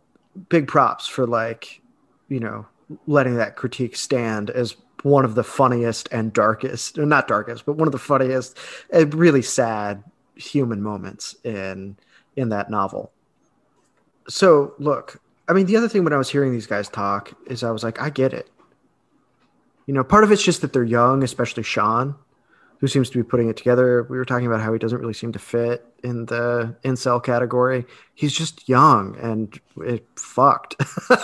big 0.50 0.68
props 0.68 1.08
for 1.08 1.26
like 1.26 1.82
you 2.30 2.40
know 2.40 2.66
letting 3.08 3.36
that 3.36 3.56
critique 3.56 3.96
stand 3.96 4.50
as 4.50 4.76
one 5.04 5.26
of 5.26 5.36
the 5.36 5.44
funniest 5.44 6.10
and 6.12 6.32
darkest, 6.32 6.98
not 6.98 7.28
darkest, 7.28 7.66
but 7.66 7.74
one 7.74 7.88
of 7.88 7.92
the 7.92 8.00
funniest 8.00 8.58
and 8.92 9.14
really 9.14 9.42
sad 9.42 10.04
human 10.36 10.82
moments 10.82 11.36
in 11.44 11.98
in 12.36 12.50
that 12.50 12.70
novel. 12.70 13.12
So 14.28 14.74
look, 14.80 15.22
I 15.48 15.54
mean, 15.54 15.66
the 15.66 15.76
other 15.76 15.90
thing 15.90 16.04
when 16.04 16.14
I 16.14 16.18
was 16.18 16.30
hearing 16.30 16.52
these 16.52 16.68
guys 16.68 16.88
talk 16.88 17.34
is 17.48 17.64
I 17.64 17.72
was 17.72 17.84
like, 17.84 18.02
I 18.02 18.10
get 18.10 18.34
it. 18.34 18.50
You 19.86 19.94
know, 19.94 20.04
part 20.04 20.24
of 20.24 20.32
it's 20.32 20.44
just 20.44 20.62
that 20.62 20.74
they're 20.74 20.84
young, 20.84 21.24
especially 21.24 21.64
Sean, 21.64 22.16
who 22.80 22.88
seems 22.88 23.10
to 23.10 23.18
be 23.18 23.24
putting 23.24 23.50
it 23.50 23.58
together. 23.58 24.04
We 24.04 24.18
were 24.18 24.26
talking 24.26 24.48
about 24.48 24.62
how 24.62 24.72
he 24.72 24.80
doesn't 24.80 25.00
really 25.00 25.14
seem 25.14 25.34
to 25.34 25.40
fit 25.40 25.86
in 26.04 26.26
the 26.28 26.76
incel 26.84 27.22
category. 27.24 27.86
He's 28.16 28.34
just 28.34 28.70
young 28.70 29.18
and 29.20 29.60
it 29.78 30.06
fucked, 30.16 30.76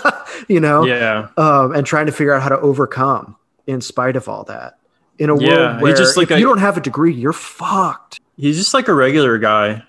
you 0.50 0.60
know? 0.60 0.86
Yeah. 0.86 1.30
Um, 1.38 1.74
and 1.74 1.86
trying 1.86 2.08
to 2.08 2.12
figure 2.12 2.34
out 2.34 2.42
how 2.42 2.50
to 2.50 2.60
overcome 2.60 3.38
in 3.66 3.82
spite 3.82 4.16
of 4.16 4.28
all 4.28 4.44
that. 4.46 4.78
In 5.20 5.30
a 5.30 5.40
yeah, 5.40 5.48
world 5.48 5.82
where 5.82 5.96
just 5.96 6.16
like 6.18 6.30
if 6.30 6.38
a, 6.38 6.40
you 6.40 6.46
don't 6.46 6.60
have 6.60 6.78
a 6.78 6.82
degree, 6.82 7.14
you're 7.14 7.34
fucked. 7.34 8.20
He's 8.38 8.58
just 8.58 8.74
like 8.74 8.88
a 8.88 8.94
regular 8.94 9.38
guy 9.38 9.84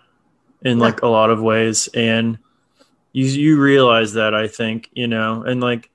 in 0.62 0.78
yeah. 0.78 0.84
like 0.84 1.02
a 1.02 1.08
lot 1.08 1.30
of 1.30 1.40
ways. 1.40 1.88
And 1.94 2.38
you 3.12 3.26
you 3.26 3.60
realize 3.60 4.14
that 4.14 4.34
I 4.34 4.48
think, 4.48 4.88
you 4.92 5.06
know, 5.06 5.42
and 5.42 5.60
like 5.60 5.90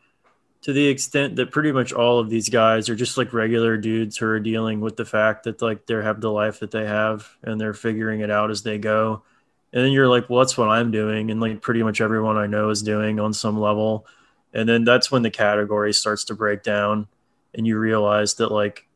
to 0.64 0.72
the 0.72 0.88
extent 0.88 1.36
that 1.36 1.52
pretty 1.52 1.72
much 1.72 1.92
all 1.92 2.20
of 2.20 2.30
these 2.30 2.48
guys 2.50 2.90
are 2.90 2.96
just 2.96 3.18
like 3.18 3.34
regular 3.34 3.76
dudes 3.76 4.18
who 4.18 4.26
are 4.28 4.40
dealing 4.40 4.80
with 4.80 4.96
the 4.96 5.06
fact 5.06 5.44
that 5.44 5.62
like 5.62 5.86
they 5.86 5.96
have 5.96 6.22
the 6.22 6.32
life 6.32 6.60
that 6.60 6.72
they 6.72 6.86
have 6.86 7.28
and 7.44 7.60
they're 7.60 7.74
figuring 7.74 8.22
it 8.22 8.32
out 8.32 8.50
as 8.50 8.64
they 8.64 8.78
go. 8.78 9.24
And 9.74 9.84
then 9.84 9.92
you're 9.92 10.08
like, 10.08 10.30
well, 10.30 10.40
that's 10.40 10.58
what 10.58 10.70
I'm 10.70 10.92
doing. 10.92 11.32
And 11.32 11.42
like 11.42 11.62
pretty 11.62 11.84
much 11.84 12.00
everyone 12.00 12.38
I 12.38 12.48
know 12.48 12.70
is 12.70 12.82
doing 12.82 13.20
on 13.20 13.34
some 13.34 13.60
level. 13.60 14.08
And 14.54 14.70
then 14.70 14.86
that's 14.86 15.12
when 15.12 15.24
the 15.24 15.32
category 15.32 15.94
starts 15.94 16.26
to 16.26 16.36
break 16.36 16.64
down 16.64 17.08
and 17.54 17.68
you 17.68 17.78
realize 17.78 18.36
that 18.36 18.52
like 18.52 18.88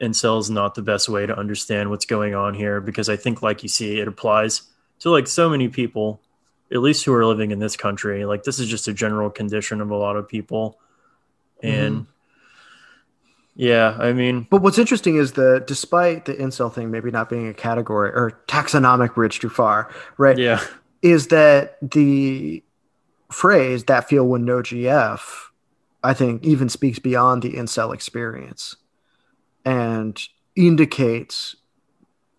incel 0.00 0.40
is 0.40 0.50
not 0.50 0.74
the 0.74 0.82
best 0.82 1.08
way 1.08 1.26
to 1.26 1.36
understand 1.36 1.90
what's 1.90 2.06
going 2.06 2.34
on 2.34 2.54
here 2.54 2.80
because 2.80 3.08
I 3.08 3.16
think, 3.16 3.42
like 3.42 3.62
you 3.62 3.68
see, 3.68 4.00
it 4.00 4.08
applies 4.08 4.62
to 5.00 5.10
like 5.10 5.26
so 5.26 5.48
many 5.48 5.68
people 5.68 6.20
at 6.72 6.78
least 6.78 7.04
who 7.04 7.12
are 7.12 7.26
living 7.26 7.50
in 7.50 7.58
this 7.58 7.76
country. 7.76 8.24
Like 8.24 8.44
this 8.44 8.58
is 8.58 8.68
just 8.68 8.88
a 8.88 8.92
general 8.92 9.30
condition 9.30 9.80
of 9.80 9.90
a 9.90 9.96
lot 9.96 10.16
of 10.16 10.28
people. 10.28 10.78
And 11.62 11.94
mm-hmm. 11.94 12.10
yeah, 13.56 13.96
I 13.98 14.12
mean, 14.12 14.46
but 14.48 14.62
what's 14.62 14.78
interesting 14.78 15.16
is 15.16 15.32
that 15.32 15.66
despite 15.66 16.24
the 16.26 16.34
incel 16.34 16.72
thing 16.72 16.90
maybe 16.90 17.10
not 17.10 17.28
being 17.28 17.48
a 17.48 17.54
category 17.54 18.10
or 18.10 18.40
taxonomic 18.46 19.14
bridge 19.14 19.40
too 19.40 19.48
far, 19.48 19.92
right? 20.16 20.38
Yeah, 20.38 20.62
is 21.02 21.28
that 21.28 21.76
the 21.82 22.62
phrase 23.30 23.84
that 23.84 24.08
feel 24.08 24.26
when 24.26 24.44
no 24.44 24.58
GF, 24.58 25.20
I 26.02 26.14
think 26.14 26.44
even 26.44 26.68
speaks 26.68 26.98
beyond 26.98 27.42
the 27.42 27.52
incel 27.52 27.92
experience 27.94 28.76
and 29.64 30.20
indicates 30.56 31.56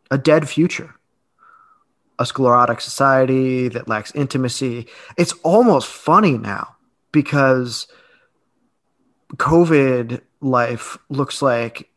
a 0.09 0.17
dead 0.17 0.49
future 0.49 0.95
a 2.21 2.25
sclerotic 2.25 2.79
society 2.79 3.67
that 3.67 3.87
lacks 3.87 4.11
intimacy. 4.13 4.87
It's 5.17 5.33
almost 5.43 5.87
funny 5.87 6.37
now 6.37 6.75
because 7.11 7.87
COVID 9.37 10.21
life 10.39 10.99
looks 11.09 11.41
like 11.41 11.89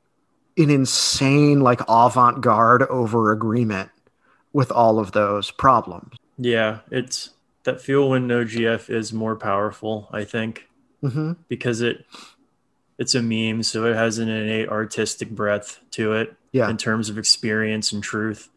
an 0.57 0.71
insane, 0.71 1.61
like 1.61 1.83
avant 1.89 2.41
garde 2.41 2.85
over 2.85 3.33
agreement 3.33 3.91
with 4.55 4.73
all 4.73 4.99
of 4.99 5.13
those 5.13 5.51
problems. 5.51 6.17
Yeah, 6.39 6.79
it's 6.91 7.31
that 7.65 7.83
feel 7.83 8.09
when 8.09 8.27
no 8.27 8.45
GF 8.45 8.89
is 8.89 9.13
more 9.13 9.37
powerful, 9.37 10.09
I 10.11 10.25
think, 10.25 10.69
mm-hmm. 11.03 11.33
because 11.49 11.83
it 11.83 12.07
it's 12.99 13.15
a 13.15 13.23
meme, 13.23 13.63
so 13.63 13.87
it 13.87 13.97
has 13.97 14.19
an 14.19 14.29
innate 14.29 14.69
artistic 14.69 15.31
breadth 15.31 15.81
to 15.93 16.13
it. 16.15 16.35
Yeah. 16.53 16.71
In 16.71 16.77
terms 16.77 17.11
of 17.11 17.19
experience 17.19 17.93
and 17.93 18.03
truth, 18.03 18.49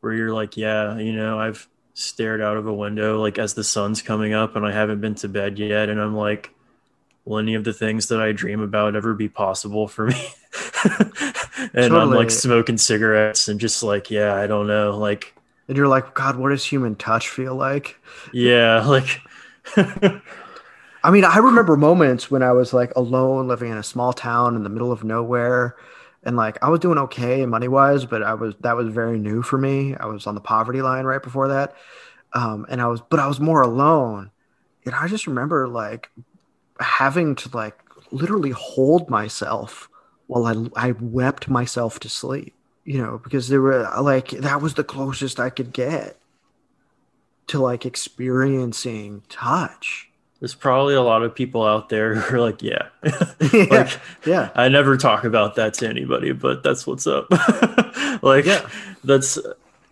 where 0.00 0.12
you're 0.12 0.34
like, 0.34 0.56
yeah, 0.56 0.98
you 0.98 1.12
know, 1.12 1.38
I've 1.38 1.68
stared 1.94 2.40
out 2.40 2.56
of 2.56 2.66
a 2.66 2.72
window 2.72 3.20
like 3.20 3.38
as 3.38 3.54
the 3.54 3.64
sun's 3.64 4.00
coming 4.00 4.32
up 4.32 4.56
and 4.56 4.64
I 4.64 4.72
haven't 4.72 5.00
been 5.00 5.14
to 5.16 5.28
bed 5.28 5.58
yet, 5.58 5.88
and 5.88 6.00
I'm 6.00 6.14
like, 6.14 6.50
will 7.24 7.38
any 7.38 7.54
of 7.54 7.64
the 7.64 7.72
things 7.72 8.08
that 8.08 8.20
I 8.20 8.32
dream 8.32 8.60
about 8.60 8.96
ever 8.96 9.14
be 9.14 9.28
possible 9.28 9.88
for 9.88 10.06
me? 10.06 10.28
and 10.84 11.12
totally. 11.72 12.00
I'm 12.00 12.10
like 12.10 12.30
smoking 12.30 12.78
cigarettes 12.78 13.48
and 13.48 13.60
just 13.60 13.82
like, 13.82 14.10
yeah, 14.10 14.34
I 14.34 14.46
don't 14.46 14.66
know, 14.66 14.98
like. 14.98 15.34
And 15.68 15.76
you're 15.76 15.88
like, 15.88 16.14
God, 16.14 16.36
what 16.36 16.48
does 16.48 16.64
human 16.64 16.96
touch 16.96 17.28
feel 17.28 17.54
like? 17.54 17.96
Yeah, 18.32 18.84
like. 18.86 19.20
I 21.02 21.10
mean, 21.10 21.24
I 21.24 21.38
remember 21.38 21.76
moments 21.76 22.30
when 22.30 22.42
I 22.42 22.52
was 22.52 22.72
like 22.72 22.92
alone, 22.94 23.48
living 23.48 23.70
in 23.70 23.78
a 23.78 23.82
small 23.82 24.12
town 24.12 24.56
in 24.56 24.62
the 24.62 24.68
middle 24.68 24.92
of 24.92 25.02
nowhere, 25.02 25.76
and 26.22 26.36
like 26.36 26.62
I 26.62 26.68
was 26.68 26.80
doing 26.80 26.98
okay 26.98 27.46
money 27.46 27.68
wise, 27.68 28.04
but 28.04 28.22
I 28.22 28.34
was 28.34 28.54
that 28.60 28.76
was 28.76 28.88
very 28.88 29.18
new 29.18 29.42
for 29.42 29.56
me. 29.56 29.94
I 29.96 30.06
was 30.06 30.26
on 30.26 30.34
the 30.34 30.40
poverty 30.40 30.82
line 30.82 31.04
right 31.04 31.22
before 31.22 31.48
that, 31.48 31.74
um, 32.34 32.66
and 32.68 32.82
I 32.82 32.86
was, 32.86 33.00
but 33.00 33.18
I 33.18 33.26
was 33.26 33.40
more 33.40 33.62
alone, 33.62 34.30
and 34.84 34.94
I 34.94 35.08
just 35.08 35.26
remember 35.26 35.68
like 35.68 36.10
having 36.80 37.34
to 37.36 37.56
like 37.56 37.78
literally 38.10 38.50
hold 38.50 39.08
myself 39.08 39.88
while 40.26 40.46
I 40.76 40.88
I 40.88 40.92
wept 40.92 41.48
myself 41.48 41.98
to 42.00 42.10
sleep, 42.10 42.54
you 42.84 42.98
know, 42.98 43.18
because 43.24 43.48
there 43.48 43.62
were 43.62 43.90
like 44.02 44.28
that 44.30 44.60
was 44.60 44.74
the 44.74 44.84
closest 44.84 45.40
I 45.40 45.48
could 45.48 45.72
get 45.72 46.18
to 47.46 47.58
like 47.58 47.86
experiencing 47.86 49.22
touch 49.30 50.09
there's 50.40 50.54
probably 50.54 50.94
a 50.94 51.02
lot 51.02 51.22
of 51.22 51.34
people 51.34 51.64
out 51.64 51.90
there 51.90 52.14
who 52.14 52.36
are 52.36 52.40
like, 52.40 52.62
yeah, 52.62 52.88
yeah, 53.52 53.66
like, 53.70 54.00
yeah. 54.26 54.50
I 54.54 54.68
never 54.68 54.96
talk 54.96 55.24
about 55.24 55.54
that 55.56 55.74
to 55.74 55.88
anybody, 55.88 56.32
but 56.32 56.62
that's 56.62 56.86
what's 56.86 57.06
up. 57.06 57.30
like, 58.22 58.46
yeah. 58.46 58.68
that's 59.04 59.38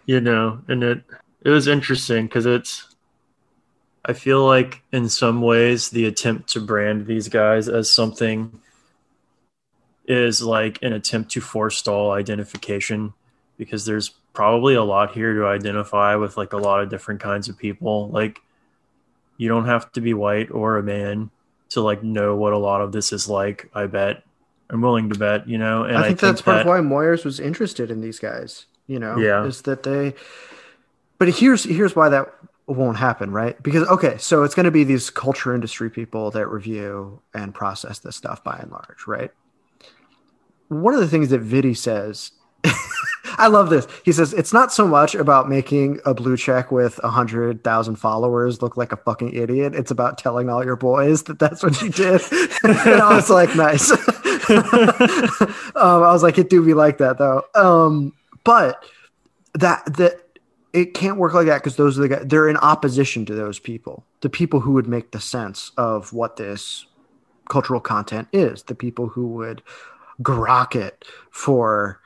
you 0.07 0.21
know, 0.21 0.61
and 0.67 0.83
it 0.83 1.03
it 1.43 1.51
was 1.51 1.69
interesting 1.69 2.27
because 2.27 2.47
it's. 2.47 2.85
I 4.05 4.15
feel 4.15 4.47
like 4.47 4.83
in 4.91 5.11
some 5.11 5.43
ways 5.43 5.91
the 5.91 6.07
attempt 6.07 6.49
to 6.51 6.61
brand 6.61 7.07
these 7.07 7.29
guys 7.29 7.69
as 7.69 7.91
something 7.91 8.59
is 10.07 10.41
like 10.41 10.79
an 10.81 10.95
attempt 10.95 11.33
to 11.33 11.43
forestall 11.43 12.13
identification 12.13 13.13
because 13.59 13.85
there's 13.85 14.09
probably 14.33 14.75
a 14.77 14.83
lot 14.83 15.13
here 15.13 15.35
to 15.35 15.47
identify 15.47 16.15
with 16.15 16.39
like 16.39 16.55
a 16.55 16.57
lot 16.57 16.81
of 16.81 16.89
different 16.89 17.21
kinds 17.21 17.51
of 17.51 17.59
people 17.59 18.09
like 18.09 18.41
you 19.39 19.49
don't 19.49 19.65
have 19.65 19.91
to 19.93 20.03
be 20.03 20.13
white 20.13 20.51
or 20.51 20.77
a 20.77 20.83
man 20.83 21.31
to 21.71 21.81
like 21.81 22.03
know 22.03 22.37
what 22.37 22.53
a 22.53 22.59
lot 22.59 22.83
of 22.83 22.93
this 22.93 23.13
is 23.13 23.29
like. 23.29 23.71
I 23.73 23.87
bet. 23.87 24.25
I'm 24.71 24.83
willing 24.83 25.09
to 25.09 25.19
bet, 25.19 25.49
you 25.49 25.57
know. 25.57 25.85
And 25.85 25.97
I 25.97 26.01
think, 26.01 26.05
I 26.05 26.09
think 26.09 26.21
that's 26.21 26.43
part 26.43 26.61
of 26.61 26.67
why 26.67 26.81
Moyers 26.81 27.25
was 27.25 27.41
interested 27.41 27.91
in 27.91 28.03
these 28.03 28.19
guys. 28.19 28.67
You 28.87 28.99
know, 28.99 29.17
yeah, 29.17 29.45
is 29.45 29.63
that 29.63 29.83
they. 29.85 30.15
But 31.19 31.31
here's 31.31 31.65
here's 31.65 31.97
why 31.97 32.11
that 32.11 32.35
won't 32.67 32.99
happen, 32.99 33.31
right? 33.31 33.61
Because 33.63 33.89
okay, 33.89 34.19
so 34.19 34.43
it's 34.43 34.55
going 34.55 34.65
to 34.65 34.71
be 34.71 34.85
these 34.85 35.09
culture 35.09 35.55
industry 35.55 35.89
people 35.89 36.31
that 36.33 36.49
review 36.49 37.21
and 37.33 37.55
process 37.55 37.99
this 37.99 38.17
stuff 38.17 38.45
by 38.45 38.59
and 38.59 38.71
large, 38.71 39.07
right? 39.07 39.31
One 40.69 40.93
of 40.93 41.01
the 41.01 41.09
things 41.09 41.31
that 41.31 41.43
Vitti 41.43 41.77
says 41.77 42.33
I 43.39 43.47
love 43.47 43.71
this. 43.71 43.87
He 44.05 44.13
says 44.13 44.35
it's 44.35 44.53
not 44.53 44.73
so 44.73 44.87
much 44.87 45.15
about 45.15 45.49
making 45.49 46.01
a 46.05 46.13
blue 46.13 46.37
check 46.37 46.71
with 46.73 46.99
a 47.03 47.09
hundred 47.09 47.63
thousand 47.63 47.97
followers 47.97 48.61
look 48.61 48.77
like 48.77 48.93
a 48.93 48.97
fucking 48.97 49.33
idiot. 49.33 49.75
It's 49.75 49.91
about 49.91 50.19
telling 50.19 50.51
all 50.51 50.65
your 50.65 50.77
boys 50.77 51.23
that 51.25 51.39
that's 51.39 51.63
what 51.63 51.81
you 51.81 51.89
did. 51.91 52.21
and 52.65 53.01
I 53.01 53.15
was 53.15 53.31
like, 53.31 53.55
nice. 53.55 53.91
um, 53.91 53.99
I 55.77 56.13
was 56.13 56.23
like, 56.23 56.37
it 56.39 56.51
do 56.51 56.65
be 56.65 56.75
like 56.75 56.99
that 56.99 57.19
though. 57.19 57.45
Um, 57.55 58.13
but 58.45 58.85
that 59.55 59.85
that 59.97 60.21
it 60.73 60.95
can't 60.95 61.17
work 61.17 61.33
like 61.33 61.47
that 61.47 61.59
because 61.59 61.77
those 61.77 61.99
are 61.99 62.03
the 62.03 62.09
guys. 62.09 62.25
They're 62.27 62.49
in 62.49 62.57
opposition 62.57 63.25
to 63.27 63.35
those 63.35 63.59
people, 63.59 64.05
the 64.21 64.31
people 64.31 64.61
who 64.61 64.73
would 64.73 64.89
make 64.89 65.13
the 65.13 65.21
sense 65.21 65.71
of 65.77 66.13
what 66.13 66.37
this 66.37 66.87
cultural 67.49 67.81
content 67.81 68.29
is, 68.33 68.65
the 68.65 68.75
people 68.75 69.09
who 69.09 69.29
would 69.29 69.63
grok 70.23 70.75
it 70.75 71.05
for 71.31 72.01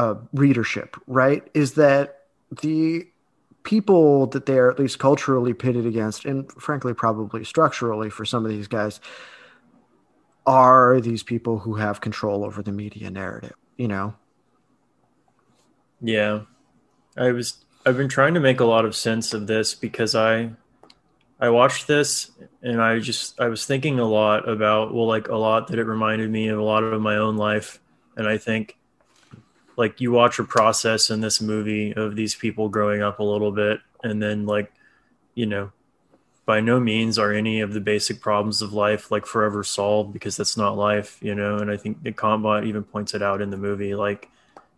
uh, 0.00 0.14
readership, 0.32 0.96
right? 1.06 1.46
Is 1.52 1.74
that 1.74 2.20
the 2.62 3.06
people 3.64 4.26
that 4.28 4.46
they 4.46 4.56
are 4.58 4.70
at 4.70 4.78
least 4.78 4.98
culturally 4.98 5.52
pitted 5.52 5.84
against, 5.84 6.24
and 6.24 6.50
frankly, 6.52 6.94
probably 6.94 7.44
structurally 7.44 8.08
for 8.08 8.24
some 8.24 8.46
of 8.46 8.50
these 8.50 8.66
guys, 8.66 8.98
are 10.46 11.02
these 11.02 11.22
people 11.22 11.58
who 11.58 11.74
have 11.74 12.00
control 12.00 12.44
over 12.44 12.62
the 12.62 12.72
media 12.72 13.10
narrative, 13.10 13.54
you 13.76 13.88
know? 13.88 14.14
Yeah. 16.00 16.40
I 17.14 17.32
was 17.32 17.62
I've 17.84 17.98
been 17.98 18.08
trying 18.08 18.32
to 18.34 18.40
make 18.40 18.60
a 18.60 18.64
lot 18.64 18.86
of 18.86 18.96
sense 18.96 19.34
of 19.34 19.46
this 19.46 19.74
because 19.74 20.14
I 20.14 20.52
I 21.38 21.50
watched 21.50 21.86
this 21.86 22.30
and 22.62 22.80
I 22.80 23.00
just 23.00 23.38
I 23.38 23.48
was 23.48 23.66
thinking 23.66 23.98
a 23.98 24.06
lot 24.06 24.48
about 24.48 24.94
well 24.94 25.06
like 25.06 25.28
a 25.28 25.36
lot 25.36 25.68
that 25.68 25.78
it 25.78 25.84
reminded 25.84 26.30
me 26.30 26.48
of 26.48 26.58
a 26.58 26.62
lot 26.62 26.84
of 26.84 27.02
my 27.02 27.16
own 27.16 27.36
life 27.36 27.80
and 28.16 28.26
I 28.26 28.38
think 28.38 28.79
like 29.80 29.98
you 29.98 30.12
watch 30.12 30.38
a 30.38 30.44
process 30.44 31.08
in 31.08 31.22
this 31.22 31.40
movie 31.40 31.94
of 31.94 32.14
these 32.14 32.34
people 32.34 32.68
growing 32.68 33.00
up 33.00 33.18
a 33.18 33.24
little 33.24 33.50
bit 33.50 33.80
and 34.04 34.22
then 34.22 34.44
like 34.44 34.70
you 35.34 35.46
know 35.46 35.72
by 36.44 36.60
no 36.60 36.78
means 36.78 37.18
are 37.18 37.32
any 37.32 37.62
of 37.62 37.72
the 37.72 37.80
basic 37.80 38.20
problems 38.20 38.60
of 38.60 38.74
life 38.74 39.10
like 39.10 39.24
forever 39.24 39.64
solved 39.64 40.12
because 40.12 40.36
that's 40.36 40.56
not 40.56 40.76
life 40.76 41.18
you 41.22 41.34
know? 41.34 41.56
And 41.58 41.70
i 41.70 41.78
think 41.78 42.02
the 42.02 42.12
Kantbot 42.12 42.66
even 42.66 42.84
points 42.84 43.14
it 43.14 43.22
out 43.22 43.40
in 43.40 43.48
the 43.48 43.56
movie 43.56 43.94
like 43.94 44.28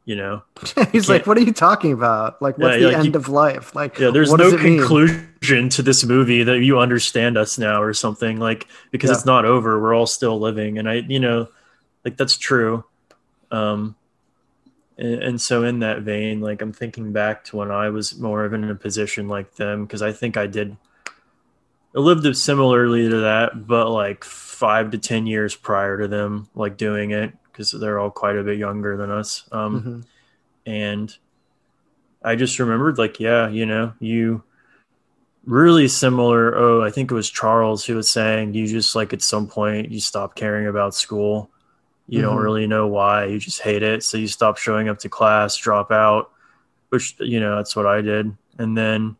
you 0.05 0.15
know 0.15 0.43
he's 0.93 1.09
like 1.09 1.27
what 1.27 1.37
are 1.37 1.43
you 1.43 1.53
talking 1.53 1.93
about? 1.93 2.41
Like 2.41 2.59
what's 2.59 2.75
yeah, 2.75 2.79
the 2.79 2.87
like 2.87 2.97
end 2.97 3.15
you, 3.15 3.21
of 3.21 3.29
life? 3.29 3.75
Like 3.75 3.99
yeah 3.99 4.11
there's 4.11 4.33
no 4.33 4.57
conclusion 4.57 5.29
mean? 5.51 5.69
to 5.71 5.83
this 5.83 6.05
movie 6.05 6.45
that 6.45 6.61
you 6.61 6.79
understand 6.79 7.37
us 7.37 7.59
now 7.59 7.83
or 7.83 7.93
something 7.93 8.39
like 8.39 8.69
because 8.93 9.11
yeah. 9.11 9.17
it's 9.17 9.27
not 9.27 9.45
over. 9.45 9.81
We're 9.81 9.95
all 9.95 10.07
still 10.07 10.39
living. 10.39 10.79
And 10.79 10.89
i 10.89 10.95
you 10.95 11.19
know 11.19 11.49
like 12.05 12.17
that's 12.17 12.37
true. 12.37 12.85
Um 13.51 13.97
and, 15.03 15.23
and 15.23 15.41
so 15.41 15.65
in 15.65 15.81
that 15.81 16.03
vein 16.03 16.41
like 16.41 16.63
i'm 16.63 16.73
thinking 16.73 17.13
back 17.13 17.45
to 17.45 17.57
when 17.57 17.71
i 17.71 17.89
was 17.91 18.19
more 18.19 18.45
of 18.45 18.55
in 18.55 18.65
a 18.71 18.75
position 18.75 19.29
like 19.29 19.55
them 19.57 19.85
because 19.85 20.01
i 20.01 20.13
think 20.13 20.37
i 20.37 20.47
did 20.47 20.77
I 21.95 21.99
lived 21.99 22.37
similarly 22.37 23.09
to 23.09 23.21
that 23.21 23.67
but 23.67 23.91
like 23.91 24.25
five 24.25 24.93
to 24.93 24.99
ten 24.99 25.27
years 25.27 25.55
prior 25.55 25.99
to 25.99 26.09
them 26.09 26.49
like 26.55 26.77
doing 26.77 27.11
it 27.11 27.35
because 27.51 27.71
they're 27.73 27.99
all 27.99 28.11
quite 28.11 28.37
a 28.37 28.43
bit 28.43 28.59
younger 28.59 28.97
than 28.97 29.11
us 29.11 29.45
um, 29.53 29.81
mm-hmm. 29.81 30.01
and 30.71 31.17
i 32.23 32.35
just 32.35 32.59
remembered 32.59 32.97
like 32.97 33.21
yeah 33.21 33.49
you 33.49 33.67
know 33.67 33.93
you 33.99 34.43
really 35.45 35.89
similar 35.89 36.57
oh 36.57 36.83
i 36.83 36.91
think 36.91 37.11
it 37.11 37.15
was 37.15 37.29
charles 37.29 37.85
who 37.85 37.97
was 37.97 38.09
saying 38.09 38.55
you 38.55 38.67
just 38.67 38.95
like 38.95 39.13
at 39.13 39.21
some 39.21 39.49
point 39.49 39.91
you 39.91 40.01
stop 40.01 40.37
caring 40.37 40.69
about 40.69 40.95
school 40.95 41.51
you 42.13 42.19
mm-hmm. 42.19 42.29
don't 42.29 42.43
really 42.43 42.67
know 42.67 42.87
why. 42.87 43.25
You 43.25 43.39
just 43.39 43.63
hate 43.63 43.83
it. 43.83 44.05
So 44.05 44.19
you 44.19 44.27
stop 44.27 44.59
showing 44.59 44.89
up 44.89 44.99
to 45.01 45.09
class 45.09 45.57
drop 45.57 45.91
out 45.91 46.33
which 46.93 47.17
you 47.21 47.41
know 47.41 47.57
that's 47.57 47.75
what 47.75 47.87
i 47.87 48.03
did. 48.03 48.37
And 48.59 48.77
then 48.77 49.17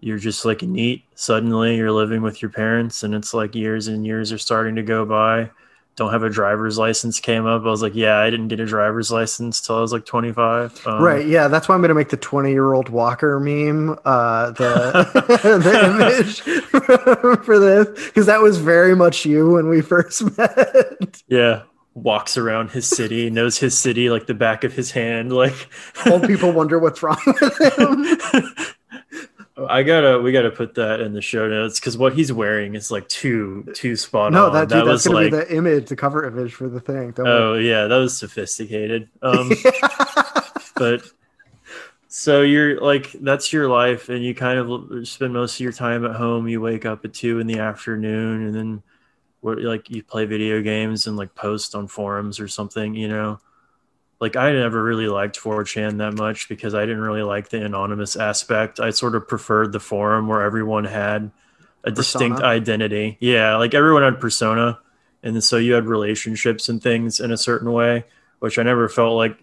you're 0.00 0.18
just 0.18 0.44
like 0.44 0.62
neat. 0.62 1.04
Suddenly 1.14 1.76
you're 1.76 1.92
living 1.92 2.20
with 2.20 2.42
your 2.42 2.50
parents 2.50 3.04
and 3.04 3.14
it's 3.14 3.32
like 3.32 3.54
years 3.54 3.86
and 3.86 4.04
years 4.04 4.32
are 4.32 4.38
starting 4.38 4.74
to 4.74 4.82
go 4.82 5.04
by 5.04 5.50
don't 5.98 6.12
have 6.12 6.22
a 6.22 6.30
driver's 6.30 6.78
license 6.78 7.18
came 7.18 7.44
up. 7.44 7.62
I 7.62 7.66
was 7.66 7.82
like, 7.82 7.94
yeah, 7.94 8.18
I 8.18 8.30
didn't 8.30 8.48
get 8.48 8.60
a 8.60 8.64
driver's 8.64 9.10
license 9.10 9.60
till 9.60 9.76
I 9.76 9.80
was 9.80 9.92
like 9.92 10.06
25. 10.06 10.86
Um, 10.86 11.02
right. 11.02 11.26
Yeah. 11.26 11.48
That's 11.48 11.68
why 11.68 11.74
I'm 11.74 11.80
going 11.80 11.88
to 11.88 11.94
make 11.94 12.10
the 12.10 12.16
20 12.16 12.50
year 12.50 12.72
old 12.72 12.88
Walker 12.88 13.40
meme, 13.40 13.98
uh, 14.04 14.52
the, 14.52 15.10
the 15.58 15.84
image 15.90 16.40
for 17.44 17.58
this, 17.58 18.06
because 18.06 18.26
that 18.26 18.40
was 18.40 18.58
very 18.58 18.94
much 18.94 19.26
you 19.26 19.50
when 19.52 19.68
we 19.68 19.80
first 19.80 20.22
met. 20.38 21.22
Yeah. 21.26 21.62
Walks 21.94 22.36
around 22.36 22.70
his 22.70 22.86
city, 22.86 23.28
knows 23.28 23.58
his 23.58 23.76
city 23.76 24.08
like 24.08 24.28
the 24.28 24.34
back 24.34 24.62
of 24.62 24.72
his 24.72 24.92
hand. 24.92 25.32
Like, 25.32 25.68
old 26.06 26.22
people 26.28 26.52
wonder 26.52 26.78
what's 26.78 27.02
wrong 27.02 27.18
with 27.26 27.76
him. 27.76 28.68
I 29.68 29.82
gotta, 29.82 30.20
we 30.20 30.30
gotta 30.32 30.50
put 30.50 30.74
that 30.74 31.00
in 31.00 31.12
the 31.12 31.22
show 31.22 31.48
notes 31.48 31.80
because 31.80 31.98
what 31.98 32.14
he's 32.14 32.32
wearing 32.32 32.74
is 32.74 32.90
like 32.90 33.08
too, 33.08 33.66
too 33.74 33.96
spot 33.96 34.32
no, 34.32 34.46
on. 34.46 34.52
that, 34.52 34.68
that 34.68 34.84
that's 34.84 35.06
gonna 35.06 35.20
like, 35.20 35.30
be 35.30 35.36
the 35.36 35.56
image, 35.56 35.88
the 35.88 35.96
cover 35.96 36.24
image 36.24 36.54
for 36.54 36.68
the 36.68 36.80
thing. 36.80 37.10
Don't 37.12 37.26
oh 37.26 37.52
worry. 37.52 37.68
yeah, 37.68 37.86
that 37.86 37.96
was 37.96 38.16
sophisticated. 38.16 39.08
Um, 39.22 39.50
but 40.76 41.02
so 42.08 42.42
you're 42.42 42.80
like 42.80 43.12
that's 43.20 43.52
your 43.52 43.68
life 43.68 44.08
and 44.08 44.24
you 44.24 44.34
kind 44.34 44.58
of 44.58 45.06
spend 45.06 45.32
most 45.32 45.54
of 45.56 45.60
your 45.60 45.72
time 45.72 46.04
at 46.06 46.16
home 46.16 46.48
you 46.48 46.60
wake 46.60 46.86
up 46.86 47.04
at 47.04 47.12
two 47.12 47.38
in 47.38 47.46
the 47.46 47.58
afternoon 47.58 48.46
and 48.46 48.54
then 48.54 48.82
what 49.40 49.60
like 49.60 49.90
you 49.90 50.02
play 50.02 50.24
video 50.24 50.62
games 50.62 51.06
and 51.06 51.16
like 51.16 51.34
post 51.34 51.74
on 51.74 51.86
forums 51.86 52.40
or 52.40 52.48
something 52.48 52.94
you 52.94 53.08
know 53.08 53.38
like 54.20 54.36
i 54.36 54.52
never 54.52 54.82
really 54.82 55.08
liked 55.08 55.38
4chan 55.38 55.98
that 55.98 56.14
much 56.14 56.48
because 56.48 56.74
i 56.74 56.80
didn't 56.80 57.00
really 57.00 57.22
like 57.22 57.48
the 57.48 57.64
anonymous 57.64 58.16
aspect 58.16 58.80
i 58.80 58.90
sort 58.90 59.14
of 59.14 59.26
preferred 59.28 59.72
the 59.72 59.80
forum 59.80 60.28
where 60.28 60.42
everyone 60.42 60.84
had 60.84 61.30
a 61.84 61.90
persona. 61.90 61.94
distinct 61.94 62.40
identity 62.42 63.16
yeah 63.20 63.56
like 63.56 63.74
everyone 63.74 64.02
had 64.02 64.20
persona 64.20 64.78
and 65.22 65.42
so 65.42 65.56
you 65.56 65.72
had 65.72 65.86
relationships 65.86 66.68
and 66.68 66.82
things 66.82 67.20
in 67.20 67.30
a 67.30 67.36
certain 67.36 67.72
way 67.72 68.04
which 68.40 68.58
i 68.58 68.62
never 68.62 68.88
felt 68.88 69.16
like 69.16 69.38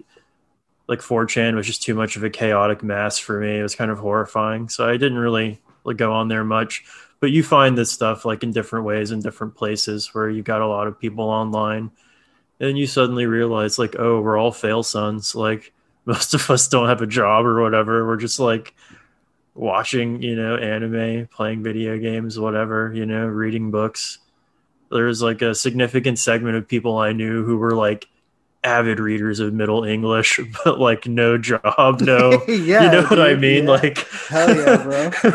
like 0.88 1.00
4chan 1.00 1.56
was 1.56 1.66
just 1.66 1.82
too 1.82 1.96
much 1.96 2.16
of 2.16 2.24
a 2.24 2.30
chaotic 2.30 2.84
mess 2.84 3.18
for 3.18 3.40
me. 3.40 3.60
It 3.60 3.64
was 3.64 3.76
kind 3.76 3.92
of 3.92 4.00
horrifying. 4.00 4.70
So 4.70 4.88
I 4.88 4.98
didn't 4.98 5.18
really 5.18 5.60
like, 5.84 5.98
go 5.98 6.14
on 6.14 6.28
there 6.28 6.44
much. 6.44 6.86
But 7.20 7.32
you 7.32 7.44
find 7.44 7.78
this 7.78 7.92
stuff 7.92 8.26
like 8.26 8.44
in 8.44 8.52
different 8.52 8.86
ways 8.86 9.12
in 9.12 9.22
different 9.22 9.56
places 9.56 10.14
where 10.14 10.30
you've 10.30 10.46
got 10.46 10.62
a 10.62 10.68
lot 10.68 10.88
of 10.88 11.00
people 11.00 11.26
online. 11.26 11.92
And 12.60 12.78
you 12.78 12.88
suddenly 12.88 13.26
realize 13.26 13.78
like, 13.78 13.96
oh, 14.00 14.22
we're 14.22 14.38
all 14.38 14.52
fail 14.52 14.84
sons. 14.84 15.36
Like 15.36 15.74
most 16.06 16.34
of 16.34 16.50
us 16.50 16.68
don't 16.68 16.88
have 16.88 17.02
a 17.02 17.08
job 17.08 17.46
or 17.46 17.62
whatever. 17.62 18.06
We're 18.06 18.18
just 18.18 18.40
like 18.40 18.74
watching, 19.54 20.22
you 20.22 20.36
know, 20.36 20.56
anime, 20.58 21.28
playing 21.28 21.64
video 21.64 21.98
games, 21.98 22.40
whatever, 22.40 22.92
you 22.94 23.06
know, 23.06 23.26
reading 23.26 23.72
books. 23.72 24.20
There's 24.92 25.22
like 25.22 25.42
a 25.42 25.56
significant 25.56 26.20
segment 26.20 26.58
of 26.58 26.68
people 26.68 26.98
I 26.98 27.12
knew 27.12 27.44
who 27.44 27.58
were 27.58 27.72
like 27.72 28.08
avid 28.64 29.00
readers 29.00 29.40
of 29.40 29.54
Middle 29.54 29.84
English, 29.84 30.40
but 30.66 30.80
like 30.80 31.08
no 31.08 31.38
job, 31.38 32.02
no. 32.02 32.44
yeah, 32.48 32.48
you 32.84 32.92
know 32.92 33.02
dude, 33.02 33.10
what 33.10 33.22
I 33.22 33.36
mean? 33.36 33.66
Yeah. 33.66 33.72
Like, 33.72 33.98
hell 34.30 34.56
yeah, 34.56 34.84
bro. 34.84 35.32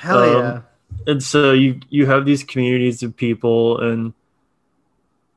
hell 0.00 0.18
um, 0.18 0.42
yeah. 0.42 0.60
And 1.06 1.22
so 1.22 1.52
you 1.52 1.80
you 1.90 2.06
have 2.06 2.24
these 2.24 2.44
communities 2.44 3.02
of 3.02 3.16
people, 3.16 3.80
and 3.80 4.14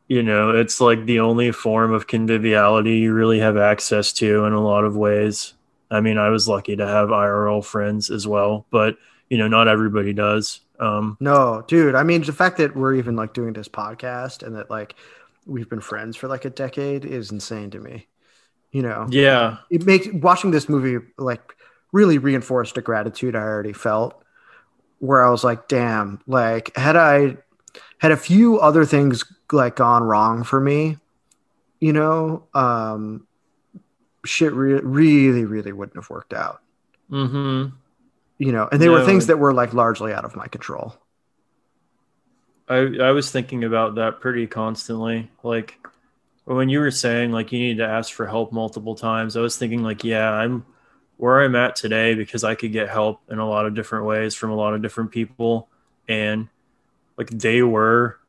you 0.07 0.23
know 0.23 0.51
it's 0.51 0.79
like 0.79 1.05
the 1.05 1.19
only 1.19 1.51
form 1.51 1.93
of 1.93 2.07
conviviality 2.07 2.97
you 2.97 3.13
really 3.13 3.39
have 3.39 3.57
access 3.57 4.13
to 4.13 4.45
in 4.45 4.53
a 4.53 4.61
lot 4.61 4.83
of 4.83 4.95
ways. 4.95 5.53
I 5.89 6.01
mean, 6.01 6.17
I 6.17 6.29
was 6.29 6.47
lucky 6.47 6.75
to 6.75 6.85
have 6.85 7.09
IRL 7.09 7.63
friends 7.63 8.09
as 8.09 8.27
well, 8.27 8.65
but 8.71 8.97
you 9.29 9.37
know, 9.37 9.47
not 9.47 9.67
everybody 9.67 10.13
does. 10.13 10.61
Um, 10.79 11.17
no, 11.19 11.63
dude. 11.67 11.95
I 11.95 12.03
mean, 12.03 12.21
the 12.23 12.33
fact 12.33 12.57
that 12.57 12.75
we're 12.75 12.95
even 12.95 13.15
like 13.15 13.33
doing 13.33 13.53
this 13.53 13.67
podcast 13.67 14.43
and 14.43 14.55
that 14.55 14.69
like 14.69 14.95
we've 15.45 15.69
been 15.69 15.81
friends 15.81 16.15
for 16.15 16.27
like 16.27 16.45
a 16.45 16.49
decade 16.49 17.05
is 17.05 17.31
insane 17.31 17.71
to 17.71 17.79
me. 17.79 18.07
You 18.71 18.81
know, 18.83 19.07
yeah, 19.09 19.57
it 19.69 19.85
makes 19.85 20.07
watching 20.13 20.51
this 20.51 20.69
movie 20.69 21.05
like 21.17 21.55
really 21.91 22.17
reinforced 22.17 22.77
a 22.77 22.81
gratitude 22.81 23.35
I 23.35 23.41
already 23.41 23.73
felt. 23.73 24.21
Where 24.99 25.23
I 25.23 25.29
was 25.29 25.43
like, 25.43 25.67
damn, 25.67 26.21
like 26.27 26.75
had 26.75 26.95
I 26.95 27.37
had 27.99 28.11
a 28.11 28.17
few 28.17 28.59
other 28.59 28.85
things 28.85 29.23
like 29.51 29.75
gone 29.75 30.03
wrong 30.03 30.43
for 30.43 30.59
me, 30.59 30.97
you 31.79 31.93
know, 31.93 32.43
um, 32.53 33.27
shit 34.25 34.53
re- 34.53 34.81
really, 34.81 35.45
really 35.45 35.71
wouldn't 35.71 35.95
have 35.95 36.09
worked 36.09 36.33
out. 36.33 36.61
Mm-hmm. 37.11 37.75
You 38.39 38.51
know, 38.51 38.67
and 38.71 38.81
they 38.81 38.85
no. 38.85 38.93
were 38.93 39.05
things 39.05 39.27
that 39.27 39.39
were 39.39 39.53
like 39.53 39.73
largely 39.73 40.13
out 40.13 40.25
of 40.25 40.35
my 40.35 40.47
control. 40.47 40.95
I 42.69 42.77
I 43.01 43.11
was 43.11 43.31
thinking 43.31 43.63
about 43.63 43.95
that 43.95 44.19
pretty 44.19 44.45
constantly. 44.45 45.31
Like 45.41 45.77
when 46.45 46.69
you 46.69 46.79
were 46.79 46.91
saying 46.91 47.31
like 47.31 47.51
you 47.51 47.59
need 47.59 47.77
to 47.77 47.87
ask 47.87 48.13
for 48.13 48.27
help 48.27 48.51
multiple 48.51 48.93
times, 48.95 49.35
I 49.35 49.41
was 49.41 49.57
thinking 49.57 49.83
like, 49.83 50.03
yeah, 50.03 50.31
I'm 50.31 50.65
where 51.17 51.41
I'm 51.41 51.55
at 51.55 51.75
today 51.75 52.13
because 52.13 52.43
I 52.43 52.53
could 52.53 52.71
get 52.71 52.89
help 52.89 53.21
in 53.31 53.39
a 53.39 53.47
lot 53.47 53.65
of 53.65 53.73
different 53.73 54.05
ways 54.05 54.35
from 54.35 54.51
a 54.51 54.55
lot 54.55 54.75
of 54.75 54.81
different 54.81 55.11
people 55.11 55.67
and 56.07 56.47
like 57.17 57.29
they 57.29 57.61
were 57.61 58.19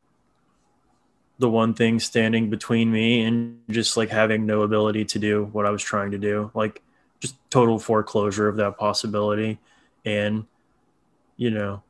the 1.37 1.49
one 1.49 1.73
thing 1.73 1.99
standing 1.99 2.49
between 2.49 2.91
me 2.91 3.21
and 3.21 3.61
just 3.69 3.95
like 3.95 4.09
having 4.09 4.45
no 4.45 4.63
ability 4.63 5.05
to 5.05 5.19
do 5.19 5.45
what 5.51 5.65
I 5.65 5.69
was 5.69 5.81
trying 5.81 6.11
to 6.11 6.17
do. 6.17 6.51
Like 6.53 6.81
just 7.19 7.35
total 7.49 7.79
foreclosure 7.79 8.47
of 8.47 8.55
that 8.57 8.77
possibility 8.77 9.59
and 10.05 10.45
you 11.37 11.51
know 11.51 11.83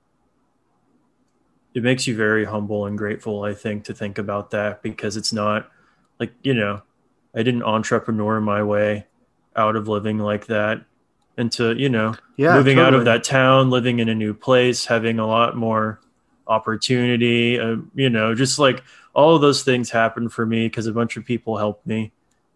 it 1.73 1.83
makes 1.83 2.07
you 2.07 2.15
very 2.15 2.45
humble 2.45 2.85
and 2.85 2.97
grateful 2.97 3.43
i 3.43 3.53
think 3.53 3.83
to 3.83 3.93
think 3.93 4.17
about 4.17 4.51
that 4.51 4.81
because 4.81 5.15
it's 5.15 5.31
not 5.31 5.69
like 6.19 6.33
you 6.41 6.53
know 6.53 6.81
i 7.35 7.43
didn't 7.43 7.63
entrepreneur 7.63 8.41
my 8.41 8.63
way 8.63 9.05
out 9.55 9.75
of 9.75 9.87
living 9.87 10.17
like 10.17 10.47
that 10.47 10.83
into 11.37 11.75
you 11.77 11.89
know 11.89 12.13
yeah, 12.37 12.55
moving 12.55 12.77
totally. 12.77 12.87
out 12.87 12.93
of 12.93 13.05
that 13.05 13.23
town 13.23 13.69
living 13.69 13.99
in 13.99 14.09
a 14.09 14.15
new 14.15 14.33
place 14.33 14.85
having 14.85 15.19
a 15.19 15.27
lot 15.27 15.55
more 15.55 15.99
opportunity 16.49 17.59
uh, 17.59 17.77
you 17.95 18.09
know 18.09 18.35
just 18.35 18.59
like 18.59 18.83
all 19.13 19.35
of 19.35 19.41
those 19.41 19.63
things 19.63 19.89
happened 19.89 20.33
for 20.33 20.45
me 20.45 20.65
because 20.65 20.87
a 20.87 20.91
bunch 20.91 21.17
of 21.17 21.25
people 21.25 21.57
helped 21.57 21.85
me. 21.85 22.11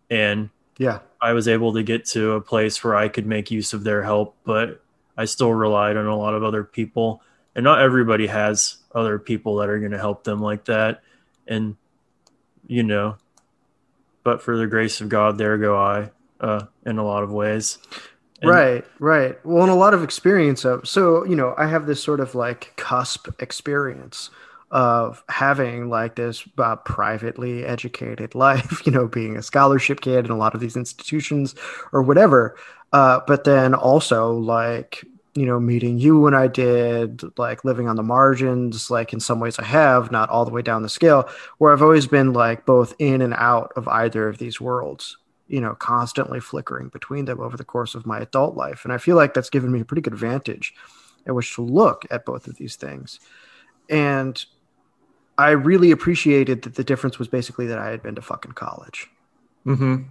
And 0.09 0.49
yeah. 0.77 0.99
I 1.21 1.33
was 1.33 1.47
able 1.47 1.73
to 1.73 1.83
get 1.83 2.05
to 2.07 2.33
a 2.33 2.41
place 2.41 2.83
where 2.83 2.95
i 2.95 3.07
could 3.07 3.25
make 3.25 3.51
use 3.51 3.73
of 3.73 3.83
their 3.83 4.03
help 4.03 4.35
but 4.43 4.81
i 5.17 5.25
still 5.25 5.53
relied 5.53 5.97
on 5.97 6.05
a 6.05 6.17
lot 6.17 6.33
of 6.33 6.43
other 6.43 6.63
people. 6.63 7.21
And 7.55 7.63
not 7.63 7.81
everybody 7.81 8.27
has 8.27 8.77
other 8.95 9.19
people 9.19 9.57
that 9.57 9.69
are 9.69 9.79
going 9.79 9.91
to 9.91 9.99
help 9.99 10.23
them 10.23 10.41
like 10.41 10.65
that. 10.65 11.01
And 11.47 11.75
you 12.67 12.83
know 12.83 13.17
but 14.23 14.41
for 14.41 14.57
the 14.57 14.67
grace 14.67 15.01
of 15.01 15.09
god 15.09 15.37
there 15.37 15.57
go 15.57 15.77
i 15.77 16.09
uh, 16.39 16.65
in 16.85 16.97
a 16.97 17.03
lot 17.03 17.23
of 17.23 17.31
ways 17.31 17.77
and 18.43 18.51
right 18.51 18.85
right. 18.99 19.45
Well 19.45 19.63
and 19.63 19.71
a 19.71 19.75
lot 19.75 19.93
of 19.93 20.03
experience 20.03 20.65
of 20.65 20.87
so 20.87 21.25
you 21.25 21.35
know 21.35 21.55
i 21.57 21.65
have 21.65 21.87
this 21.87 22.03
sort 22.03 22.19
of 22.19 22.35
like 22.35 22.73
cusp 22.75 23.29
experience 23.41 24.29
of 24.71 25.23
having 25.29 25.89
like 25.89 26.15
this 26.15 26.47
uh, 26.57 26.75
privately 26.77 27.63
educated 27.65 28.35
life 28.47 28.85
you 28.85 28.91
know 28.91 29.07
being 29.07 29.37
a 29.37 29.41
scholarship 29.41 30.01
kid 30.01 30.25
in 30.25 30.31
a 30.31 30.37
lot 30.37 30.53
of 30.53 30.61
these 30.61 30.75
institutions 30.75 31.55
or 31.91 32.03
whatever. 32.03 32.55
Uh, 32.91 33.19
but 33.25 33.43
then 33.43 33.73
also 33.73 34.33
like 34.33 35.03
you 35.35 35.45
know, 35.45 35.59
meeting 35.59 35.97
you 35.97 36.19
when 36.19 36.33
I 36.33 36.47
did, 36.47 37.23
like 37.37 37.65
living 37.65 37.89
on 37.89 37.95
the 37.95 38.03
margins, 38.03 38.91
like 38.91 39.13
in 39.13 39.19
some 39.19 39.39
ways 39.39 39.57
I 39.57 39.63
have, 39.63 40.11
not 40.11 40.29
all 40.29 40.45
the 40.45 40.51
way 40.51 40.61
down 40.61 40.83
the 40.83 40.89
scale, 40.89 41.27
where 41.57 41.73
I've 41.73 41.81
always 41.81 42.05
been 42.07 42.33
like 42.33 42.65
both 42.65 42.93
in 42.99 43.21
and 43.21 43.33
out 43.33 43.73
of 43.75 43.87
either 43.87 44.27
of 44.27 44.37
these 44.37 44.61
worlds, 44.61 45.17
you 45.53 45.61
know, 45.61 45.75
constantly 45.75 46.39
flickering 46.39 46.87
between 46.89 47.25
them 47.25 47.39
over 47.39 47.55
the 47.55 47.63
course 47.63 47.93
of 47.93 48.05
my 48.05 48.19
adult 48.19 48.55
life. 48.55 48.83
And 48.83 48.93
I 48.93 48.97
feel 48.97 49.15
like 49.15 49.33
that's 49.33 49.49
given 49.49 49.71
me 49.71 49.81
a 49.81 49.85
pretty 49.85 50.01
good 50.01 50.15
vantage 50.15 50.73
at 51.27 51.35
which 51.35 51.53
to 51.55 51.61
look 51.61 52.05
at 52.09 52.25
both 52.25 52.47
of 52.47 52.55
these 52.55 52.75
things. 52.75 53.19
And 53.89 54.43
I 55.37 55.51
really 55.51 55.91
appreciated 55.91 56.63
that 56.63 56.75
the 56.75 56.83
difference 56.83 57.19
was 57.19 57.27
basically 57.27 57.67
that 57.67 57.77
I 57.77 57.89
had 57.89 58.01
been 58.01 58.15
to 58.15 58.21
fucking 58.21 58.53
college. 58.53 59.09
Mm-hmm. 59.65 60.03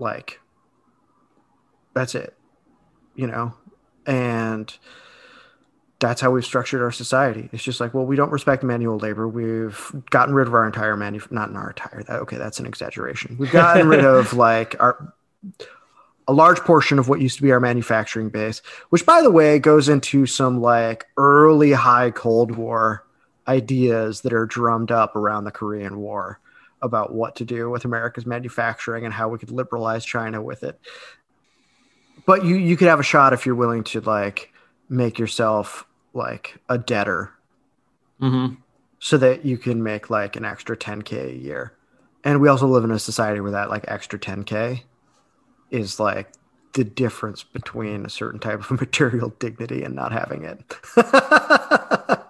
Like, 0.00 0.40
that's 1.94 2.14
it 2.14 2.36
you 3.16 3.26
know, 3.26 3.54
and 4.06 4.76
that's 5.98 6.20
how 6.20 6.30
we've 6.30 6.44
structured 6.44 6.82
our 6.82 6.92
society. 6.92 7.48
It's 7.52 7.62
just 7.62 7.80
like, 7.80 7.94
well, 7.94 8.04
we 8.04 8.16
don't 8.16 8.30
respect 8.30 8.62
manual 8.62 8.98
labor. 8.98 9.26
We've 9.26 9.92
gotten 10.10 10.34
rid 10.34 10.46
of 10.46 10.54
our 10.54 10.66
entire 10.66 10.96
manu, 10.96 11.20
not 11.30 11.48
in 11.48 11.56
our 11.56 11.70
entire. 11.70 12.02
That 12.02 12.20
okay, 12.20 12.36
that's 12.36 12.60
an 12.60 12.66
exaggeration. 12.66 13.36
We've 13.38 13.50
gotten 13.50 13.88
rid 13.88 14.04
of 14.04 14.34
like 14.34 14.76
our 14.80 15.12
a 16.28 16.32
large 16.32 16.60
portion 16.60 16.98
of 16.98 17.08
what 17.08 17.20
used 17.20 17.36
to 17.36 17.42
be 17.42 17.52
our 17.52 17.60
manufacturing 17.60 18.30
base, 18.30 18.60
which 18.90 19.06
by 19.06 19.22
the 19.22 19.30
way 19.30 19.58
goes 19.58 19.88
into 19.88 20.26
some 20.26 20.60
like 20.60 21.06
early 21.16 21.72
high 21.72 22.10
Cold 22.10 22.56
War 22.56 23.04
ideas 23.48 24.22
that 24.22 24.32
are 24.32 24.44
drummed 24.44 24.90
up 24.90 25.14
around 25.14 25.44
the 25.44 25.52
Korean 25.52 25.98
War 25.98 26.40
about 26.82 27.14
what 27.14 27.36
to 27.36 27.44
do 27.44 27.70
with 27.70 27.84
America's 27.84 28.26
manufacturing 28.26 29.04
and 29.04 29.14
how 29.14 29.28
we 29.28 29.38
could 29.38 29.52
liberalize 29.52 30.04
China 30.04 30.42
with 30.42 30.62
it 30.62 30.78
but 32.26 32.44
you 32.44 32.56
you 32.56 32.76
could 32.76 32.88
have 32.88 33.00
a 33.00 33.04
shot 33.04 33.32
if 33.32 33.46
you're 33.46 33.54
willing 33.54 33.84
to 33.84 34.00
like 34.00 34.52
make 34.90 35.18
yourself 35.18 35.85
like 36.16 36.56
a 36.68 36.78
debtor. 36.78 37.32
Mm-hmm. 38.20 38.54
so 38.98 39.18
that 39.18 39.44
you 39.44 39.58
can 39.58 39.82
make 39.82 40.08
like 40.08 40.36
an 40.36 40.44
extra 40.46 40.74
10k 40.74 41.26
a 41.26 41.36
year. 41.36 41.74
And 42.24 42.40
we 42.40 42.48
also 42.48 42.66
live 42.66 42.82
in 42.82 42.90
a 42.90 42.98
society 42.98 43.40
where 43.40 43.52
that 43.52 43.68
like 43.68 43.84
extra 43.88 44.18
10k 44.18 44.82
is 45.70 46.00
like 46.00 46.32
the 46.72 46.84
difference 46.84 47.42
between 47.42 48.06
a 48.06 48.10
certain 48.10 48.40
type 48.40 48.70
of 48.70 48.70
material 48.80 49.34
dignity 49.38 49.82
and 49.82 49.94
not 49.94 50.12
having 50.12 50.44
it. 50.44 50.62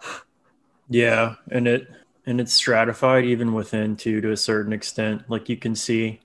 Yeah 0.88 1.34
and 1.50 1.66
it 1.66 1.88
and 2.26 2.40
it's 2.40 2.52
stratified 2.52 3.24
even 3.24 3.52
within 3.54 3.96
too 3.96 4.20
to 4.20 4.32
a 4.32 4.36
certain 4.36 4.72
extent. 4.72 5.22
Like 5.28 5.48
you 5.48 5.56
can 5.56 5.74
see 5.76 6.20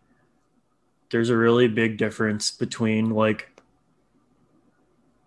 there's 1.11 1.29
a 1.29 1.37
really 1.37 1.67
big 1.67 1.97
difference 1.97 2.51
between 2.51 3.11
like 3.11 3.50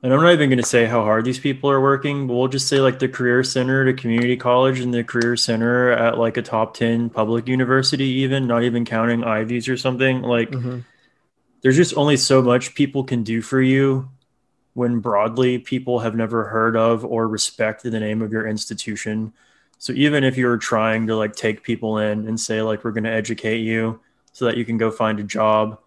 and 0.04 0.12
I'm 0.12 0.20
not 0.20 0.34
even 0.34 0.50
going 0.50 0.60
to 0.60 0.68
say 0.68 0.84
how 0.84 1.02
hard 1.02 1.24
these 1.24 1.38
people 1.38 1.70
are 1.70 1.80
working, 1.80 2.26
but 2.26 2.34
we'll 2.34 2.48
just 2.48 2.68
say 2.68 2.78
like 2.78 2.98
the 2.98 3.08
career 3.08 3.42
center 3.42 3.86
to 3.86 3.94
community 3.94 4.36
college 4.36 4.80
and 4.80 4.92
the 4.92 5.02
career 5.02 5.34
center 5.34 5.92
at 5.92 6.18
like 6.18 6.36
a 6.36 6.42
top 6.42 6.74
10 6.74 7.08
public 7.08 7.48
university, 7.48 8.04
even 8.04 8.46
not 8.46 8.64
even 8.64 8.84
counting 8.84 9.24
Ivies 9.24 9.66
or 9.66 9.78
something. 9.78 10.20
Like, 10.20 10.50
mm-hmm. 10.50 10.80
there's 11.62 11.76
just 11.76 11.96
only 11.96 12.18
so 12.18 12.42
much 12.42 12.74
people 12.74 13.04
can 13.04 13.22
do 13.22 13.40
for 13.40 13.62
you 13.62 14.10
when 14.74 15.00
broadly 15.00 15.56
people 15.56 16.00
have 16.00 16.14
never 16.14 16.48
heard 16.48 16.76
of 16.76 17.02
or 17.06 17.26
respect 17.26 17.82
the 17.82 17.98
name 17.98 18.20
of 18.20 18.30
your 18.30 18.46
institution. 18.46 19.32
So 19.78 19.94
even 19.94 20.22
if 20.22 20.36
you're 20.36 20.58
trying 20.58 21.06
to 21.06 21.16
like 21.16 21.34
take 21.34 21.62
people 21.62 21.96
in 21.96 22.28
and 22.28 22.38
say 22.38 22.60
like 22.60 22.84
we're 22.84 22.90
going 22.90 23.04
to 23.04 23.10
educate 23.10 23.60
you 23.60 24.00
so 24.32 24.44
that 24.44 24.58
you 24.58 24.66
can 24.66 24.76
go 24.76 24.90
find 24.90 25.18
a 25.18 25.24
job. 25.24 25.78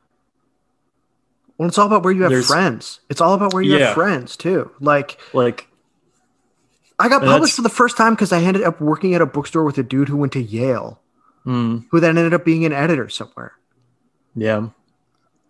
Well, 1.58 1.68
it's 1.68 1.78
all 1.78 1.88
about 1.88 2.04
where 2.04 2.14
you 2.14 2.24
have 2.24 2.46
friends. 2.46 3.00
It's 3.10 3.22
all 3.22 3.34
about 3.34 3.54
where 3.54 3.64
you 3.64 3.78
yeah. 3.78 3.88
have 3.88 3.96
friends 3.96 4.38
too. 4.38 4.72
Like 4.80 5.18
like 5.34 5.68
I 7.00 7.10
got 7.10 7.24
published 7.24 7.56
for 7.56 7.62
the 7.62 7.70
first 7.70 7.98
time 7.98 8.14
because 8.14 8.32
I 8.32 8.42
ended 8.42 8.64
up 8.64 8.82
working 8.82 9.14
at 9.14 9.22
a 9.22 9.26
bookstore 9.26 9.64
with 9.64 9.78
a 9.78 9.84
dude 9.84 10.10
who 10.10 10.18
went 10.18 10.34
to 10.34 10.42
Yale, 10.42 11.00
mm. 11.46 11.86
who 11.90 12.00
then 12.00 12.18
ended 12.18 12.34
up 12.34 12.46
being 12.46 12.66
an 12.66 12.74
editor 12.74 13.10
somewhere. 13.10 13.54
Yeah. 14.36 14.70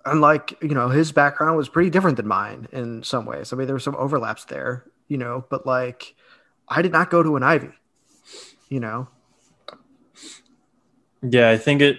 And 0.05 0.22
like, 0.22 0.58
you 0.62 0.74
know, 0.74 0.88
his 0.88 1.12
background 1.12 1.58
was 1.58 1.68
pretty 1.68 1.89
different 1.89 2.16
than 2.16 2.28
mine 2.28 2.70
in 2.72 3.03
some 3.03 3.26
ways. 3.26 3.51
I 3.51 3.58
mean, 3.58 3.68
there 3.68 3.76
were 3.76 3.80
some 3.80 3.95
overlaps 3.95 4.45
there, 4.45 4.86
you 5.10 5.18
know, 5.18 5.45
but 5.49 5.66
like 5.66 6.16
I 6.70 6.82
did 6.82 6.93
not 6.93 7.10
go 7.10 7.24
to 7.24 7.36
an 7.36 7.43
Ivy, 7.43 7.72
you 8.70 8.80
know. 8.80 9.10
Yeah, 11.22 11.49
I 11.49 11.58
think 11.58 11.82
it 11.82 11.97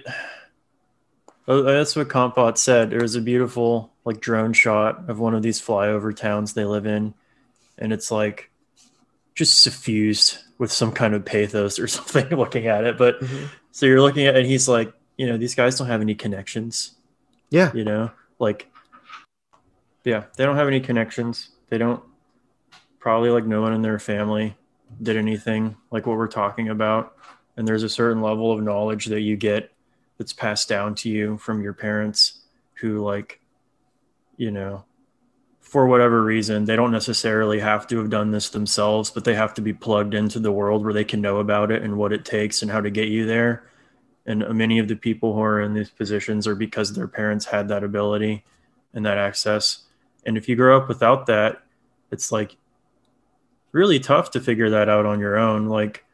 oh, 1.49 1.63
that's 1.63 1.97
what 1.97 2.09
Kantbot 2.09 2.57
said. 2.57 2.91
There 2.91 3.01
was 3.01 3.17
a 3.17 3.21
beautiful 3.21 3.93
like 4.09 4.21
drone 4.21 4.55
shot 4.55 5.11
of 5.11 5.21
one 5.21 5.35
of 5.35 5.43
these 5.43 5.61
flyover 5.61 6.17
towns 6.17 6.55
they 6.55 6.65
live 6.65 6.87
in, 6.87 7.13
and 7.77 7.93
it's 7.93 8.11
like 8.11 8.51
just 9.35 9.61
suffused 9.61 10.39
with 10.57 10.73
some 10.73 10.93
kind 10.93 11.13
of 11.13 11.27
pathos 11.27 11.79
or 11.79 11.87
something 11.87 12.27
looking 12.31 12.67
at 12.67 12.85
it. 12.85 12.97
But 12.97 13.21
mm-hmm. 13.21 13.47
so 13.71 13.85
you're 13.85 14.01
looking 14.01 14.27
at, 14.27 14.35
and 14.35 14.47
he's 14.47 14.67
like, 14.67 14.91
you 15.19 15.27
know, 15.27 15.37
these 15.37 15.55
guys 15.55 15.77
don't 15.77 15.89
have 15.89 16.01
any 16.01 16.15
connections. 16.15 16.95
Yeah. 17.51 17.71
You 17.75 17.85
know, 17.85 18.11
like, 18.39 18.71
yeah, 20.05 20.25
they 20.39 20.45
don't 20.47 20.57
have 20.57 20.69
any 20.69 20.81
connections. 20.81 21.51
They 21.69 21.77
don't 21.77 22.03
probably 22.99 23.29
like 23.29 23.45
no 23.45 23.61
one 23.61 23.75
in 23.75 23.83
their 23.83 23.99
family 23.99 24.57
did 25.03 25.19
anything 25.19 25.77
like 25.91 26.07
what 26.07 26.17
we're 26.17 26.29
talking 26.29 26.71
about. 26.71 27.15
And 27.59 27.69
there's 27.69 27.83
a 27.83 27.91
certain 27.91 28.23
level 28.23 28.53
of 28.53 28.63
knowledge 28.63 29.07
that 29.07 29.21
you 29.21 29.37
get 29.37 29.71
that's 30.17 30.33
passed 30.33 30.67
down 30.67 30.95
to 30.95 31.11
you 31.11 31.37
from 31.37 31.61
your 31.61 31.75
parents 31.75 32.41
who, 32.81 33.05
like, 33.05 33.41
you 34.39 34.51
know, 34.51 34.85
for 35.61 35.87
whatever 35.87 36.25
reason, 36.25 36.65
they 36.65 36.77
don't 36.77 36.93
necessarily 36.93 37.61
have 37.61 37.87
to 37.89 37.99
have 37.99 38.09
done 38.09 38.31
this 38.31 38.49
themselves, 38.49 39.11
but 39.11 39.25
they 39.25 39.35
have 39.35 39.53
to 39.53 39.61
be 39.61 39.75
plugged 39.75 40.15
into 40.15 40.39
the 40.39 40.51
world 40.53 40.83
where 40.83 40.95
they 40.95 41.05
can 41.05 41.21
know 41.21 41.37
about 41.37 41.71
it 41.71 41.83
and 41.83 41.99
what 41.99 42.15
it 42.15 42.25
takes 42.25 42.63
and 42.63 42.71
how 42.71 42.81
to 42.81 42.91
get 42.91 43.09
you 43.09 43.27
there. 43.27 43.69
And 44.25 44.49
many 44.57 44.79
of 44.79 44.89
the 44.89 44.97
people 44.97 45.35
who 45.35 45.43
are 45.43 45.61
in 45.61 45.75
these 45.75 45.91
positions 45.91 46.47
are 46.47 46.55
because 46.55 46.95
their 46.95 47.09
parents 47.09 47.45
had 47.45 47.69
that 47.69 47.85
ability 47.85 48.45
and 48.95 49.05
that 49.05 49.19
access. 49.19 49.85
And 50.25 50.39
if 50.39 50.49
you 50.49 50.57
grow 50.57 50.79
up 50.79 50.89
without 50.89 51.27
that, 51.27 51.63
it's 52.11 52.33
like 52.33 52.57
really 53.73 54.01
tough 54.01 54.31
to 54.31 54.41
figure 54.41 54.71
that 54.71 54.89
out 54.89 55.05
on 55.05 55.21
your 55.21 55.37
own. 55.37 55.67
Like, 55.67 56.05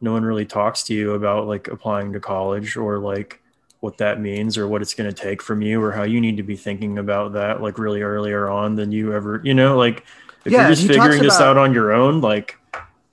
no 0.00 0.12
one 0.12 0.24
really 0.24 0.46
talks 0.46 0.82
to 0.84 0.94
you 0.94 1.12
about 1.12 1.46
like 1.46 1.68
applying 1.68 2.12
to 2.12 2.20
college 2.20 2.76
or 2.76 2.98
like 2.98 3.40
what 3.84 3.98
that 3.98 4.18
means 4.18 4.56
or 4.56 4.66
what 4.66 4.80
it's 4.80 4.94
going 4.94 5.08
to 5.08 5.14
take 5.14 5.42
from 5.42 5.60
you 5.60 5.80
or 5.82 5.92
how 5.92 6.04
you 6.04 6.18
need 6.18 6.38
to 6.38 6.42
be 6.42 6.56
thinking 6.56 6.96
about 6.96 7.34
that 7.34 7.60
like 7.60 7.78
really 7.78 8.00
earlier 8.00 8.48
on 8.48 8.76
than 8.76 8.90
you 8.90 9.12
ever 9.12 9.42
you 9.44 9.52
know 9.52 9.76
like 9.76 10.04
if 10.46 10.52
yeah, 10.52 10.62
you're 10.62 10.74
just 10.74 10.86
figuring 10.86 11.22
this 11.22 11.36
about, 11.36 11.50
out 11.50 11.58
on 11.58 11.74
your 11.74 11.92
own 11.92 12.22
like 12.22 12.58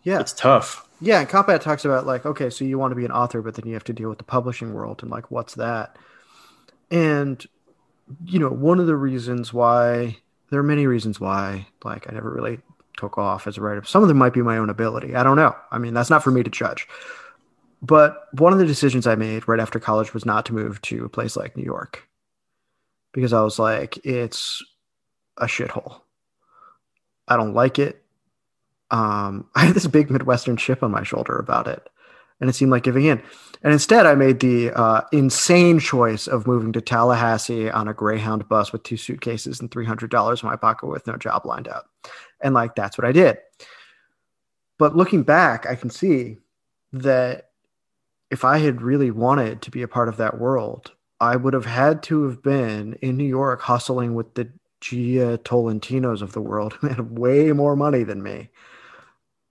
yeah. 0.04 0.20
it's 0.22 0.32
tough. 0.32 0.88
Yeah 1.02 1.20
and 1.20 1.30
Kantbot 1.30 1.60
talks 1.60 1.84
about 1.84 2.06
like 2.06 2.26
okay 2.26 2.50
so 2.50 2.64
you 2.64 2.80
want 2.80 2.92
to 2.92 2.96
be 2.96 3.04
an 3.04 3.12
author 3.12 3.42
but 3.42 3.56
then 3.56 3.68
you 3.68 3.74
have 3.74 3.84
to 3.84 3.94
deal 3.94 4.08
with 4.08 4.18
the 4.18 4.24
publishing 4.24 4.74
world 4.74 5.02
and 5.02 5.12
like 5.12 5.30
what's 5.30 5.56
that? 5.56 5.98
And 6.90 7.46
you 8.26 8.40
know 8.40 8.50
one 8.50 8.80
of 8.80 8.88
the 8.88 8.96
reasons 8.96 9.54
why 9.54 10.18
there 10.52 10.60
are 10.60 10.64
many 10.64 10.88
reasons 10.88 11.20
why 11.20 11.68
like 11.84 12.10
i 12.10 12.14
never 12.14 12.30
really 12.30 12.60
took 12.98 13.18
off 13.18 13.46
as 13.46 13.58
a 13.58 13.62
writer. 13.62 13.84
Some 13.84 14.04
of 14.04 14.08
them 14.08 14.18
might 14.18 14.34
be 14.34 14.42
my 14.42 14.58
own 14.58 14.70
ability. 14.70 15.16
I 15.16 15.24
don't 15.24 15.38
know. 15.38 15.54
I 15.70 15.80
mean 15.80 15.94
that's 15.94 16.10
not 16.10 16.24
for 16.24 16.32
me 16.32 16.44
to 16.44 16.50
judge 16.50 16.88
but 17.82 18.28
one 18.34 18.54
of 18.54 18.60
the 18.60 18.66
decisions 18.66 19.08
I 19.08 19.16
made 19.16 19.48
right 19.48 19.60
after 19.60 19.80
college 19.80 20.14
was 20.14 20.26
not 20.26 20.46
to 20.48 20.54
move 20.54 20.82
to 20.84 21.06
a 21.06 21.10
place 21.10 21.36
like 21.36 21.58
New 21.58 21.64
York 21.64 22.08
because 23.12 23.34
I 23.34 23.42
was 23.42 23.58
like, 23.58 23.98
it's 24.06 24.64
a 25.38 25.46
shithole. 25.46 26.02
I 27.28 27.38
don't 27.38 27.54
like 27.54 27.80
it. 27.80 28.04
Um, 28.92 29.50
I 29.56 29.66
had 29.66 29.76
this 29.76 29.88
big 29.88 30.12
Midwestern 30.12 30.58
chip 30.58 30.84
on 30.84 30.92
my 30.92 31.04
shoulder 31.04 31.38
about 31.38 31.68
it, 31.68 31.90
and 32.40 32.50
it 32.50 32.54
seemed 32.54 32.72
like 32.72 32.84
giving 32.84 33.06
in. 33.06 33.22
And 33.64 33.74
instead, 33.74 34.06
I 34.06 34.16
made 34.16 34.40
the 34.40 34.72
uh, 34.72 35.02
insane 35.12 35.80
choice 35.80 36.28
of 36.28 36.48
moving 36.48 36.74
to 36.74 36.82
Tallahassee 36.82 37.70
on 37.70 37.88
a 37.88 37.94
Greyhound 37.94 38.48
bus 38.50 38.72
with 38.72 38.84
two 38.84 38.98
suitcases 38.98 39.60
and 39.60 39.70
$300 39.70 40.44
in 40.44 40.50
my 40.50 40.56
pocket 40.56 40.88
with 40.88 41.06
no 41.06 41.16
job 41.16 41.46
lined 41.46 41.68
up. 41.68 41.88
And 42.42 42.56
like, 42.56 42.74
that's 42.76 42.98
what 42.98 43.06
I 43.06 43.12
did. 43.12 43.38
But 44.80 44.96
looking 44.96 45.22
back, 45.22 45.68
I 45.68 45.76
can 45.76 45.92
see 45.92 46.38
that 46.94 47.51
if 48.32 48.46
I 48.46 48.58
had 48.58 48.82
really 48.82 49.12
wanted 49.12 49.62
to 49.64 49.72
be 49.72 49.82
a 49.82 49.88
part 49.88 50.10
of 50.10 50.18
that 50.18 50.40
world, 50.40 50.92
I 51.20 51.36
would 51.36 51.54
have 51.54 51.66
had 51.66 52.02
to 52.04 52.24
have 52.24 52.42
been 52.42 52.94
in 53.02 53.18
New 53.18 53.26
York 53.26 53.62
hustling 53.62 54.16
with 54.16 54.34
the 54.34 54.50
Jia 54.82 55.38
Tolentinos 55.38 56.22
of 56.22 56.32
the 56.32 56.42
world 56.42 56.74
who 56.82 56.88
had 56.88 57.18
way 57.18 57.52
more 57.52 57.76
money 57.76 58.04
than 58.04 58.24
me 58.24 58.50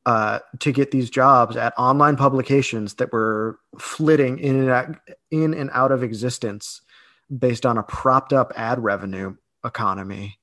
uh, 0.07 0.41
to 0.59 0.73
get 0.73 0.91
these 0.91 1.11
jobs 1.11 1.57
at 1.57 1.75
online 1.79 2.17
publications 2.17 2.95
that 2.95 3.13
were 3.13 3.59
flitting 3.79 4.39
in 4.39 4.57
and 4.57 4.71
out, 4.71 4.97
in 5.31 5.55
and 5.55 5.71
out 5.73 5.93
of 5.93 6.03
existence 6.03 6.81
based 7.39 7.65
on 7.65 7.79
a 7.79 7.83
propped 7.83 8.33
up 8.33 8.53
ad 8.57 8.83
revenue 8.83 9.37
economy 9.65 10.39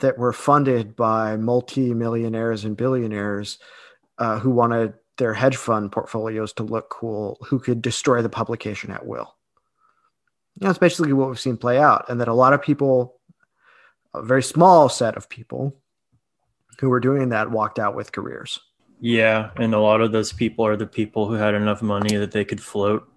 that 0.00 0.16
were 0.16 0.32
funded 0.32 0.94
by 0.94 1.36
multi-millionaires 1.36 2.64
and 2.64 2.76
billionaires 2.76 3.58
uh, 4.18 4.38
who 4.38 4.50
wanted 4.50 4.94
their 5.18 5.34
hedge 5.34 5.56
fund 5.56 5.92
portfolios 5.92 6.52
to 6.54 6.62
look 6.62 6.88
cool 6.88 7.38
who 7.42 7.58
could 7.58 7.82
destroy 7.82 8.22
the 8.22 8.28
publication 8.28 8.90
at 8.90 9.06
will. 9.06 9.34
That's 10.56 10.78
basically 10.78 11.12
what 11.12 11.28
we've 11.28 11.38
seen 11.38 11.56
play 11.56 11.78
out. 11.78 12.08
And 12.08 12.20
that 12.20 12.28
a 12.28 12.34
lot 12.34 12.52
of 12.52 12.62
people, 12.62 13.20
a 14.14 14.22
very 14.22 14.42
small 14.42 14.88
set 14.88 15.16
of 15.16 15.28
people 15.28 15.76
who 16.80 16.88
were 16.88 17.00
doing 17.00 17.28
that 17.28 17.50
walked 17.50 17.78
out 17.78 17.94
with 17.94 18.12
careers. 18.12 18.58
Yeah. 19.00 19.50
And 19.56 19.74
a 19.74 19.80
lot 19.80 20.00
of 20.00 20.12
those 20.12 20.32
people 20.32 20.66
are 20.66 20.76
the 20.76 20.86
people 20.86 21.28
who 21.28 21.34
had 21.34 21.54
enough 21.54 21.82
money 21.82 22.16
that 22.16 22.32
they 22.32 22.44
could 22.44 22.60
float 22.60 23.08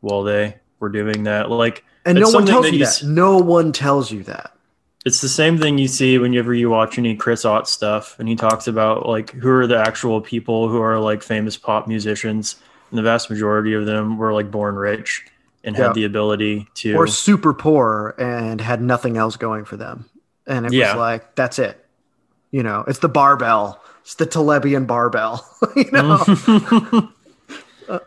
while 0.00 0.22
they 0.22 0.56
were 0.80 0.90
doing 0.90 1.24
that. 1.24 1.50
Like, 1.50 1.84
and 2.04 2.18
no 2.18 2.30
one 2.30 2.44
tells 2.44 2.70
you 2.70 2.78
that. 2.78 2.84
S- 2.84 3.02
no 3.02 3.38
one 3.38 3.72
tells 3.72 4.10
you 4.10 4.22
that 4.24 4.52
it's 5.04 5.20
the 5.20 5.28
same 5.28 5.58
thing 5.58 5.78
you 5.78 5.88
see 5.88 6.18
whenever 6.18 6.54
you 6.54 6.70
watch 6.70 6.98
any 6.98 7.16
Chris 7.16 7.44
Ott 7.44 7.68
stuff, 7.68 8.18
and 8.18 8.28
he 8.28 8.36
talks 8.36 8.68
about 8.68 9.06
like 9.06 9.30
who 9.30 9.50
are 9.50 9.66
the 9.66 9.78
actual 9.78 10.20
people 10.20 10.68
who 10.68 10.80
are 10.80 10.98
like 10.98 11.22
famous 11.22 11.56
pop 11.56 11.88
musicians, 11.88 12.56
and 12.90 12.98
the 12.98 13.02
vast 13.02 13.28
majority 13.28 13.74
of 13.74 13.86
them 13.86 14.16
were 14.16 14.32
like 14.32 14.50
born 14.50 14.76
rich 14.76 15.26
and 15.64 15.76
yeah. 15.76 15.86
had 15.86 15.94
the 15.94 16.04
ability 16.04 16.68
to, 16.74 16.94
or 16.94 17.06
super 17.06 17.52
poor 17.52 18.14
and 18.18 18.60
had 18.60 18.80
nothing 18.80 19.16
else 19.16 19.36
going 19.36 19.64
for 19.64 19.76
them, 19.76 20.08
and 20.46 20.66
it 20.66 20.72
yeah. 20.72 20.92
was 20.92 20.98
like 20.98 21.34
that's 21.34 21.58
it. 21.58 21.84
You 22.52 22.62
know, 22.62 22.84
it's 22.86 23.00
the 23.00 23.08
barbell, 23.08 23.82
it's 24.02 24.14
the 24.14 24.26
Talebian 24.26 24.86
barbell. 24.86 25.44
you 25.76 25.90
know. 25.90 27.10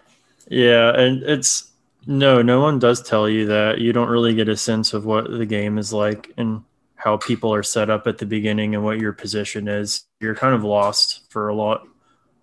yeah, 0.48 0.98
and 0.98 1.24
it's 1.24 1.72
no, 2.08 2.42
no 2.42 2.62
one 2.62 2.80
does 2.80 3.02
tell 3.02 3.28
you 3.28 3.48
that. 3.48 3.80
You 3.80 3.92
don't 3.92 4.10
really 4.10 4.34
get 4.34 4.48
a 4.48 4.56
sense 4.56 4.94
of 4.94 5.06
what 5.06 5.30
the 5.30 5.46
game 5.46 5.78
is 5.78 5.92
like, 5.92 6.32
and 6.38 6.64
how 7.06 7.18
people 7.18 7.54
are 7.54 7.62
set 7.62 7.92
up 7.92 8.08
at 8.08 8.18
the 8.18 8.26
beginning 8.26 8.74
and 8.74 8.84
what 8.84 9.00
your 9.00 9.14
position 9.14 9.68
is, 9.68 10.06
you're 10.20 10.34
kind 10.34 10.56
of 10.56 10.64
lost 10.64 11.22
for 11.30 11.50
a 11.50 11.56
lot 11.56 11.88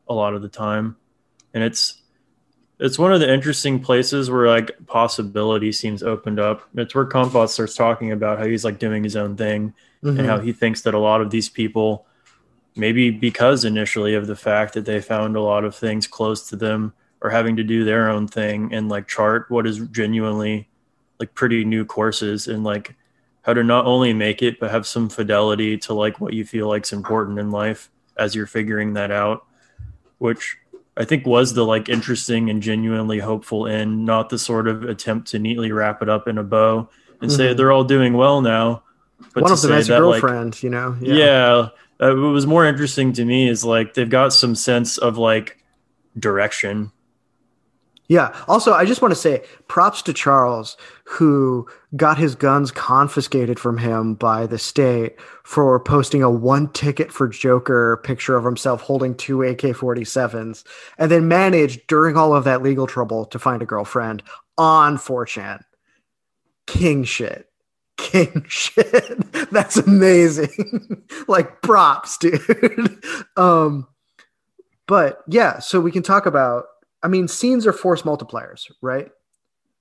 a 0.08 0.14
lot 0.14 0.34
of 0.34 0.40
the 0.40 0.48
time. 0.48 0.96
And 1.52 1.64
it's 1.64 2.00
it's 2.78 2.96
one 2.96 3.12
of 3.12 3.18
the 3.18 3.32
interesting 3.32 3.80
places 3.80 4.30
where 4.30 4.46
like 4.46 4.70
possibility 4.86 5.72
seems 5.72 6.04
opened 6.04 6.38
up. 6.38 6.62
It's 6.76 6.94
where 6.94 7.06
Kantbot 7.06 7.48
starts 7.48 7.74
talking 7.74 8.12
about 8.12 8.38
how 8.38 8.46
he's 8.46 8.64
like 8.64 8.78
doing 8.78 9.02
his 9.02 9.16
own 9.16 9.36
thing 9.36 9.74
mm-hmm. 10.02 10.16
and 10.16 10.28
how 10.28 10.38
he 10.38 10.52
thinks 10.52 10.82
that 10.82 10.94
a 10.94 10.98
lot 10.98 11.20
of 11.20 11.30
these 11.30 11.48
people 11.48 12.06
maybe 12.76 13.10
because 13.10 13.64
initially 13.64 14.14
of 14.14 14.28
the 14.28 14.36
fact 14.36 14.74
that 14.74 14.84
they 14.84 15.00
found 15.00 15.36
a 15.36 15.42
lot 15.42 15.64
of 15.64 15.74
things 15.74 16.06
close 16.06 16.48
to 16.48 16.56
them 16.56 16.94
or 17.20 17.30
having 17.30 17.56
to 17.56 17.64
do 17.64 17.84
their 17.84 18.08
own 18.08 18.28
thing 18.28 18.72
and 18.72 18.88
like 18.88 19.08
chart 19.08 19.50
what 19.50 19.66
is 19.66 19.78
genuinely 19.88 20.68
like 21.18 21.34
pretty 21.34 21.64
new 21.64 21.84
courses 21.84 22.48
and 22.48 22.64
like 22.64 22.96
how 23.42 23.52
to 23.52 23.62
not 23.62 23.86
only 23.86 24.12
make 24.12 24.42
it 24.42 24.58
but 24.58 24.70
have 24.70 24.86
some 24.86 25.08
fidelity 25.08 25.76
to 25.76 25.94
like 25.94 26.20
what 26.20 26.32
you 26.32 26.44
feel 26.44 26.68
like's 26.68 26.92
important 26.92 27.38
in 27.38 27.50
life 27.50 27.90
as 28.16 28.34
you're 28.34 28.46
figuring 28.46 28.94
that 28.94 29.10
out 29.10 29.44
which 30.18 30.56
i 30.96 31.04
think 31.04 31.26
was 31.26 31.54
the 31.54 31.64
like 31.64 31.88
interesting 31.88 32.50
and 32.50 32.62
genuinely 32.62 33.18
hopeful 33.18 33.66
end 33.66 34.04
not 34.04 34.28
the 34.28 34.38
sort 34.38 34.68
of 34.68 34.84
attempt 34.84 35.28
to 35.28 35.38
neatly 35.38 35.72
wrap 35.72 36.02
it 36.02 36.08
up 36.08 36.28
in 36.28 36.38
a 36.38 36.42
bow 36.42 36.88
and 37.20 37.30
mm-hmm. 37.30 37.36
say 37.36 37.54
they're 37.54 37.72
all 37.72 37.84
doing 37.84 38.14
well 38.14 38.40
now 38.40 38.82
but 39.34 39.42
one 39.42 39.52
of 39.52 39.60
them 39.62 39.72
has 39.72 39.88
a 39.88 39.98
girlfriend 39.98 40.54
like, 40.54 40.62
you 40.62 40.70
know? 40.70 40.96
Yeah, 41.00 41.14
yeah. 41.14 41.68
Uh, 42.00 42.14
what 42.14 42.32
was 42.32 42.46
more 42.46 42.66
interesting 42.66 43.12
to 43.12 43.24
me 43.24 43.48
is 43.48 43.64
like 43.64 43.94
they've 43.94 44.10
got 44.10 44.32
some 44.32 44.54
sense 44.54 44.98
of 44.98 45.18
like 45.18 45.62
direction 46.18 46.90
Yeah. 48.12 48.36
Also, 48.46 48.74
I 48.74 48.84
just 48.84 49.00
want 49.00 49.12
to 49.12 49.18
say 49.18 49.42
props 49.68 50.02
to 50.02 50.12
Charles, 50.12 50.76
who 51.04 51.66
got 51.96 52.18
his 52.18 52.34
guns 52.34 52.70
confiscated 52.70 53.58
from 53.58 53.78
him 53.78 54.16
by 54.16 54.46
the 54.46 54.58
state 54.58 55.18
for 55.44 55.80
posting 55.80 56.22
a 56.22 56.30
one 56.30 56.68
ticket 56.72 57.10
for 57.10 57.26
Joker 57.26 58.02
picture 58.04 58.36
of 58.36 58.44
himself 58.44 58.82
holding 58.82 59.14
two 59.14 59.42
AK 59.42 59.60
47s, 59.60 60.62
and 60.98 61.10
then 61.10 61.26
managed 61.26 61.86
during 61.86 62.18
all 62.18 62.36
of 62.36 62.44
that 62.44 62.60
legal 62.60 62.86
trouble 62.86 63.24
to 63.24 63.38
find 63.38 63.62
a 63.62 63.66
girlfriend 63.66 64.22
on 64.58 64.98
4chan. 64.98 65.62
King 66.66 67.04
shit. 67.04 67.48
King 67.96 68.44
shit. 68.48 69.32
That's 69.50 69.78
amazing. 69.78 71.02
like 71.28 71.62
props, 71.62 72.18
dude. 72.18 73.02
um, 73.38 73.88
but 74.86 75.22
yeah, 75.28 75.60
so 75.60 75.80
we 75.80 75.90
can 75.90 76.02
talk 76.02 76.26
about 76.26 76.66
I 77.02 77.08
mean, 77.08 77.28
scenes 77.28 77.66
are 77.66 77.72
force 77.72 78.02
multipliers, 78.02 78.70
right? 78.80 79.10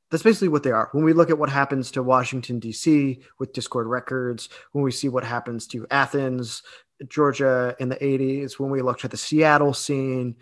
That's 0.10 0.24
basically 0.24 0.50
what 0.50 0.64
they 0.64 0.72
are. 0.72 0.90
When 0.92 1.06
we 1.06 1.14
look 1.14 1.30
at 1.30 1.38
what 1.38 1.50
happens 1.50 1.92
to 1.92 2.04
Washington, 2.04 2.60
D.C. 2.60 3.22
with 3.40 3.54
Dischord 3.54 3.88
Records, 3.88 4.50
when 4.74 4.84
we 4.84 4.92
see 4.92 5.08
what 5.08 5.24
happens 5.24 5.68
to 5.68 5.88
Athens, 5.90 6.64
Georgia 7.08 7.76
in 7.80 7.90
the 7.90 7.96
80s, 7.96 8.60
when 8.60 8.70
we 8.70 8.82
look 8.82 9.06
at 9.06 9.12
the 9.12 9.18
Seattle 9.18 9.74
scene, 9.74 10.36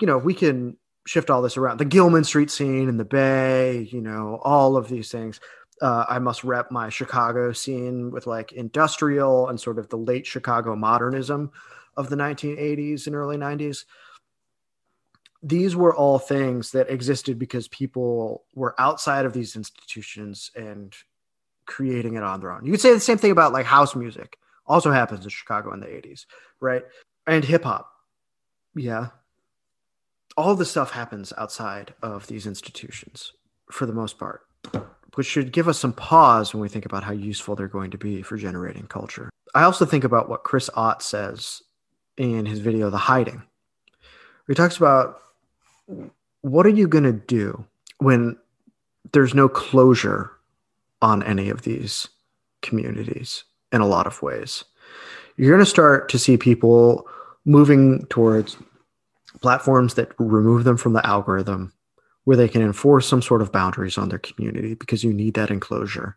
you 0.00 0.06
know, 0.06 0.18
we 0.18 0.34
can 0.34 0.76
shift 1.06 1.30
all 1.30 1.40
this 1.40 1.56
around. 1.56 1.78
The 1.78 1.86
Gilman 1.86 2.24
Street 2.24 2.50
scene 2.50 2.88
in 2.88 2.98
the 2.98 3.04
Bay, 3.04 3.88
you 3.90 4.02
know, 4.02 4.40
all 4.42 4.76
of 4.76 4.88
these 4.88 5.10
things. 5.10 5.40
Uh, 5.80 6.04
I 6.08 6.18
must 6.18 6.44
rep 6.44 6.70
my 6.70 6.88
Chicago 6.88 7.52
scene 7.52 8.10
with 8.10 8.26
like 8.26 8.52
industrial 8.52 9.48
and 9.48 9.60
sort 9.60 9.78
of 9.78 9.88
the 9.88 9.98
late 9.98 10.26
Chicago 10.26 10.74
modernism 10.74 11.50
of 11.96 12.10
the 12.10 12.16
1980s 12.16 13.06
and 13.06 13.16
early 13.16 13.36
90s 13.36 13.84
these 15.46 15.76
were 15.76 15.94
all 15.94 16.18
things 16.18 16.72
that 16.72 16.90
existed 16.90 17.38
because 17.38 17.68
people 17.68 18.42
were 18.56 18.74
outside 18.80 19.24
of 19.24 19.32
these 19.32 19.54
institutions 19.54 20.50
and 20.56 20.92
creating 21.66 22.14
it 22.14 22.24
on 22.24 22.40
their 22.40 22.50
own. 22.50 22.64
You 22.64 22.72
could 22.72 22.80
say 22.80 22.92
the 22.92 22.98
same 22.98 23.18
thing 23.18 23.30
about 23.30 23.52
like 23.52 23.64
house 23.64 23.94
music. 23.94 24.38
Also 24.66 24.90
happens 24.90 25.22
in 25.22 25.30
Chicago 25.30 25.72
in 25.72 25.78
the 25.78 25.86
80s, 25.86 26.26
right? 26.58 26.82
And 27.28 27.44
hip 27.44 27.62
hop. 27.62 27.92
Yeah. 28.74 29.08
All 30.36 30.56
the 30.56 30.64
stuff 30.64 30.90
happens 30.90 31.32
outside 31.38 31.94
of 32.02 32.26
these 32.26 32.46
institutions 32.46 33.32
for 33.70 33.86
the 33.86 33.92
most 33.92 34.18
part, 34.18 34.40
which 35.14 35.28
should 35.28 35.52
give 35.52 35.68
us 35.68 35.78
some 35.78 35.92
pause 35.92 36.52
when 36.52 36.60
we 36.60 36.68
think 36.68 36.86
about 36.86 37.04
how 37.04 37.12
useful 37.12 37.54
they're 37.54 37.68
going 37.68 37.92
to 37.92 37.98
be 37.98 38.20
for 38.22 38.36
generating 38.36 38.88
culture. 38.88 39.30
I 39.54 39.62
also 39.62 39.84
think 39.84 40.02
about 40.02 40.28
what 40.28 40.42
Chris 40.42 40.68
Ott 40.74 41.02
says 41.02 41.62
in 42.16 42.46
his 42.46 42.58
video, 42.58 42.90
The 42.90 42.98
Hiding. 42.98 43.44
He 44.48 44.54
talks 44.54 44.76
about 44.76 45.20
what 46.42 46.66
are 46.66 46.70
you 46.70 46.88
going 46.88 47.04
to 47.04 47.12
do 47.12 47.64
when 47.98 48.36
there's 49.12 49.34
no 49.34 49.48
closure 49.48 50.30
on 51.02 51.22
any 51.22 51.48
of 51.48 51.62
these 51.62 52.08
communities 52.62 53.44
in 53.72 53.80
a 53.80 53.86
lot 53.86 54.06
of 54.06 54.22
ways? 54.22 54.64
You're 55.36 55.52
going 55.52 55.64
to 55.64 55.70
start 55.70 56.08
to 56.10 56.18
see 56.18 56.36
people 56.36 57.06
moving 57.44 58.06
towards 58.06 58.56
platforms 59.42 59.94
that 59.94 60.12
remove 60.18 60.64
them 60.64 60.76
from 60.76 60.94
the 60.94 61.06
algorithm 61.06 61.72
where 62.24 62.36
they 62.36 62.48
can 62.48 62.62
enforce 62.62 63.06
some 63.06 63.22
sort 63.22 63.42
of 63.42 63.52
boundaries 63.52 63.98
on 63.98 64.08
their 64.08 64.18
community 64.18 64.74
because 64.74 65.04
you 65.04 65.12
need 65.12 65.34
that 65.34 65.50
enclosure 65.50 66.16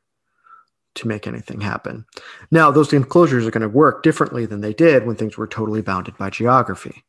to 0.96 1.08
make 1.08 1.28
anything 1.28 1.62
happen. 1.62 2.06
Now, 2.50 2.72
those 2.72 2.92
enclosures 2.94 3.46
are 3.46 3.52
going 3.52 3.62
to 3.62 3.70
work 3.70 4.02
differently 4.02 4.46
than 4.46 4.62
they 4.62 4.74
did 4.74 5.06
when 5.06 5.16
things 5.16 5.38
were 5.38 5.48
totally 5.48 5.82
bounded 5.82 6.18
by 6.18 6.32
geography. 6.32 7.04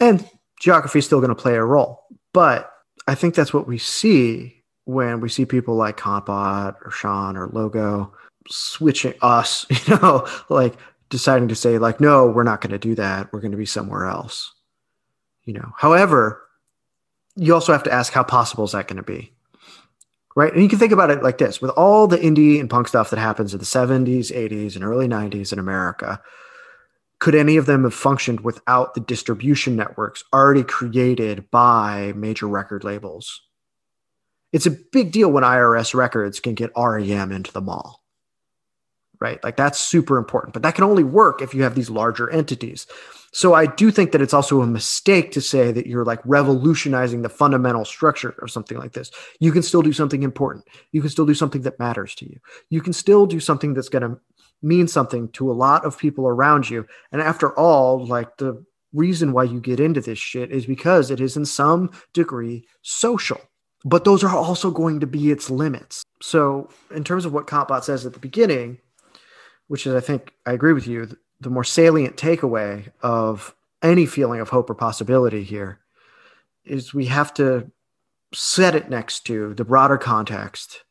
And 0.00 0.28
geography 0.60 0.98
is 1.00 1.06
still 1.06 1.20
going 1.20 1.28
to 1.28 1.34
play 1.34 1.54
a 1.54 1.64
role. 1.64 2.04
But 2.32 2.72
I 3.06 3.14
think 3.14 3.34
that's 3.34 3.54
what 3.54 3.66
we 3.66 3.78
see 3.78 4.62
when 4.84 5.20
we 5.20 5.28
see 5.28 5.44
people 5.44 5.74
like 5.74 5.98
Kantbot 5.98 6.76
or 6.84 6.90
Sean 6.90 7.36
or 7.36 7.48
Logo 7.48 8.12
switching 8.48 9.14
us, 9.22 9.66
you 9.70 9.96
know, 9.96 10.26
like 10.48 10.74
deciding 11.10 11.48
to 11.48 11.54
say, 11.54 11.78
like, 11.78 12.00
no, 12.00 12.26
we're 12.26 12.42
not 12.42 12.60
going 12.60 12.72
to 12.72 12.78
do 12.78 12.94
that. 12.94 13.32
We're 13.32 13.40
going 13.40 13.52
to 13.52 13.58
be 13.58 13.66
somewhere 13.66 14.06
else. 14.06 14.52
You 15.44 15.54
know, 15.54 15.72
however, 15.76 16.42
you 17.36 17.54
also 17.54 17.72
have 17.72 17.84
to 17.84 17.92
ask 17.92 18.12
how 18.12 18.22
possible 18.24 18.64
is 18.64 18.72
that 18.72 18.88
going 18.88 18.96
to 18.98 19.02
be? 19.02 19.32
Right. 20.36 20.52
And 20.52 20.62
you 20.62 20.68
can 20.68 20.78
think 20.78 20.92
about 20.92 21.10
it 21.10 21.22
like 21.22 21.38
this 21.38 21.60
with 21.60 21.70
all 21.72 22.06
the 22.06 22.18
indie 22.18 22.60
and 22.60 22.70
punk 22.70 22.86
stuff 22.86 23.10
that 23.10 23.18
happens 23.18 23.52
in 23.52 23.58
the 23.58 23.64
70s, 23.64 24.30
80s, 24.30 24.76
and 24.76 24.84
early 24.84 25.08
90s 25.08 25.52
in 25.52 25.58
America, 25.58 26.20
could 27.20 27.34
any 27.34 27.56
of 27.56 27.66
them 27.66 27.84
have 27.84 27.94
functioned 27.94 28.40
without 28.40 28.94
the 28.94 29.00
distribution 29.00 29.74
networks 29.76 30.22
already 30.32 30.62
created 30.62 31.50
by 31.50 32.12
major 32.14 32.46
record 32.46 32.84
labels? 32.84 33.42
It's 34.52 34.66
a 34.66 34.70
big 34.70 35.12
deal 35.12 35.30
when 35.30 35.44
IRS 35.44 35.94
records 35.94 36.40
can 36.40 36.54
get 36.54 36.70
REM 36.76 37.32
into 37.32 37.52
the 37.52 37.60
mall, 37.60 38.02
right? 39.20 39.42
Like 39.42 39.56
that's 39.56 39.78
super 39.78 40.16
important, 40.16 40.54
but 40.54 40.62
that 40.62 40.74
can 40.74 40.84
only 40.84 41.04
work 41.04 41.42
if 41.42 41.54
you 41.54 41.64
have 41.64 41.74
these 41.74 41.90
larger 41.90 42.30
entities. 42.30 42.86
So 43.32 43.52
I 43.52 43.66
do 43.66 43.90
think 43.90 44.12
that 44.12 44.22
it's 44.22 44.32
also 44.32 44.62
a 44.62 44.66
mistake 44.66 45.32
to 45.32 45.40
say 45.42 45.70
that 45.70 45.86
you're 45.86 46.04
like 46.04 46.20
revolutionizing 46.24 47.22
the 47.22 47.28
fundamental 47.28 47.84
structure 47.84 48.34
of 48.40 48.50
something 48.50 48.78
like 48.78 48.92
this. 48.92 49.10
You 49.38 49.52
can 49.52 49.62
still 49.62 49.82
do 49.82 49.92
something 49.92 50.22
important. 50.22 50.66
You 50.92 51.02
can 51.02 51.10
still 51.10 51.26
do 51.26 51.34
something 51.34 51.62
that 51.62 51.78
matters 51.78 52.14
to 52.16 52.26
you. 52.26 52.38
You 52.70 52.80
can 52.80 52.94
still 52.94 53.26
do 53.26 53.38
something 53.38 53.74
that's 53.74 53.90
going 53.90 54.02
to 54.02 54.18
mean 54.62 54.88
something 54.88 55.28
to 55.30 55.50
a 55.50 55.54
lot 55.54 55.84
of 55.84 55.98
people 55.98 56.26
around 56.26 56.68
you. 56.68 56.86
And 57.12 57.22
after 57.22 57.56
all, 57.56 58.04
like 58.06 58.36
the 58.38 58.64
reason 58.92 59.32
why 59.32 59.44
you 59.44 59.60
get 59.60 59.80
into 59.80 60.00
this 60.00 60.18
shit 60.18 60.50
is 60.50 60.66
because 60.66 61.10
it 61.10 61.20
is 61.20 61.36
in 61.36 61.44
some 61.44 61.90
degree 62.12 62.66
social. 62.82 63.40
But 63.84 64.04
those 64.04 64.24
are 64.24 64.34
also 64.34 64.70
going 64.70 65.00
to 65.00 65.06
be 65.06 65.30
its 65.30 65.50
limits. 65.50 66.02
So, 66.20 66.68
in 66.90 67.04
terms 67.04 67.24
of 67.24 67.32
what 67.32 67.46
Kantbot 67.46 67.84
says 67.84 68.04
at 68.04 68.12
the 68.12 68.18
beginning, 68.18 68.78
which 69.68 69.86
is, 69.86 69.94
I 69.94 70.00
think, 70.00 70.32
I 70.46 70.52
agree 70.52 70.72
with 70.72 70.88
you, 70.88 71.16
the 71.40 71.50
more 71.50 71.62
salient 71.62 72.16
takeaway 72.16 72.90
of 73.02 73.54
any 73.82 74.04
feeling 74.04 74.40
of 74.40 74.48
hope 74.48 74.68
or 74.68 74.74
possibility 74.74 75.44
here 75.44 75.78
is 76.64 76.92
we 76.92 77.06
have 77.06 77.32
to 77.34 77.70
set 78.34 78.74
it 78.74 78.90
next 78.90 79.24
to 79.26 79.54
the 79.54 79.64
broader 79.64 79.96
context 79.96 80.82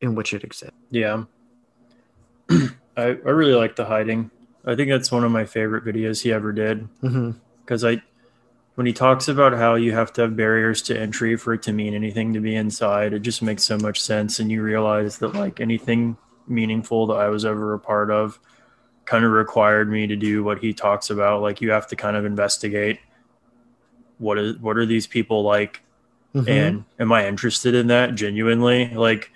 in 0.00 0.14
which 0.14 0.34
it 0.34 0.44
exists. 0.44 0.76
Yeah. 0.90 1.24
I, 2.96 3.02
I 3.02 3.30
really 3.30 3.54
like 3.54 3.76
the 3.76 3.84
hiding. 3.84 4.30
I 4.64 4.74
think 4.74 4.90
that's 4.90 5.10
one 5.10 5.24
of 5.24 5.30
my 5.30 5.44
favorite 5.44 5.84
videos 5.84 6.22
he 6.22 6.32
ever 6.32 6.52
did. 6.52 6.88
Because 7.00 7.82
mm-hmm. 7.82 7.86
I, 7.86 8.02
when 8.74 8.86
he 8.86 8.92
talks 8.92 9.28
about 9.28 9.52
how 9.52 9.74
you 9.74 9.92
have 9.92 10.12
to 10.14 10.22
have 10.22 10.36
barriers 10.36 10.82
to 10.82 10.98
entry 10.98 11.36
for 11.36 11.54
it 11.54 11.62
to 11.62 11.72
mean 11.72 11.94
anything 11.94 12.34
to 12.34 12.40
be 12.40 12.54
inside, 12.54 13.12
it 13.12 13.20
just 13.20 13.42
makes 13.42 13.64
so 13.64 13.78
much 13.78 14.00
sense. 14.00 14.38
And 14.38 14.50
you 14.50 14.62
realize 14.62 15.18
that 15.18 15.34
like 15.34 15.60
anything 15.60 16.16
meaningful 16.46 17.06
that 17.06 17.14
I 17.14 17.28
was 17.28 17.44
ever 17.44 17.74
a 17.74 17.78
part 17.78 18.10
of 18.10 18.38
kind 19.04 19.24
of 19.24 19.32
required 19.32 19.90
me 19.90 20.06
to 20.06 20.16
do 20.16 20.44
what 20.44 20.58
he 20.58 20.72
talks 20.72 21.10
about. 21.10 21.42
Like 21.42 21.60
you 21.60 21.70
have 21.70 21.86
to 21.88 21.96
kind 21.96 22.16
of 22.16 22.24
investigate 22.24 23.00
what 24.18 24.38
is 24.38 24.58
what 24.58 24.76
are 24.76 24.86
these 24.86 25.06
people 25.06 25.42
like, 25.42 25.80
mm-hmm. 26.34 26.48
and 26.48 26.84
am 26.98 27.10
I 27.10 27.26
interested 27.26 27.74
in 27.74 27.86
that 27.88 28.14
genuinely? 28.14 28.94
Like 28.94 29.32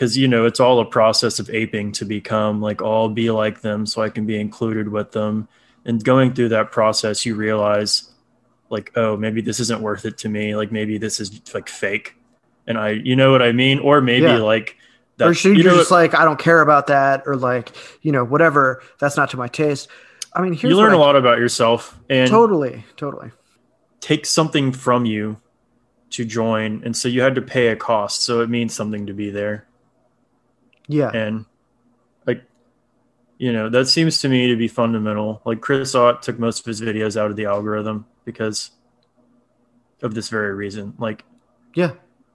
because 0.00 0.16
you 0.16 0.26
know 0.26 0.46
it's 0.46 0.60
all 0.60 0.80
a 0.80 0.84
process 0.86 1.38
of 1.40 1.50
aping 1.50 1.92
to 1.92 2.06
become 2.06 2.62
like 2.62 2.80
all 2.80 3.10
be 3.10 3.30
like 3.30 3.60
them 3.60 3.84
so 3.84 4.00
i 4.00 4.08
can 4.08 4.24
be 4.24 4.40
included 4.40 4.88
with 4.88 5.12
them. 5.12 5.46
And 5.84 6.02
going 6.02 6.32
through 6.32 6.48
that 6.50 6.72
process 6.72 7.26
you 7.26 7.34
realize 7.34 8.10
like 8.70 8.92
oh 8.96 9.18
maybe 9.18 9.42
this 9.42 9.60
isn't 9.60 9.82
worth 9.82 10.06
it 10.06 10.16
to 10.18 10.30
me. 10.30 10.56
Like 10.56 10.72
maybe 10.72 10.96
this 10.96 11.20
is 11.20 11.42
like 11.52 11.68
fake. 11.68 12.16
And 12.66 12.78
i 12.78 12.90
you 12.92 13.14
know 13.14 13.30
what 13.30 13.42
i 13.42 13.52
mean? 13.52 13.78
Or 13.78 14.00
maybe 14.00 14.24
yeah. 14.24 14.38
like 14.38 14.78
that, 15.18 15.28
or 15.28 15.34
should 15.34 15.58
you, 15.58 15.64
know, 15.64 15.76
just 15.76 15.90
like 15.90 16.14
i 16.14 16.24
don't 16.24 16.38
care 16.38 16.62
about 16.62 16.86
that 16.86 17.24
or 17.26 17.36
like 17.36 17.76
you 18.00 18.10
know 18.10 18.24
whatever 18.24 18.82
that's 18.98 19.18
not 19.18 19.28
to 19.30 19.36
my 19.36 19.48
taste. 19.48 19.88
I 20.32 20.40
mean 20.40 20.54
you 20.54 20.76
learn 20.76 20.94
a 20.94 20.98
lot 20.98 21.14
about 21.14 21.36
yourself 21.36 22.00
and 22.08 22.30
totally 22.30 22.86
totally. 22.96 23.32
take 24.00 24.24
something 24.24 24.72
from 24.72 25.04
you 25.04 25.36
to 26.10 26.24
join. 26.24 26.82
And 26.84 26.96
so 26.96 27.06
you 27.06 27.20
had 27.20 27.34
to 27.34 27.42
pay 27.42 27.68
a 27.68 27.76
cost 27.76 28.22
so 28.22 28.40
it 28.40 28.48
means 28.48 28.74
something 28.74 29.06
to 29.06 29.12
be 29.12 29.28
there 29.28 29.66
yeah. 30.90 31.10
And 31.10 31.46
like, 32.26 32.42
you 33.38 33.52
know, 33.52 33.68
that 33.68 33.86
seems 33.86 34.20
to 34.20 34.28
me 34.28 34.48
to 34.48 34.56
be 34.56 34.68
fundamental. 34.68 35.40
Like 35.44 35.60
Chris 35.60 35.94
Ott 35.94 36.22
took 36.22 36.38
most 36.38 36.60
of 36.60 36.66
his 36.66 36.80
videos 36.80 37.16
out 37.16 37.30
of 37.30 37.36
the 37.36 37.46
algorithm 37.46 38.06
because 38.24 38.70
of 40.02 40.14
this 40.14 40.28
very 40.28 40.54
reason. 40.54 40.94
Like, 40.98 41.24
yeah, 41.74 41.92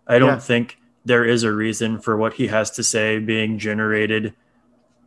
I 0.08 0.20
don't 0.20 0.30
yeah. 0.30 0.40
think 0.40 0.80
there 1.04 1.26
is 1.26 1.44
a 1.44 1.52
reason 1.52 2.00
for 2.00 2.18
what 2.18 2.34
he 2.34 2.48
has 2.48 2.72
to 2.72 2.84
say 2.84 3.20
being 3.20 3.60
generated 3.60 4.34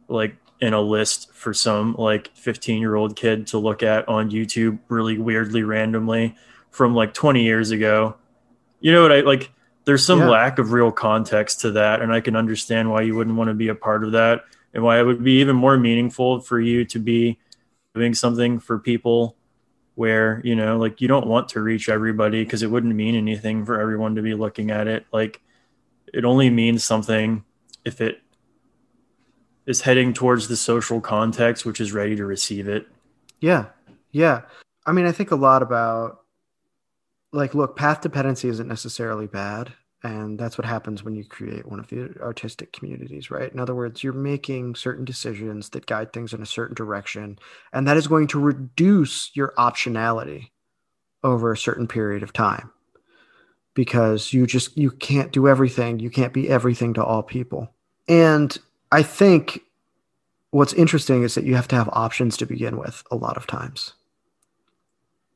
like 0.09 0.37
in 0.61 0.75
a 0.75 0.81
list 0.81 1.33
for 1.33 1.55
some 1.55 1.95
like 1.97 2.31
15 2.35 2.81
year 2.81 2.95
old 2.95 3.17
kid 3.17 3.47
to 3.49 3.59
look 3.59 3.83
at 3.83 4.09
on 4.09 4.31
YouTube 4.31 4.79
really 4.89 5.19
weirdly 5.19 5.63
randomly 5.63 6.37
from 6.71 6.95
like 6.95 7.15
20 7.15 7.43
years 7.43 7.71
ago. 7.71 8.17
You 8.81 8.93
know 8.93 9.03
what 9.03 9.13
I 9.13 9.21
like? 9.21 9.51
There's 9.89 10.05
some 10.05 10.21
yeah. 10.21 10.29
lack 10.29 10.59
of 10.59 10.73
real 10.73 10.93
context 10.93 11.63
to 11.63 11.71
that 11.73 12.03
and 12.03 12.13
i 12.13 12.21
can 12.21 12.37
understand 12.37 12.91
why 12.91 13.01
you 13.01 13.17
wouldn't 13.17 13.37
want 13.37 13.49
to 13.49 13.55
be 13.55 13.69
a 13.69 13.75
part 13.75 14.05
of 14.05 14.13
that 14.13 14.43
and 14.75 14.85
why 14.85 15.01
it 15.01 15.03
would 15.03 15.25
be 15.25 15.41
even 15.41 15.57
more 15.57 15.79
meaningful 15.79 16.41
for 16.41 16.61
you 16.61 16.85
to 16.85 16.99
be 16.99 17.39
doing 17.95 18.15
something 18.15 18.59
for 18.59 18.79
people 18.79 19.37
where 19.95 20.41
you 20.45 20.55
know 20.55 20.79
like 20.79 21.01
you 21.01 21.09
don't 21.09 21.27
want 21.27 21.49
to 21.49 21.61
reach 21.61 21.89
everybody 21.89 22.45
because 22.45 22.63
it 22.63 22.71
wouldn't 22.71 22.95
mean 22.95 23.17
anything 23.17 23.65
for 23.65 23.81
everyone 23.81 24.15
to 24.15 24.23
be 24.23 24.33
looking 24.33 24.71
at 24.71 24.87
it. 24.87 25.05
Like 25.13 25.41
it 26.15 26.25
only 26.25 26.51
means 26.51 26.85
something 26.85 27.45
if 27.85 28.01
it 28.01 28.21
is 29.67 29.81
heading 29.81 30.15
towards 30.15 30.47
the 30.47 30.57
social 30.57 31.01
context 31.01 31.67
which 31.67 31.81
is 31.81 31.93
ready 31.93 32.15
to 32.15 32.25
receive 32.25 32.69
it. 32.69 32.87
Yeah. 33.41 33.67
Yeah. 34.13 34.43
I 34.87 34.93
mean 34.93 35.07
i 35.07 35.13
think 35.13 35.33
a 35.33 35.37
lot 35.37 35.63
about 35.63 36.21
like 37.33 37.55
look 37.55 37.77
path 37.77 38.01
dependency 38.01 38.49
isn't 38.49 38.69
necessarily 38.69 39.27
bad 39.27 39.73
and 40.05 40.39
that's 40.39 40.57
what 40.57 40.65
happens 40.65 41.03
when 41.03 41.17
you 41.17 41.25
create 41.25 41.67
one 41.67 41.81
of 41.81 41.89
the 41.89 42.15
artistic 42.21 42.73
communities 42.73 43.31
right? 43.31 43.53
In 43.53 43.61
other 43.61 43.75
words 43.75 44.03
you're 44.03 44.13
making 44.13 44.75
certain 44.75 45.05
decisions 45.05 45.71
that 45.71 45.87
guide 45.87 46.13
things 46.13 46.33
in 46.33 46.43
a 46.43 46.47
certain 46.47 46.75
direction 46.75 47.39
and 47.73 47.87
that 47.87 47.97
is 47.97 48.07
going 48.07 48.27
to 48.29 48.41
reduce 48.41 49.31
your 49.35 49.53
optionality 49.59 50.51
over 51.25 51.53
a 51.53 51.57
certain 51.57 51.89
period 51.89 52.23
of 52.23 52.33
time 52.33 52.71
because 53.75 54.33
you 54.33 54.47
just 54.47 54.77
you 54.77 54.91
can't 54.91 55.33
do 55.33 55.47
everything. 55.49 56.01
You 56.01 56.11
can't 56.11 56.33
be 56.33 56.49
everything 56.49 56.95
to 56.95 57.05
all 57.05 57.23
people. 57.23 57.73
And 58.09 58.57
i 58.91 59.03
think 59.03 59.63
what's 60.51 60.73
interesting 60.73 61.23
is 61.23 61.35
that 61.35 61.45
you 61.45 61.55
have 61.55 61.69
to 61.69 61.77
have 61.77 61.89
options 61.93 62.37
to 62.39 62.47
begin 62.47 62.79
with 62.79 63.03
a 63.11 63.17
lot 63.17 63.37
of 63.37 63.47
times 63.47 63.95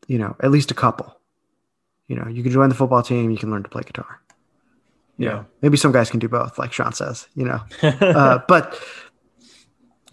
you 0.07 0.19
know 0.19 0.35
at 0.41 0.51
least 0.51 0.71
a 0.71 0.75
couple 0.75 1.17
you 2.13 2.19
know 2.19 2.29
you 2.29 2.43
can 2.43 2.53
join 2.53 2.69
the 2.69 2.75
football 2.75 3.03
team 3.03 3.31
you 3.31 3.39
can 3.39 3.51
learn 3.51 3.63
to 3.63 3.69
play 3.69 3.83
guitar 3.83 4.21
yeah. 5.23 5.31
know, 5.31 5.47
maybe 5.61 5.77
some 5.77 5.93
guys 5.93 6.11
can 6.11 6.21
do 6.21 6.29
both, 6.29 6.59
like 6.59 6.73
Sean 6.73 6.93
says, 6.93 7.29
you 7.35 7.45
know. 7.45 7.61
uh, 7.83 8.41
but 8.49 8.79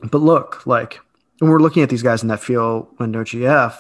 but 0.04 0.20
look, 0.20 0.66
like 0.66 1.00
when 1.40 1.50
we're 1.50 1.60
looking 1.60 1.84
at 1.84 1.90
these 1.90 2.04
guys 2.04 2.22
in 2.22 2.30
that 2.30 2.40
field 2.40 2.88
window 3.00 3.24
GF, 3.24 3.78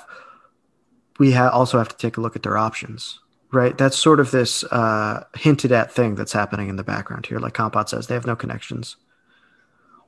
we 1.20 1.32
ha- 1.32 1.50
also 1.50 1.78
have 1.78 1.90
to 1.90 1.98
take 1.98 2.18
a 2.18 2.22
look 2.22 2.36
at 2.36 2.44
their 2.44 2.58
options, 2.58 3.20
right? 3.52 3.78
That's 3.78 3.98
sort 3.98 4.20
of 4.20 4.32
this 4.32 4.64
uh, 4.66 5.24
hinted 5.36 5.72
at 5.72 5.92
thing 5.92 6.16
that's 6.16 6.34
happening 6.34 6.70
in 6.70 6.78
the 6.78 6.84
background 6.84 7.26
here. 7.26 7.40
Like 7.40 7.54
Kantbot 7.54 7.90
says, 7.90 8.08
they 8.08 8.16
have 8.16 8.28
no 8.28 8.36
connections. 8.36 8.96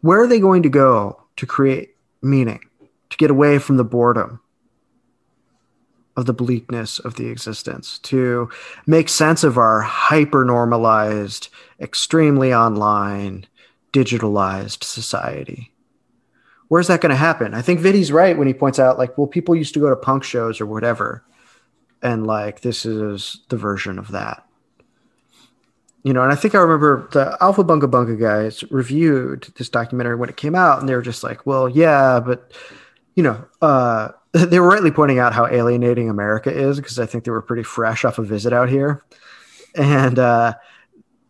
Where 0.01 0.22
are 0.22 0.28
they 0.28 0.39
going 0.39 0.64
to 0.64 0.70
go 0.70 1.22
to 1.36 1.45
create 1.45 1.95
meaning, 2.22 2.62
to 3.09 3.18
get 3.18 3.30
away 3.30 3.59
from 3.59 3.78
the 3.78 3.84
boredom, 3.84 4.39
of 6.22 6.28
the 6.28 6.34
bleakness 6.34 6.99
of 6.99 7.15
the 7.15 7.28
existence, 7.28 7.99
to 7.99 8.49
make 8.88 9.09
sense 9.09 9.43
of 9.43 9.57
our 9.57 9.82
hyper 9.82 10.45
normalized, 10.45 11.49
extremely 11.80 12.53
online, 12.53 13.45
digitalized 13.91 14.84
society. 14.84 15.74
Where's 16.69 16.88
that 16.88 17.01
going 17.01 17.09
to 17.09 17.17
happen? 17.17 17.53
I 17.53 17.61
think 17.61 17.82
Vitti's 17.82 18.13
right 18.13 18.38
when 18.38 18.47
he 18.47 18.53
points 18.53 18.80
out, 18.80 18.97
like, 18.97 19.17
well, 19.17 19.28
people 19.28 19.55
used 19.55 19.74
to 19.74 19.82
go 19.82 19.89
to 19.89 19.95
punk 19.97 20.24
shows 20.24 20.61
or 20.61 20.65
whatever. 20.65 21.26
And 22.01 22.26
like, 22.26 22.61
this 22.61 22.86
is 22.86 23.41
the 23.49 23.57
version 23.57 23.99
of 23.99 24.09
that. 24.13 24.45
You 26.03 26.13
know, 26.13 26.24
and 26.24 26.32
I 26.32 26.36
think 26.36 26.55
I 26.55 26.59
remember 26.59 27.09
the 27.11 27.38
Alpha 27.41 27.63
Bunga 27.63 27.89
Bunga 27.91 28.19
guys 28.19 28.63
reviewed 28.72 29.47
this 29.57 29.69
documentary 29.69 30.15
when 30.15 30.30
it 30.30 30.38
came 30.38 30.55
out, 30.55 30.80
and 30.80 30.88
they 30.88 30.95
were 30.95 31.01
just 31.01 31.24
like, 31.24 31.45
well, 31.45 31.67
yeah, 31.67 32.19
but, 32.19 32.53
you 33.15 33.24
know, 33.24 33.43
uh, 33.61 34.09
they 34.34 34.59
were 34.59 34.67
rightly 34.67 34.91
pointing 34.91 35.19
out 35.19 35.34
how 35.34 35.47
alienating 35.47 36.09
America 36.09 36.51
is 36.51 36.77
because 36.77 36.99
I 36.99 37.05
think 37.05 37.23
they 37.23 37.32
were 37.32 37.41
pretty 37.41 37.63
fresh 37.63 38.05
off 38.05 38.17
a 38.17 38.23
visit 38.23 38.53
out 38.53 38.69
here. 38.69 39.03
And 39.75 40.17
uh, 40.17 40.53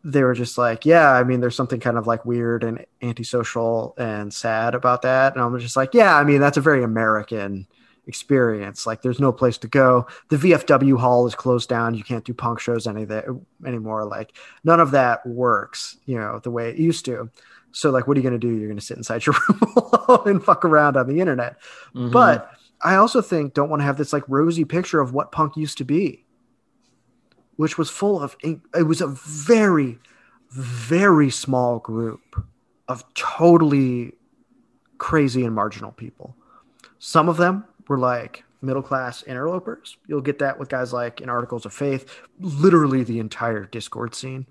they 0.04 0.24
were 0.24 0.34
just 0.34 0.58
like, 0.58 0.86
yeah, 0.86 1.12
I 1.12 1.24
mean, 1.24 1.40
there's 1.40 1.56
something 1.56 1.80
kind 1.80 1.98
of 1.98 2.08
like 2.08 2.26
weird 2.26 2.64
and 2.64 2.86
antisocial 3.02 3.96
and 3.98 4.34
sad 4.34 4.76
about 4.76 5.02
that. 5.04 5.34
And 5.34 5.44
I'm 5.44 5.58
just 5.60 5.76
like, 5.76 5.94
yeah, 5.94 6.16
I 6.16 6.24
mean, 6.24 6.40
that's 6.40 6.58
a 6.58 6.62
very 6.62 6.84
American 6.84 7.68
experience. 8.08 8.86
Like, 8.86 9.02
there's 9.02 9.20
no 9.20 9.32
place 9.32 9.58
to 9.60 9.68
go. 9.68 10.08
The 10.30 10.38
VFW 10.38 11.00
hall 11.00 11.28
is 11.28 11.36
closed 11.36 11.70
down. 11.70 11.94
You 11.94 12.04
can't 12.04 12.26
do 12.26 12.34
punk 12.34 12.60
shows 12.60 12.88
any 12.88 13.06
that, 13.06 13.26
anymore. 13.66 14.06
Like, 14.06 14.36
none 14.64 14.80
of 14.80 14.92
that 14.92 15.26
works, 15.26 15.98
you 16.06 16.18
know, 16.18 16.40
the 16.40 16.52
way 16.52 16.70
it 16.70 16.78
used 16.78 17.06
to. 17.06 17.30
So, 17.72 17.90
like, 17.90 18.08
what 18.08 18.18
are 18.18 18.20
you 18.20 18.28
going 18.28 18.40
to 18.40 18.48
do? 18.48 18.54
You're 18.54 18.68
going 18.68 18.80
to 18.80 18.86
sit 18.86 18.98
inside 18.98 19.26
your 19.26 19.36
room 19.50 20.22
and 20.26 20.44
fuck 20.44 20.66
around 20.66 20.98
on 20.98 21.08
the 21.08 21.20
internet. 21.20 21.60
Mm-hmm. 21.96 22.12
But 22.12 22.52
I 22.84 22.96
also 22.96 23.22
think 23.22 23.54
don't 23.54 23.70
want 23.70 23.82
to 23.82 23.86
have 23.86 23.98
this 23.98 24.14
like 24.14 24.24
rosy 24.28 24.66
picture 24.66 25.00
of 25.00 25.14
what 25.14 25.32
punk 25.32 25.56
used 25.56 25.78
to 25.80 25.86
be, 25.86 26.26
which 27.56 27.78
was 27.78 27.90
full 27.90 28.22
of 28.22 28.36
it 28.44 28.88
was 28.88 29.02
a 29.02 29.08
very, 29.08 30.00
very 30.50 31.30
small 31.30 31.80
group 31.80 32.44
of 32.88 33.04
totally 33.14 34.14
crazy 34.98 35.46
and 35.46 35.56
marginal 35.56 35.92
people. 35.92 36.36
Some 37.00 37.30
of 37.30 37.38
them 37.38 37.66
were 37.88 37.98
like 37.98 38.44
middle 38.62 38.84
class 38.84 39.24
interlopers. 39.24 39.98
You'll 40.08 40.22
get 40.22 40.40
that 40.40 40.60
with 40.60 40.70
guys 40.70 40.94
like 40.94 41.22
in 41.22 41.30
Articles 41.30 41.66
of 41.66 41.74
Faith, 41.74 42.22
literally 42.40 43.04
the 43.04 43.20
entire 43.20 43.66
Dischord 43.66 44.14
scene. 44.14 44.46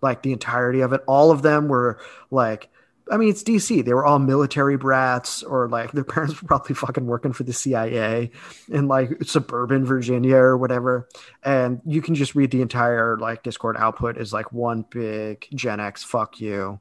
Like 0.00 0.22
the 0.22 0.32
entirety 0.32 0.80
of 0.80 0.92
it. 0.92 1.02
All 1.06 1.30
of 1.30 1.42
them 1.42 1.68
were 1.68 2.00
like 2.30 2.68
I 3.10 3.16
mean, 3.16 3.28
it's 3.28 3.42
DC. 3.42 3.84
They 3.84 3.94
were 3.94 4.04
all 4.04 4.18
military 4.18 4.76
brats, 4.76 5.42
or 5.42 5.68
like 5.68 5.92
their 5.92 6.04
parents 6.04 6.40
were 6.40 6.46
probably 6.46 6.74
fucking 6.74 7.06
working 7.06 7.32
for 7.32 7.42
the 7.42 7.52
CIA 7.52 8.30
in 8.68 8.88
like 8.88 9.24
suburban 9.24 9.84
Virginia 9.84 10.36
or 10.36 10.56
whatever. 10.56 11.08
And 11.42 11.80
you 11.84 12.00
can 12.00 12.14
just 12.14 12.34
read 12.34 12.50
the 12.50 12.62
entire 12.62 13.18
like 13.18 13.42
Dischord 13.42 13.76
output 13.76 14.18
is 14.18 14.32
like 14.32 14.52
one 14.52 14.84
big 14.88 15.46
Gen 15.54 15.80
X 15.80 16.04
fuck 16.04 16.40
you 16.40 16.80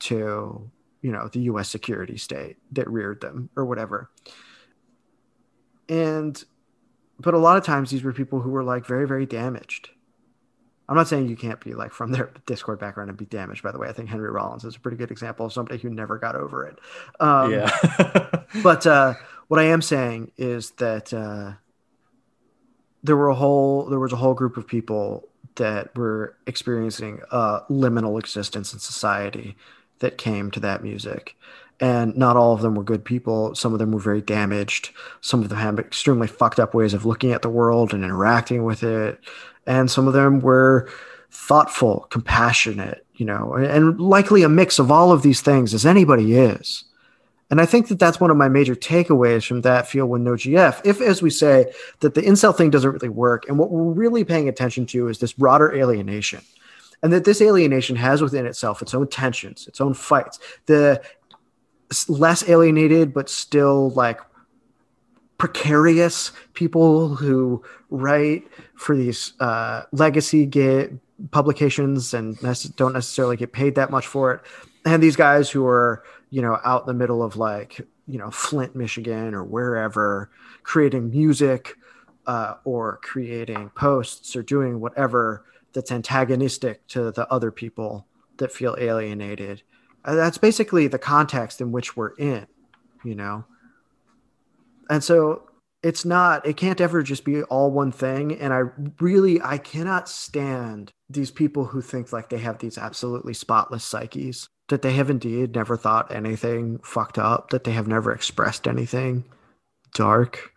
to, 0.00 0.70
you 1.02 1.12
know, 1.12 1.28
the 1.28 1.40
US 1.42 1.68
security 1.68 2.16
state 2.16 2.56
that 2.72 2.90
reared 2.90 3.20
them 3.20 3.50
or 3.56 3.64
whatever. 3.64 4.10
And, 5.88 6.42
but 7.18 7.34
a 7.34 7.38
lot 7.38 7.56
of 7.56 7.64
times 7.64 7.90
these 7.90 8.02
were 8.02 8.12
people 8.12 8.40
who 8.40 8.50
were 8.50 8.64
like 8.64 8.86
very, 8.86 9.06
very 9.06 9.26
damaged 9.26 9.90
I'm 10.90 10.96
not 10.96 11.06
saying 11.06 11.28
you 11.28 11.36
can't 11.36 11.60
be 11.60 11.72
like 11.72 11.92
from 11.92 12.10
their 12.10 12.32
Dischord 12.46 12.80
background 12.80 13.10
and 13.10 13.16
be 13.16 13.24
damaged. 13.24 13.62
By 13.62 13.70
the 13.70 13.78
way, 13.78 13.88
I 13.88 13.92
think 13.92 14.08
Henry 14.08 14.28
Rollins 14.28 14.64
is 14.64 14.74
a 14.74 14.80
pretty 14.80 14.96
good 14.96 15.12
example 15.12 15.46
of 15.46 15.52
somebody 15.52 15.78
who 15.78 15.88
never 15.88 16.18
got 16.18 16.34
over 16.34 16.66
it. 16.66 16.80
Um, 17.20 17.52
yeah. 17.52 17.70
but 18.64 18.84
uh, 18.88 19.14
what 19.46 19.60
I 19.60 19.64
am 19.64 19.82
saying 19.82 20.32
is 20.36 20.72
that 20.72 21.14
uh, 21.14 21.52
there 23.04 23.16
were 23.16 23.28
a 23.28 23.36
whole 23.36 23.84
there 23.84 24.00
was 24.00 24.12
a 24.12 24.16
whole 24.16 24.34
group 24.34 24.56
of 24.56 24.66
people 24.66 25.28
that 25.54 25.96
were 25.96 26.36
experiencing 26.48 27.20
a 27.30 27.60
liminal 27.70 28.18
existence 28.18 28.72
in 28.72 28.80
society 28.80 29.56
that 30.00 30.18
came 30.18 30.50
to 30.50 30.60
that 30.60 30.82
music. 30.82 31.36
And 31.78 32.14
not 32.16 32.36
all 32.36 32.52
of 32.52 32.60
them 32.60 32.74
were 32.74 32.82
good 32.82 33.04
people. 33.04 33.54
Some 33.54 33.72
of 33.72 33.78
them 33.78 33.92
were 33.92 34.00
very 34.00 34.20
damaged. 34.20 34.90
Some 35.20 35.42
of 35.42 35.48
them 35.48 35.58
had 35.58 35.78
extremely 35.78 36.26
fucked 36.26 36.60
up 36.60 36.74
ways 36.74 36.92
of 36.92 37.06
looking 37.06 37.32
at 37.32 37.42
the 37.42 37.48
world 37.48 37.94
and 37.94 38.04
interacting 38.04 38.64
with 38.64 38.82
it 38.82 39.20
and 39.66 39.90
some 39.90 40.06
of 40.06 40.14
them 40.14 40.40
were 40.40 40.88
thoughtful, 41.30 42.06
compassionate, 42.10 43.06
you 43.14 43.26
know, 43.26 43.54
and 43.54 44.00
likely 44.00 44.42
a 44.42 44.48
mix 44.48 44.78
of 44.78 44.90
all 44.90 45.12
of 45.12 45.22
these 45.22 45.40
things 45.40 45.74
as 45.74 45.86
anybody 45.86 46.34
is. 46.34 46.84
And 47.50 47.60
I 47.60 47.66
think 47.66 47.88
that 47.88 47.98
that's 47.98 48.20
one 48.20 48.30
of 48.30 48.36
my 48.36 48.48
major 48.48 48.76
takeaways 48.76 49.44
from 49.44 49.62
that 49.62 49.88
field 49.88 50.08
with 50.08 50.22
no 50.22 50.32
GF. 50.32 50.80
If, 50.84 51.00
as 51.00 51.20
we 51.20 51.30
say, 51.30 51.72
that 51.98 52.14
the 52.14 52.22
incel 52.22 52.56
thing 52.56 52.70
doesn't 52.70 52.90
really 52.90 53.08
work, 53.08 53.48
and 53.48 53.58
what 53.58 53.70
we're 53.70 53.92
really 53.92 54.24
paying 54.24 54.48
attention 54.48 54.86
to 54.86 55.08
is 55.08 55.18
this 55.18 55.32
broader 55.32 55.74
alienation, 55.74 56.42
and 57.02 57.12
that 57.12 57.24
this 57.24 57.42
alienation 57.42 57.96
has 57.96 58.22
within 58.22 58.46
itself 58.46 58.82
its 58.82 58.94
own 58.94 59.08
tensions, 59.08 59.66
its 59.66 59.80
own 59.80 59.94
fights. 59.94 60.38
The 60.66 61.02
less 62.08 62.48
alienated, 62.48 63.12
but 63.12 63.28
still 63.28 63.90
like 63.90 64.20
precarious 65.40 66.32
people 66.52 67.14
who 67.16 67.64
write 67.88 68.46
for 68.74 68.94
these 68.94 69.32
uh, 69.40 69.84
legacy 69.90 70.44
get 70.44 70.92
publications 71.30 72.12
and 72.12 72.38
don't 72.76 72.92
necessarily 72.92 73.38
get 73.38 73.50
paid 73.50 73.74
that 73.74 73.90
much 73.90 74.06
for 74.06 74.34
it. 74.34 74.42
And 74.84 75.02
these 75.02 75.16
guys 75.16 75.48
who 75.48 75.66
are 75.66 76.04
you 76.28 76.42
know 76.42 76.58
out 76.62 76.82
in 76.82 76.86
the 76.88 76.94
middle 76.94 77.22
of 77.22 77.36
like 77.36 77.80
you 78.06 78.18
know 78.18 78.30
flint 78.30 78.76
michigan 78.76 79.34
or 79.34 79.42
wherever 79.42 80.30
creating 80.62 81.10
music 81.10 81.74
uh, 82.26 82.54
or 82.64 82.98
creating 83.02 83.70
posts 83.70 84.36
or 84.36 84.42
doing 84.42 84.78
whatever 84.78 85.44
that's 85.72 85.90
antagonistic 85.90 86.86
to 86.88 87.10
the 87.12 87.26
other 87.32 87.50
people 87.50 88.06
that 88.36 88.52
feel 88.52 88.76
alienated. 88.78 89.62
Uh, 90.04 90.14
that's 90.14 90.38
basically 90.38 90.86
the 90.86 90.98
context 90.98 91.62
in 91.62 91.72
which 91.72 91.96
we're 91.96 92.14
in 92.16 92.46
you 93.04 93.14
know 93.14 93.46
and 94.90 95.02
so 95.02 95.42
it's 95.82 96.04
not 96.04 96.46
it 96.46 96.58
can't 96.58 96.80
ever 96.80 97.02
just 97.02 97.24
be 97.24 97.42
all 97.44 97.70
one 97.70 97.92
thing. 97.92 98.38
And 98.38 98.52
i 98.52 98.62
really 99.00 99.40
i 99.42 99.56
cannot 99.56 100.08
stand 100.08 100.92
these 101.08 101.30
people 101.30 101.64
who 101.64 101.80
think 101.80 102.12
like 102.12 102.28
they 102.28 102.38
have 102.38 102.58
these 102.58 102.76
absolutely 102.76 103.32
spotless 103.32 103.84
psyches 103.84 104.48
that 104.68 104.82
they 104.82 104.92
have 104.92 105.08
indeed 105.10 105.54
never 105.54 105.76
thought 105.76 106.14
anything 106.14 106.78
fucked 106.84 107.18
up 107.18 107.50
that 107.50 107.64
they 107.64 107.72
have 107.72 107.88
never 107.88 108.12
expressed 108.12 108.68
anything 108.68 109.24
dark 109.94 110.52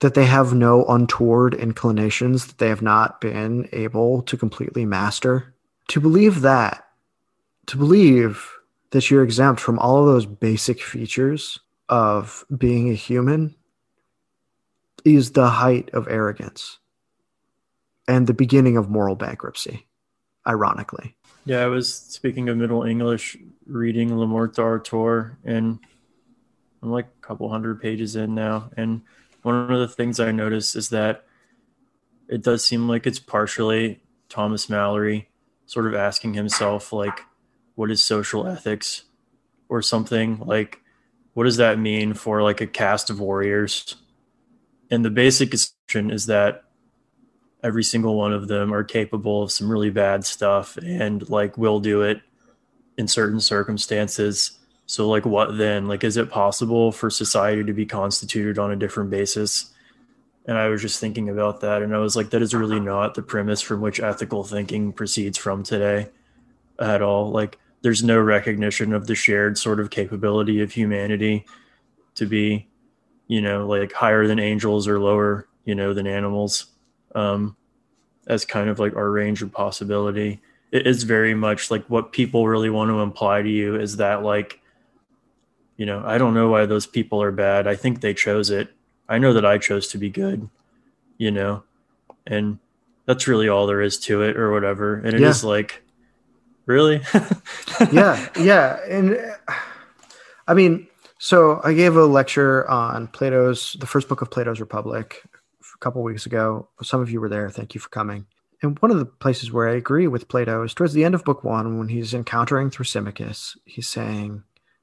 that 0.00 0.14
they 0.14 0.26
have 0.26 0.54
no 0.54 0.84
untoward 0.86 1.54
inclinations 1.54 2.46
that 2.46 2.58
they 2.58 2.68
have 2.68 2.82
not 2.82 3.20
been 3.20 3.68
able 3.72 4.22
to 4.22 4.36
completely 4.36 4.84
master. 4.84 5.54
To 5.88 6.00
believe 6.00 6.42
that 6.42 6.84
to 7.66 7.76
believe 7.76 8.50
that 8.90 9.10
you're 9.10 9.22
exempt 9.22 9.60
from 9.60 9.78
all 9.78 9.98
of 10.00 10.06
those 10.06 10.24
basic 10.24 10.80
features 10.80 11.60
of 11.88 12.44
being 12.56 12.90
a 12.90 12.94
human 12.94 13.54
is 15.04 15.32
the 15.32 15.48
height 15.48 15.90
of 15.92 16.08
arrogance 16.08 16.78
and 18.06 18.26
the 18.26 18.34
beginning 18.34 18.76
of 18.76 18.90
moral 18.90 19.14
bankruptcy, 19.14 19.86
ironically. 20.46 21.16
Yeah, 21.44 21.60
I 21.60 21.66
was 21.66 21.94
speaking 21.94 22.48
of 22.48 22.56
Middle 22.56 22.82
English, 22.82 23.36
reading 23.66 24.16
Le 24.18 24.26
Morte 24.26 24.56
d'Arthur, 24.56 25.38
and 25.44 25.78
I'm 26.82 26.90
like 26.90 27.06
a 27.06 27.26
couple 27.26 27.48
hundred 27.48 27.80
pages 27.80 28.16
in 28.16 28.34
now. 28.34 28.70
And 28.76 29.02
one 29.42 29.70
of 29.70 29.80
the 29.80 29.88
things 29.88 30.20
I 30.20 30.32
noticed 30.32 30.76
is 30.76 30.90
that 30.90 31.24
it 32.28 32.42
does 32.42 32.66
seem 32.66 32.88
like 32.88 33.06
it's 33.06 33.18
partially 33.18 34.02
Thomas 34.28 34.66
Malory 34.66 35.26
sort 35.64 35.86
of 35.86 35.94
asking 35.94 36.34
himself, 36.34 36.92
like, 36.92 37.20
what 37.74 37.90
is 37.90 38.02
social 38.02 38.46
ethics 38.46 39.04
or 39.68 39.80
something? 39.80 40.40
Like, 40.40 40.82
what 41.38 41.44
does 41.44 41.58
that 41.58 41.78
mean 41.78 42.14
for 42.14 42.42
like 42.42 42.60
a 42.60 42.66
cast 42.66 43.10
of 43.10 43.20
warriors? 43.20 43.94
And 44.90 45.04
the 45.04 45.10
basic 45.10 45.54
assumption 45.54 46.10
is 46.10 46.26
that 46.26 46.64
every 47.62 47.84
single 47.84 48.16
one 48.16 48.32
of 48.32 48.48
them 48.48 48.74
are 48.74 48.82
capable 48.82 49.44
of 49.44 49.52
some 49.52 49.70
really 49.70 49.90
bad 49.90 50.24
stuff 50.24 50.76
and 50.78 51.30
like 51.30 51.56
will 51.56 51.78
do 51.78 52.02
it 52.02 52.22
in 52.96 53.06
certain 53.06 53.38
circumstances. 53.38 54.58
So 54.86 55.08
like 55.08 55.24
what 55.24 55.56
then? 55.56 55.86
Like 55.86 56.02
is 56.02 56.16
it 56.16 56.28
possible 56.28 56.90
for 56.90 57.08
society 57.08 57.62
to 57.62 57.72
be 57.72 57.86
constituted 57.86 58.58
on 58.58 58.72
a 58.72 58.76
different 58.76 59.10
basis? 59.10 59.72
And 60.44 60.58
I 60.58 60.66
was 60.66 60.82
just 60.82 60.98
thinking 60.98 61.28
about 61.28 61.60
that 61.60 61.82
and 61.82 61.94
I 61.94 61.98
was 61.98 62.16
like 62.16 62.30
that 62.30 62.42
is 62.42 62.52
really 62.52 62.80
not 62.80 63.14
the 63.14 63.22
premise 63.22 63.60
from 63.60 63.80
which 63.80 64.00
ethical 64.00 64.42
thinking 64.42 64.92
proceeds 64.92 65.38
from 65.38 65.62
today 65.62 66.08
at 66.80 67.00
all. 67.00 67.30
Like 67.30 67.60
there's 67.82 68.02
no 68.02 68.18
recognition 68.20 68.92
of 68.92 69.06
the 69.06 69.14
shared 69.14 69.56
sort 69.56 69.80
of 69.80 69.90
capability 69.90 70.60
of 70.60 70.72
humanity 70.72 71.44
to 72.16 72.26
be, 72.26 72.66
you 73.28 73.40
know, 73.40 73.66
like 73.66 73.92
higher 73.92 74.26
than 74.26 74.38
angels 74.38 74.88
or 74.88 74.98
lower, 74.98 75.48
you 75.64 75.74
know, 75.74 75.94
than 75.94 76.06
animals, 76.06 76.66
um, 77.14 77.56
as 78.26 78.44
kind 78.44 78.68
of 78.68 78.78
like 78.78 78.96
our 78.96 79.10
range 79.10 79.42
of 79.42 79.52
possibility. 79.52 80.40
It 80.72 80.86
is 80.86 81.04
very 81.04 81.34
much 81.34 81.70
like 81.70 81.84
what 81.86 82.12
people 82.12 82.48
really 82.48 82.70
want 82.70 82.90
to 82.90 83.00
imply 83.00 83.42
to 83.42 83.48
you 83.48 83.76
is 83.76 83.96
that 83.98 84.22
like, 84.22 84.60
you 85.76 85.86
know, 85.86 86.02
I 86.04 86.18
don't 86.18 86.34
know 86.34 86.48
why 86.48 86.66
those 86.66 86.86
people 86.86 87.22
are 87.22 87.32
bad. 87.32 87.66
I 87.66 87.76
think 87.76 88.00
they 88.00 88.12
chose 88.12 88.50
it. 88.50 88.68
I 89.08 89.18
know 89.18 89.32
that 89.32 89.46
I 89.46 89.58
chose 89.58 89.88
to 89.88 89.98
be 89.98 90.10
good, 90.10 90.50
you 91.16 91.30
know, 91.30 91.62
and 92.26 92.58
that's 93.06 93.28
really 93.28 93.48
all 93.48 93.66
there 93.66 93.80
is 93.80 93.98
to 94.00 94.22
it 94.22 94.36
or 94.36 94.52
whatever. 94.52 94.96
And 94.96 95.14
it 95.14 95.20
yeah. 95.20 95.28
is 95.28 95.44
like, 95.44 95.82
really? 96.68 97.00
yeah, 97.92 98.28
yeah, 98.38 98.78
and 98.88 99.18
I 100.46 100.54
mean, 100.54 100.86
so 101.18 101.60
I 101.64 101.72
gave 101.72 101.96
a 101.96 102.04
lecture 102.04 102.68
on 102.70 103.08
Plato's 103.08 103.76
the 103.80 103.86
first 103.86 104.08
book 104.08 104.22
of 104.22 104.30
Plato's 104.30 104.60
Republic 104.60 105.22
a 105.74 105.78
couple 105.78 106.02
weeks 106.02 106.26
ago. 106.26 106.68
Some 106.82 107.00
of 107.00 107.10
you 107.10 107.20
were 107.20 107.28
there. 107.28 107.50
Thank 107.50 107.74
you 107.74 107.80
for 107.80 107.88
coming. 107.88 108.26
And 108.62 108.78
one 108.80 108.90
of 108.90 108.98
the 108.98 109.06
places 109.06 109.52
where 109.52 109.68
I 109.68 109.76
agree 109.76 110.08
with 110.08 110.28
Plato 110.28 110.62
is 110.62 110.74
towards 110.74 110.92
the 110.92 111.04
end 111.04 111.14
of 111.14 111.24
book 111.24 111.44
one, 111.44 111.78
when 111.78 111.88
he's 111.88 112.14
encountering 112.14 112.70
Thrasymachus, 112.70 113.56
he's 113.64 113.88
saying 113.88 114.42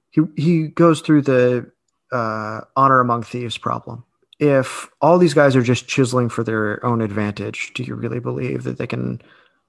he 0.10 0.22
he 0.36 0.68
goes 0.68 1.02
through 1.02 1.22
the 1.24 1.72
uh, 2.12 2.62
honor 2.76 3.00
among 3.00 3.24
thieves 3.24 3.58
problem. 3.58 4.06
If 4.40 4.90
all 5.02 5.18
these 5.18 5.34
guys 5.34 5.56
are 5.56 5.62
just 5.62 5.88
chiseling 5.88 6.30
for 6.30 6.44
their 6.44 6.86
own 6.86 7.02
advantage, 7.02 7.72
do 7.74 7.84
you 7.84 7.96
really 7.96 8.20
believe 8.20 8.64
that 8.64 8.78
they 8.78 8.88
can 8.88 9.22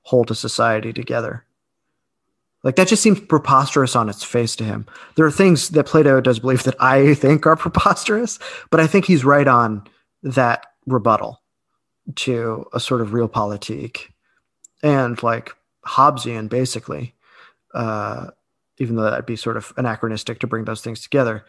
hold 0.03 0.31
a 0.31 0.35
society 0.35 0.93
together? 0.93 1.45
Like 2.67 2.75
that 2.75 2.89
just 2.89 3.03
seems 3.03 3.21
preposterous 3.21 3.95
on 3.95 4.09
its 4.09 4.25
face 4.25 4.57
to 4.57 4.65
him. 4.65 4.87
There 5.15 5.25
are 5.25 5.31
things 5.31 5.69
that 5.69 5.87
Plato 5.87 6.21
does 6.21 6.41
believe 6.41 6.65
that 6.65 6.75
I 6.81 7.15
think 7.23 7.47
are 7.47 7.55
preposterous, 7.55 8.41
but 8.71 8.81
I 8.81 8.89
think 8.89 9.05
he's 9.05 9.25
right 9.25 9.47
on 9.47 9.87
that 10.25 10.67
rebuttal 10.85 11.41
to 12.17 12.67
a 12.73 12.81
sort 12.81 13.03
of 13.03 13.11
realpolitik 13.11 14.09
and 14.83 15.23
like 15.23 15.53
Hobbesian, 15.87 16.49
basically. 16.49 17.15
Uh, 17.73 18.31
even 18.79 18.97
though 18.97 19.05
that'd 19.05 19.27
be 19.27 19.37
sort 19.37 19.57
of 19.57 19.73
anachronistic 19.77 20.41
to 20.41 20.49
bring 20.49 20.65
those 20.65 20.83
things 20.83 21.01
together. 21.01 21.47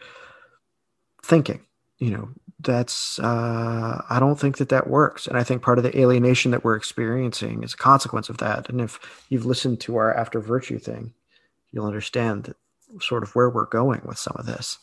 Thinking, 1.24 1.66
you 1.98 2.10
know, 2.10 2.28
that's 2.60 3.18
uh, 3.20 4.02
I 4.08 4.18
don't 4.18 4.38
think 4.38 4.58
that 4.58 4.68
that 4.70 4.88
works, 4.88 5.26
and 5.26 5.36
I 5.36 5.44
think 5.44 5.62
part 5.62 5.78
of 5.78 5.84
the 5.84 5.98
alienation 5.98 6.50
that 6.50 6.64
we're 6.64 6.76
experiencing 6.76 7.62
is 7.62 7.74
a 7.74 7.78
consequence 7.78 8.28
of 8.28 8.38
that. 8.38 8.68
And 8.68 8.80
if 8.80 8.98
you've 9.28 9.46
listened 9.46 9.80
to 9.82 9.96
our 9.96 10.14
after 10.14 10.40
virtue 10.40 10.78
thing, 10.78 11.14
you'll 11.70 11.86
understand 11.86 12.44
that 12.44 12.56
sort 13.00 13.22
of 13.22 13.34
where 13.34 13.50
we're 13.50 13.66
going 13.66 14.00
with 14.04 14.18
some 14.18 14.36
of 14.38 14.46
this, 14.46 14.78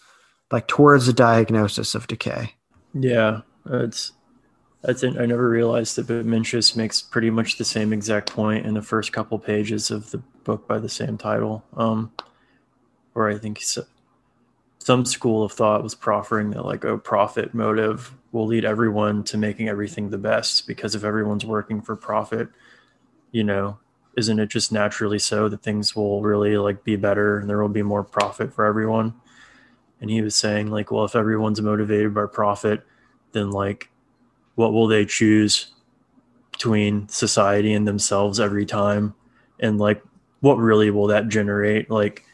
like 0.52 0.68
towards 0.68 1.08
a 1.08 1.14
diagnosis 1.14 1.96
of 1.96 2.08
decay. 2.08 2.54
Yeah, 2.94 3.42
it's 3.66 4.14
that's. 4.82 5.04
I 5.04 5.26
never 5.26 5.50
realized 5.50 5.98
that, 5.98 6.08
but 6.08 6.26
Mencius 6.26 6.76
makes 6.76 7.02
pretty 7.02 7.30
much 7.30 7.58
the 7.58 7.66
same 7.66 7.92
exact 7.92 8.32
point 8.32 8.66
in 8.66 8.74
the 8.74 8.82
first 8.82 9.12
couple 9.12 9.38
pages 9.40 9.92
of 9.92 10.12
the 10.12 10.20
book 10.44 10.68
by 10.68 10.80
the 10.80 10.90
same 10.90 11.18
title, 11.18 11.64
um, 11.76 12.12
where 13.14 13.28
I 13.28 13.38
think 13.38 13.62
some 14.86 15.04
school 15.04 15.44
of 15.44 15.52
thought 15.52 15.82
was 15.82 15.96
proffering 15.96 16.52
that 16.52 16.64
like 16.64 16.84
a 16.84 16.96
profit 16.96 17.56
motive 17.56 18.14
will 18.32 18.46
lead 18.46 18.64
everyone 18.64 19.24
to 19.24 19.36
making 19.36 19.68
everything 19.68 20.12
the 20.12 20.18
best 20.18 20.68
because 20.68 20.94
if 20.94 21.04
everyone's 21.04 21.44
working 21.44 21.82
for 21.82 21.96
profit 21.96 22.48
you 23.32 23.44
know 23.44 23.80
isn't 24.16 24.40
it 24.40 24.48
just 24.48 24.72
naturally 24.72 25.18
so 25.18 25.50
that 25.50 25.64
things 25.64 25.96
will 25.96 26.22
really 26.22 26.56
like 26.56 26.84
be 26.84 26.96
better 26.96 27.40
and 27.40 27.50
there 27.50 27.60
will 27.60 27.68
be 27.68 27.82
more 27.82 28.04
profit 28.04 28.54
for 28.54 28.64
everyone? 28.66 29.14
And 30.00 30.12
he 30.12 30.22
was 30.22 30.36
saying 30.36 30.70
like 30.70 30.92
well 30.92 31.06
if 31.06 31.16
everyone's 31.16 31.62
motivated 31.62 32.14
by 32.14 32.28
profit 32.28 32.86
then 33.32 33.50
like 33.50 33.90
what 34.54 34.72
will 34.72 34.86
they 34.86 35.04
choose 35.04 35.72
between 36.52 37.10
society 37.10 37.74
and 37.74 37.88
themselves 37.88 38.40
every 38.40 38.68
time? 38.68 39.16
And 39.60 39.80
like 39.80 40.04
what 40.42 40.58
really 40.58 40.92
will 40.92 41.08
that 41.08 41.28
generate? 41.28 41.90
Like 41.90 42.25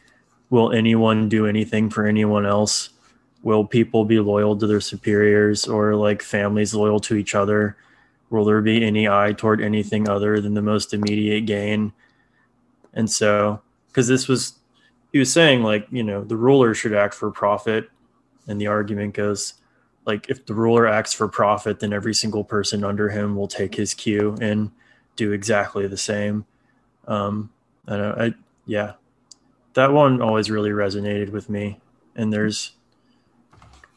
will 0.52 0.72
anyone 0.72 1.30
do 1.30 1.48
anything 1.48 1.90
for 1.90 2.06
anyone 2.06 2.46
else? 2.46 2.90
Will 3.42 3.66
people 3.66 4.06
be 4.06 4.20
loyal 4.20 4.56
to 4.58 4.68
their 4.68 4.82
superiors 4.82 5.68
or 5.68 5.96
like 5.96 6.22
families 6.22 6.76
loyal 6.76 7.00
to 7.00 7.16
each 7.16 7.34
other? 7.34 7.78
Will 8.30 8.46
there 8.46 8.62
be 8.62 8.86
any 8.86 9.08
eye 9.08 9.34
toward 9.36 9.62
anything 9.62 10.08
other 10.08 10.40
than 10.40 10.54
the 10.54 10.62
most 10.62 10.94
immediate 10.94 11.48
gain? 11.48 11.94
And 12.94 13.10
so, 13.10 13.62
because 13.88 14.08
this 14.08 14.28
was, 14.28 14.60
he 15.12 15.20
was 15.20 15.32
saying, 15.32 15.64
like, 15.64 15.88
you 15.90 16.04
know, 16.04 16.24
the 16.24 16.38
ruler 16.38 16.74
should 16.74 16.94
act 16.94 17.14
for 17.14 17.32
profit. 17.32 17.90
And 18.48 18.60
the 18.60 18.68
argument 18.68 19.14
goes, 19.14 19.56
like, 20.06 20.30
if 20.30 20.46
the 20.46 20.54
ruler 20.54 20.88
acts 20.88 21.14
for 21.14 21.28
profit, 21.28 21.80
then 21.80 21.94
every 21.94 22.14
single 22.14 22.44
person 22.44 22.84
under 22.84 23.10
him 23.10 23.36
will 23.36 23.48
take 23.48 23.76
his 23.76 23.94
cue 23.94 24.38
and 24.42 24.72
do 25.16 25.32
exactly 25.32 25.88
the 25.88 25.98
same. 25.98 26.46
Um, 27.08 27.52
I 27.88 27.98
don't. 27.98 28.22
I, 28.22 28.34
yeah, 28.66 28.94
that 29.74 29.92
one 29.94 30.22
always 30.22 30.50
really 30.50 30.72
resonated 30.72 31.32
with 31.32 31.50
me. 31.50 31.80
And 32.16 32.32
there's, 32.32 32.72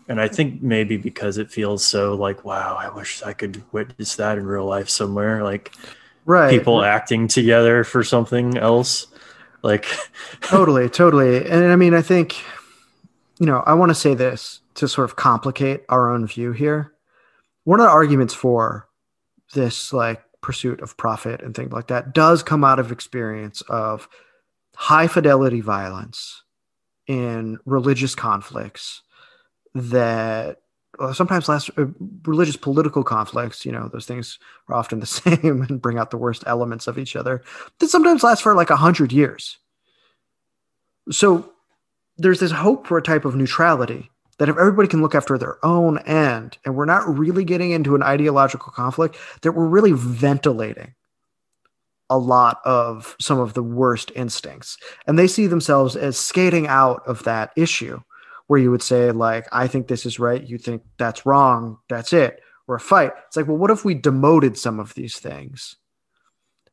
and 0.09 0.21
I 0.21 0.29
think 0.29 0.63
maybe 0.63 0.97
because 0.97 1.39
it 1.39 1.51
feels 1.51 1.85
so 1.85 2.15
like, 2.15 2.45
wow, 2.45 2.77
I 2.77 2.89
wish 2.89 3.23
I 3.23 3.33
could 3.33 3.63
witness 3.73 4.17
that 4.17 4.39
in 4.39 4.47
real 4.47 4.67
life 4.67 4.89
somewhere. 4.89 5.43
Like, 5.43 5.73
right. 6.25 6.51
People 6.51 6.85
acting 6.85 7.29
together 7.29 7.85
for 7.85 8.05
something 8.05 8.57
else. 8.57 9.07
Like, 9.63 9.87
totally, 10.41 10.89
totally. 10.89 11.49
And 11.49 11.73
I 11.73 11.77
mean, 11.77 11.95
I 11.95 12.03
think, 12.03 12.37
you 13.39 13.47
know, 13.47 13.63
I 13.67 13.75
want 13.75 13.91
to 13.91 13.95
say 13.95 14.15
this 14.15 14.61
to 14.75 14.89
sort 14.89 15.09
of 15.09 15.17
complicate 15.17 15.85
our 15.89 16.11
own 16.13 16.27
view 16.27 16.53
here. 16.53 16.93
One 17.65 17.81
of 17.81 17.87
the 17.87 17.93
arguments 17.93 18.35
for 18.35 18.89
this, 19.55 19.93
like, 19.93 20.23
pursuit 20.43 20.83
of 20.83 20.95
profit 20.99 21.41
and 21.41 21.55
things 21.55 21.73
like 21.73 21.87
that 21.87 22.13
does 22.13 22.43
come 22.43 22.65
out 22.65 22.79
of 22.79 22.93
experience 22.93 23.63
of 23.63 24.07
high 24.75 25.07
fidelity 25.07 25.61
violence 25.61 26.43
in 27.07 27.59
religious 27.65 28.15
conflicts 28.15 29.03
that 29.75 30.59
sometimes 31.13 31.49
last 31.49 31.71
uh, 31.77 31.87
religious 32.25 32.57
political 32.57 33.03
conflicts 33.03 33.67
you 33.67 33.73
know 33.73 33.89
those 33.89 34.07
things 34.07 34.39
are 34.69 34.77
often 34.77 35.01
the 35.01 35.07
same 35.21 35.63
and 35.69 35.83
bring 35.83 35.99
out 35.99 36.11
the 36.11 36.17
worst 36.17 36.45
elements 36.47 36.87
of 36.87 36.99
each 36.99 37.17
other 37.17 37.43
that 37.79 37.89
sometimes 37.89 38.23
last 38.23 38.43
for 38.43 38.55
like 38.55 38.71
a 38.71 38.77
hundred 38.77 39.13
years. 39.13 39.59
So 41.11 41.53
there's 42.17 42.41
this 42.41 42.53
hope 42.53 42.87
for 42.87 42.97
a 42.97 43.03
type 43.03 43.25
of 43.25 43.35
neutrality 43.35 44.11
that 44.39 44.49
if 44.49 44.57
everybody 44.57 44.89
can 44.89 45.03
look 45.03 45.15
after 45.15 45.37
their 45.37 45.65
own 45.65 45.99
end 45.99 46.59
and 46.65 46.75
we're 46.75 46.85
not 46.85 47.19
really 47.19 47.45
getting 47.45 47.73
into 47.73 47.95
an 47.95 48.03
ideological 48.03 48.73
conflict 48.73 49.17
that 49.43 49.53
we're 49.53 49.67
really 49.67 49.93
ventilating 49.93 50.95
a 52.15 52.19
lot 52.19 52.61
of 52.65 53.17
some 53.21 53.41
of 53.41 53.55
the 53.55 53.63
worst 53.63 54.13
instincts. 54.15 54.79
And 55.09 55.19
they 55.19 55.27
see 55.27 55.49
themselves 55.49 55.97
as 55.97 56.17
skating 56.17 56.69
out 56.69 57.03
of 57.07 57.25
that 57.25 57.51
issue 57.57 58.01
where 58.47 58.61
you 58.61 58.71
would 58.71 58.83
say 58.83 59.11
like 59.11 59.47
i 59.53 59.67
think 59.67 59.89
this 59.89 60.07
is 60.07 60.21
right. 60.21 60.47
You 60.47 60.59
think 60.59 60.83
that's 60.97 61.27
wrong. 61.27 61.79
That's 61.89 62.13
it. 62.13 62.41
Or 62.69 62.77
a 62.77 62.81
fight. 62.81 63.13
It's 63.27 63.37
like 63.37 63.49
well 63.49 63.57
what 63.57 63.73
if 63.73 63.85
we 63.85 63.95
demoted 63.95 64.57
some 64.57 64.79
of 64.79 64.95
these 64.95 65.19
things 65.19 65.77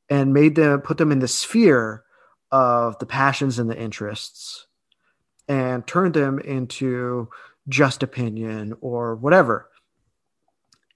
and 0.09 0.33
made 0.33 0.55
them 0.55 0.81
put 0.81 0.99
them 0.99 1.11
in 1.11 1.19
the 1.19 1.27
sphere 1.27 2.03
of 2.51 2.99
the 2.99 3.07
passions 3.07 3.57
and 3.57 3.69
the 3.69 3.79
interests 3.79 4.67
and 5.47 5.87
turned 5.87 6.13
them 6.13 6.37
into 6.37 7.29
just 7.67 8.03
opinion 8.03 8.75
or 8.81 9.15
whatever. 9.15 9.69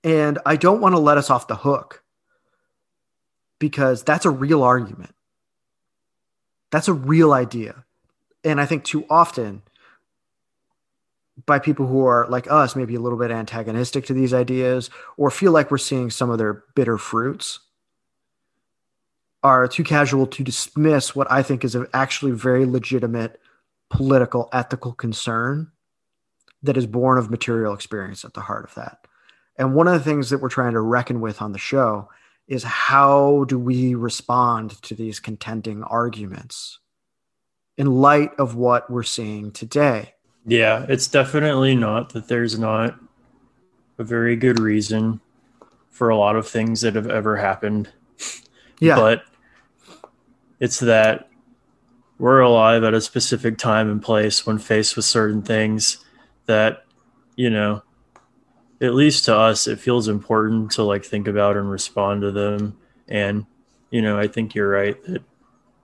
And 0.04 0.38
I 0.46 0.56
don't 0.56 0.82
want 0.82 0.94
to 0.94 1.00
let 1.00 1.18
us 1.18 1.32
off 1.32 1.48
the 1.48 1.56
hook 1.56 2.04
because 3.60 4.04
that's 4.04 4.26
a 4.26 4.30
real 4.30 4.64
argument. 4.64 5.14
That's 6.72 6.88
a 6.88 6.94
real 6.94 7.34
idea. 7.34 7.84
And 8.44 8.60
I 8.60 8.66
think 8.66 8.84
too 8.84 9.06
often, 9.10 9.62
by 11.46 11.60
people 11.60 11.88
who 11.88 12.06
are 12.06 12.28
like 12.30 12.50
us, 12.50 12.76
maybe 12.76 12.96
a 12.96 13.00
little 13.00 13.18
bit 13.18 13.32
antagonistic 13.32 14.06
to 14.06 14.14
these 14.14 14.34
ideas 14.34 14.90
or 15.18 15.30
feel 15.30 15.52
like 15.52 15.70
we're 15.70 15.78
seeing 15.78 16.10
some 16.10 16.30
of 16.30 16.38
their 16.38 16.64
bitter 16.76 16.98
fruits, 16.98 17.60
are 19.44 19.68
too 19.68 19.84
casual 19.84 20.26
to 20.26 20.44
dismiss 20.44 21.16
what 21.16 21.32
I 21.32 21.44
think 21.44 21.64
is 21.64 21.76
an 21.76 21.86
actually 21.94 22.32
very 22.32 22.66
legitimate 22.66 23.40
political, 23.90 24.50
ethical 24.52 24.92
concern 24.94 25.72
that 26.64 26.78
is 26.78 26.88
born 26.88 27.18
of 27.20 27.30
material 27.30 27.74
experience 27.74 28.26
at 28.26 28.34
the 28.34 28.42
heart 28.42 28.66
of 28.66 28.74
that. 28.74 29.06
And 29.58 29.76
one 29.76 29.88
of 29.88 29.94
the 29.94 30.00
things 30.00 30.32
that 30.32 30.42
we're 30.42 30.50
trying 30.50 30.74
to 30.74 30.82
reckon 30.82 31.22
with 31.22 31.42
on 31.42 31.52
the 31.52 31.60
show 31.60 32.10
is 32.48 32.64
how 32.64 33.46
do 33.46 33.58
we 33.58 33.96
respond 33.96 34.82
to 34.84 34.94
these 34.94 35.20
contending 35.20 35.84
arguments 35.84 36.80
in 37.78 37.88
light 37.88 38.32
of 38.38 38.56
what 38.56 38.90
we're 38.90 39.04
seeing 39.04 39.52
today? 39.52 40.14
Yeah, 40.46 40.86
it's 40.88 41.08
definitely 41.08 41.76
not 41.76 42.14
that 42.14 42.28
there's 42.28 42.60
not 42.60 43.00
a 43.98 44.04
very 44.04 44.36
good 44.36 44.60
reason 44.60 45.20
for 45.90 46.10
a 46.10 46.18
lot 46.18 46.36
of 46.36 46.48
things 46.48 46.82
that 46.82 46.96
have 46.96 47.08
ever 47.08 47.38
happened. 47.38 47.90
Yeah. 48.80 48.96
But 48.96 49.24
it's 50.60 50.80
that 50.82 51.30
we're 52.20 52.42
alive 52.42 52.84
at 52.84 52.94
a 52.94 53.02
specific 53.02 53.58
time 53.58 53.90
and 53.90 54.02
place 54.02 54.46
when 54.46 54.58
faced 54.58 54.96
with 54.96 55.06
certain 55.06 55.42
things 55.42 56.06
that, 56.46 56.86
you 57.36 57.50
know, 57.50 57.82
at 58.82 58.94
least 58.94 59.26
to 59.26 59.36
us, 59.36 59.68
it 59.68 59.80
feels 59.80 60.08
important 60.08 60.72
to 60.72 60.84
like 60.84 61.06
think 61.06 61.28
about 61.28 61.58
and 61.58 61.70
respond 61.70 62.22
to 62.22 62.32
them. 62.32 62.78
And, 63.08 63.46
you 63.90 64.02
know, 64.02 64.20
I 64.20 64.28
think 64.28 64.56
you're 64.56 64.70
right 64.70 65.02
that 65.06 65.24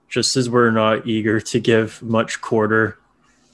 just 0.08 0.36
as 0.36 0.50
we're 0.50 0.70
not 0.70 1.06
eager 1.06 1.40
to 1.40 1.60
give 1.60 2.02
much 2.02 2.40
quarter 2.40 2.98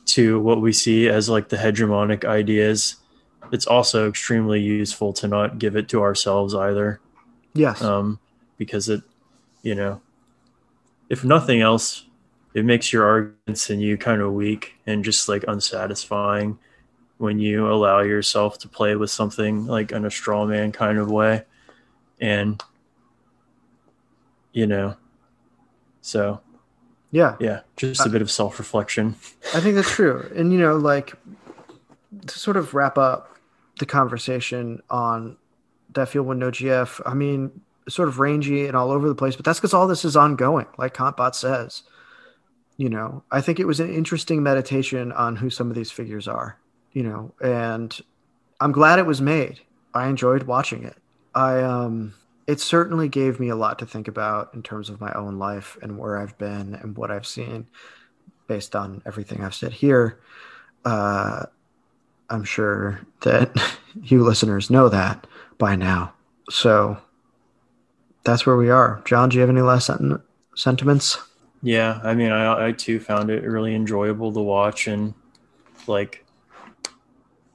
to 0.06 0.40
what 0.40 0.60
we 0.60 0.72
see 0.72 1.08
as 1.08 1.28
like 1.28 1.50
the 1.50 1.56
hegemonic 1.56 2.24
ideas, 2.24 2.96
it's 3.52 3.66
also 3.66 4.08
extremely 4.08 4.60
useful 4.60 5.12
to 5.12 5.28
not 5.28 5.58
give 5.58 5.76
it 5.76 5.88
to 5.90 6.02
ourselves 6.02 6.54
either. 6.54 7.00
Yes. 7.54 7.80
Um, 7.80 8.18
because 8.56 8.88
it, 8.88 9.02
you 9.62 9.74
know, 9.74 10.00
if 11.08 11.24
nothing 11.24 11.60
else, 11.60 12.04
it 12.54 12.64
makes 12.64 12.92
your 12.92 13.06
arguments 13.06 13.70
and 13.70 13.80
you 13.80 13.96
kind 13.96 14.20
of 14.20 14.32
weak 14.32 14.74
and 14.86 15.04
just 15.04 15.28
like 15.28 15.44
unsatisfying 15.46 16.58
when 17.18 17.38
you 17.38 17.70
allow 17.70 18.00
yourself 18.00 18.58
to 18.58 18.68
play 18.68 18.96
with 18.96 19.10
something 19.10 19.66
like 19.66 19.92
in 19.92 20.04
a 20.04 20.10
straw 20.10 20.46
man 20.46 20.72
kind 20.72 20.98
of 20.98 21.10
way. 21.10 21.44
And, 22.20 22.62
you 24.52 24.66
know, 24.66 24.96
so 26.00 26.40
yeah. 27.10 27.36
Yeah. 27.40 27.60
Just 27.76 28.00
a 28.00 28.04
uh, 28.04 28.08
bit 28.08 28.22
of 28.22 28.30
self 28.30 28.58
reflection. 28.58 29.16
I 29.54 29.60
think 29.60 29.74
that's 29.74 29.90
true. 29.90 30.30
And, 30.34 30.52
you 30.52 30.58
know, 30.58 30.76
like 30.76 31.14
to 32.26 32.38
sort 32.38 32.56
of 32.56 32.74
wrap 32.74 32.98
up 32.98 33.36
the 33.78 33.86
conversation 33.86 34.82
on 34.90 35.36
that 35.94 36.08
feel 36.08 36.22
when 36.22 36.38
no 36.38 36.50
GF, 36.50 37.00
I 37.06 37.14
mean, 37.14 37.60
sort 37.88 38.08
of 38.08 38.18
rangy 38.18 38.66
and 38.66 38.76
all 38.76 38.90
over 38.90 39.08
the 39.08 39.14
place, 39.14 39.36
but 39.36 39.44
that's 39.44 39.58
because 39.58 39.72
all 39.72 39.86
this 39.86 40.04
is 40.04 40.16
ongoing, 40.16 40.66
like 40.76 40.94
Kantbot 40.94 41.34
says. 41.34 41.82
You 42.76 42.88
know, 42.88 43.24
I 43.30 43.40
think 43.40 43.58
it 43.58 43.66
was 43.66 43.80
an 43.80 43.92
interesting 43.92 44.42
meditation 44.42 45.10
on 45.12 45.36
who 45.36 45.50
some 45.50 45.70
of 45.70 45.76
these 45.76 45.90
figures 45.90 46.28
are, 46.28 46.58
you 46.92 47.02
know, 47.02 47.32
and 47.40 47.98
I'm 48.60 48.72
glad 48.72 48.98
it 48.98 49.06
was 49.06 49.20
made. 49.20 49.60
I 49.94 50.08
enjoyed 50.08 50.44
watching 50.44 50.84
it. 50.84 50.96
I 51.34 51.60
um 51.62 52.14
it 52.46 52.60
certainly 52.60 53.08
gave 53.08 53.38
me 53.38 53.50
a 53.50 53.56
lot 53.56 53.78
to 53.78 53.86
think 53.86 54.08
about 54.08 54.54
in 54.54 54.62
terms 54.62 54.88
of 54.88 55.00
my 55.00 55.12
own 55.12 55.38
life 55.38 55.76
and 55.82 55.98
where 55.98 56.16
I've 56.16 56.36
been 56.38 56.74
and 56.74 56.96
what 56.96 57.10
I've 57.10 57.26
seen 57.26 57.66
based 58.46 58.74
on 58.74 59.02
everything 59.04 59.44
I've 59.44 59.54
said 59.54 59.72
here. 59.72 60.18
Uh, 60.82 61.44
I'm 62.30 62.44
sure 62.44 63.00
that 63.20 63.54
you 64.02 64.24
listeners 64.24 64.70
know 64.70 64.88
that 64.88 65.26
by 65.58 65.76
now. 65.76 66.14
So 66.48 66.96
that's 68.24 68.46
where 68.46 68.56
we 68.56 68.70
are. 68.70 69.02
John, 69.04 69.28
do 69.28 69.36
you 69.36 69.42
have 69.42 69.50
any 69.50 69.60
last 69.60 69.86
sent- 69.86 70.22
sentiments? 70.54 71.18
Yeah, 71.62 72.00
I 72.02 72.14
mean, 72.14 72.30
I, 72.32 72.68
I 72.68 72.72
too 72.72 72.98
found 72.98 73.30
it 73.30 73.42
really 73.42 73.74
enjoyable 73.74 74.32
to 74.32 74.40
watch 74.40 74.86
and 74.86 75.12
like 75.86 76.24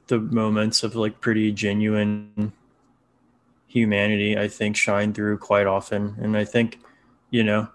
the 0.07 0.19
moments 0.19 0.83
of 0.83 0.95
like 0.95 1.21
pretty 1.21 1.51
genuine 1.51 2.53
humanity, 3.67 4.37
I 4.37 4.47
think, 4.47 4.75
shine 4.75 5.13
through 5.13 5.37
quite 5.37 5.67
often. 5.67 6.15
And 6.21 6.37
I 6.37 6.45
think, 6.45 6.79
you 7.29 7.43
know, 7.43 7.69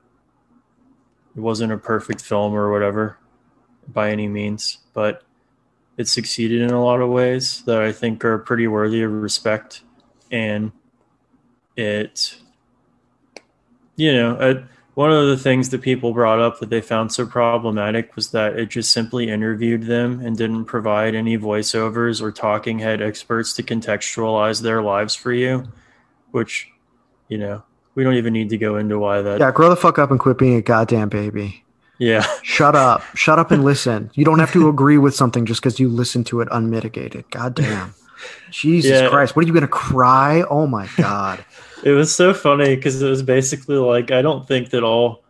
it 1.37 1.41
wasn't 1.41 1.73
a 1.73 1.79
perfect 1.79 2.21
film 2.21 2.55
or 2.55 2.71
whatever 2.71 3.19
by 3.89 4.11
any 4.11 4.29
means, 4.29 4.79
but 4.93 5.23
it 5.97 6.09
succeeded 6.09 6.61
in 6.61 6.71
a 6.71 6.85
lot 6.85 7.01
of 7.01 7.09
ways 7.11 7.63
that 7.65 7.83
I 7.83 7.93
think 7.93 8.25
are 8.25 8.39
pretty 8.39 8.69
worthy 8.69 9.03
of 9.03 9.13
respect. 9.13 9.83
And 10.31 10.73
it 11.77 12.39
you 13.99 14.15
know, 14.15 14.37
uh, 14.37 14.63
one 14.99 15.13
of 15.13 15.29
the 15.29 15.37
things 15.37 15.69
that 15.69 15.81
people 15.81 16.13
brought 16.13 16.41
up 16.41 16.59
that 16.59 16.71
they 16.71 16.81
found 16.81 17.13
so 17.13 17.25
problematic 17.25 18.17
was 18.17 18.33
that 18.33 18.59
it 18.59 18.69
just 18.69 18.91
simply 18.91 19.31
interviewed 19.31 19.85
them 19.85 20.19
and 20.27 20.37
didn't 20.37 20.65
provide 20.65 21.15
any 21.15 21.39
voiceovers 21.39 22.21
or 22.21 22.33
talking 22.33 22.81
head 22.81 23.01
experts 23.01 23.53
to 23.53 23.63
contextualize 23.63 24.61
their 24.61 24.83
lives 24.83 25.15
for 25.15 25.33
you, 25.33 25.63
which, 26.33 26.73
you 27.29 27.39
know, 27.39 27.63
we 27.95 28.03
don't 28.03 28.15
even 28.15 28.33
need 28.33 28.49
to 28.49 28.59
go 28.59 28.75
into 28.75 28.99
why 28.99 29.23
that. 29.23 29.39
Yeah, 29.39 29.53
grow 29.53 29.69
the 29.69 29.77
fuck 29.77 30.01
up 30.01 30.11
and 30.11 30.19
quit 30.19 30.37
being 30.37 30.57
a 30.57 30.63
goddamn 30.63 31.11
baby. 31.11 31.63
Yeah. 31.99 32.27
Shut 32.43 32.75
up. 32.75 33.05
Shut 33.15 33.39
up 33.39 33.53
and 33.53 33.65
listen. 33.65 34.11
You 34.15 34.25
don't 34.25 34.41
have 34.41 34.53
to 34.55 34.69
agree 34.75 34.99
with 34.99 35.15
something 35.15 35.47
just 35.47 35.63
because 35.63 35.79
you 35.79 35.89
listen 35.89 36.25
to 36.25 36.41
it 36.41 36.49
unmitigated. 36.51 37.31
God 37.31 37.55
damn. 37.55 37.95
Jesus 38.51 39.01
Yeah. 39.01 39.09
Christ. 39.11 39.37
What 39.37 39.45
are 39.45 39.47
you 39.47 39.55
going 39.55 39.63
to 39.63 39.69
cry? 39.69 40.43
Oh 40.51 40.67
my 40.67 40.89
God. 40.97 41.45
It 41.85 41.93
was 41.93 42.15
so 42.15 42.35
funny 42.35 42.75
because 42.77 43.01
it 43.01 43.09
was 43.09 43.23
basically 43.23 43.77
like 43.77 44.11
I 44.11 44.23
don't 44.23 44.47
think 44.47 44.71
that 44.71 44.83
all 44.83 45.23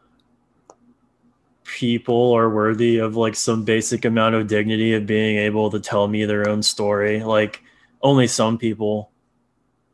people 1.65 2.33
are 2.33 2.49
worthy 2.49 2.99
of 2.99 3.17
like 3.17 3.35
some 3.37 3.65
basic 3.65 4.05
amount 4.05 4.35
of 4.35 4.47
dignity 4.47 4.95
of 4.95 5.07
being 5.07 5.37
able 5.39 5.71
to 5.71 5.79
tell 5.81 6.09
me 6.09 6.25
their 6.25 6.49
own 6.49 6.63
story. 6.63 7.23
Like 7.23 7.63
only 8.03 8.27
some 8.27 8.57
people 8.59 9.11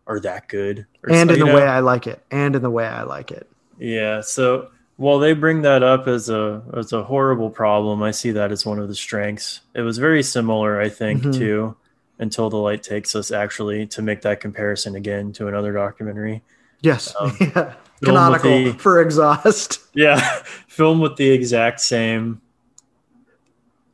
are 0.06 0.20
that 0.20 0.48
good. 0.48 0.86
or 1.02 1.10
and 1.12 1.28
so- 1.28 1.34
in 1.34 1.40
the 1.40 1.46
know? 1.46 1.54
way 1.54 1.62
I 1.66 1.80
like 1.80 2.06
it. 2.06 2.22
And 2.30 2.54
in 2.54 2.62
the 2.62 2.70
way 2.70 2.86
I 2.86 3.02
like 3.02 3.30
it. 3.32 3.50
Yeah. 3.78 4.20
So 4.20 4.68
while 4.96 5.18
they 5.18 5.32
bring 5.32 5.62
that 5.62 5.82
up 5.82 6.06
as 6.06 6.28
a 6.30 6.62
as 6.76 6.92
a 6.92 7.02
horrible 7.02 7.50
problem, 7.50 8.02
I 8.02 8.12
see 8.12 8.30
that 8.30 8.52
as 8.52 8.64
one 8.64 8.78
of 8.78 8.86
the 8.88 8.94
strengths. 8.94 9.60
It 9.74 9.80
was 9.82 9.98
very 9.98 10.22
similar, 10.22 10.80
I 10.80 10.88
think, 10.88 11.22
Mhm. 11.24 11.34
to 11.38 11.76
until 12.18 12.48
the 12.50 12.56
light 12.56 12.82
takes 12.82 13.14
us 13.14 13.30
actually 13.30 13.86
to 13.88 14.02
make 14.02 14.22
that 14.22 14.40
comparison 14.40 14.94
again 14.96 15.32
to 15.32 15.48
another 15.48 15.72
documentary. 15.72 16.42
Yes. 16.80 17.14
Um, 17.18 17.36
yeah. 17.40 17.74
Canonical 18.02 18.50
the- 18.64 18.72
for 18.78 19.00
exhaust. 19.00 19.80
Yeah, 19.94 20.20
film 20.68 21.00
with 21.00 21.16
the 21.16 21.30
exact 21.30 21.80
same 21.80 22.40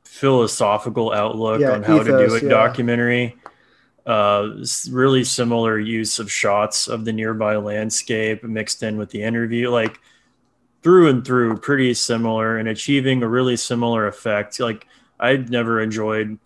philosophical 0.05 1.13
outlook 1.13 1.61
Yeah, 1.61 1.73
on 1.73 1.83
how 1.83 1.99
to 2.03 2.05
do 2.05 2.35
a 2.35 2.43
yeah. 2.43 2.49
documentary. 2.49 3.37
Uh, 4.07 4.57
really 4.91 5.23
similar 5.23 5.79
use 5.79 6.19
of 6.19 6.33
shots 6.33 6.89
of 6.89 7.05
the 7.05 7.13
nearby 7.13 7.57
landscape 7.57 8.43
mixed 8.43 8.83
in 8.83 8.97
with 8.97 9.11
the 9.11 9.23
interview, 9.23 9.71
like 9.71 10.01
through 10.83 11.09
and 11.09 11.25
through, 11.25 11.57
pretty 11.59 11.93
similar 11.95 12.57
and 12.57 12.69
achieving 12.69 13.23
a 13.23 13.29
really 13.29 13.57
similar 13.57 14.07
effect. 14.07 14.59
Like 14.59 14.87
I'd 15.21 15.51
never 15.51 15.81
enjoyed 15.81 16.39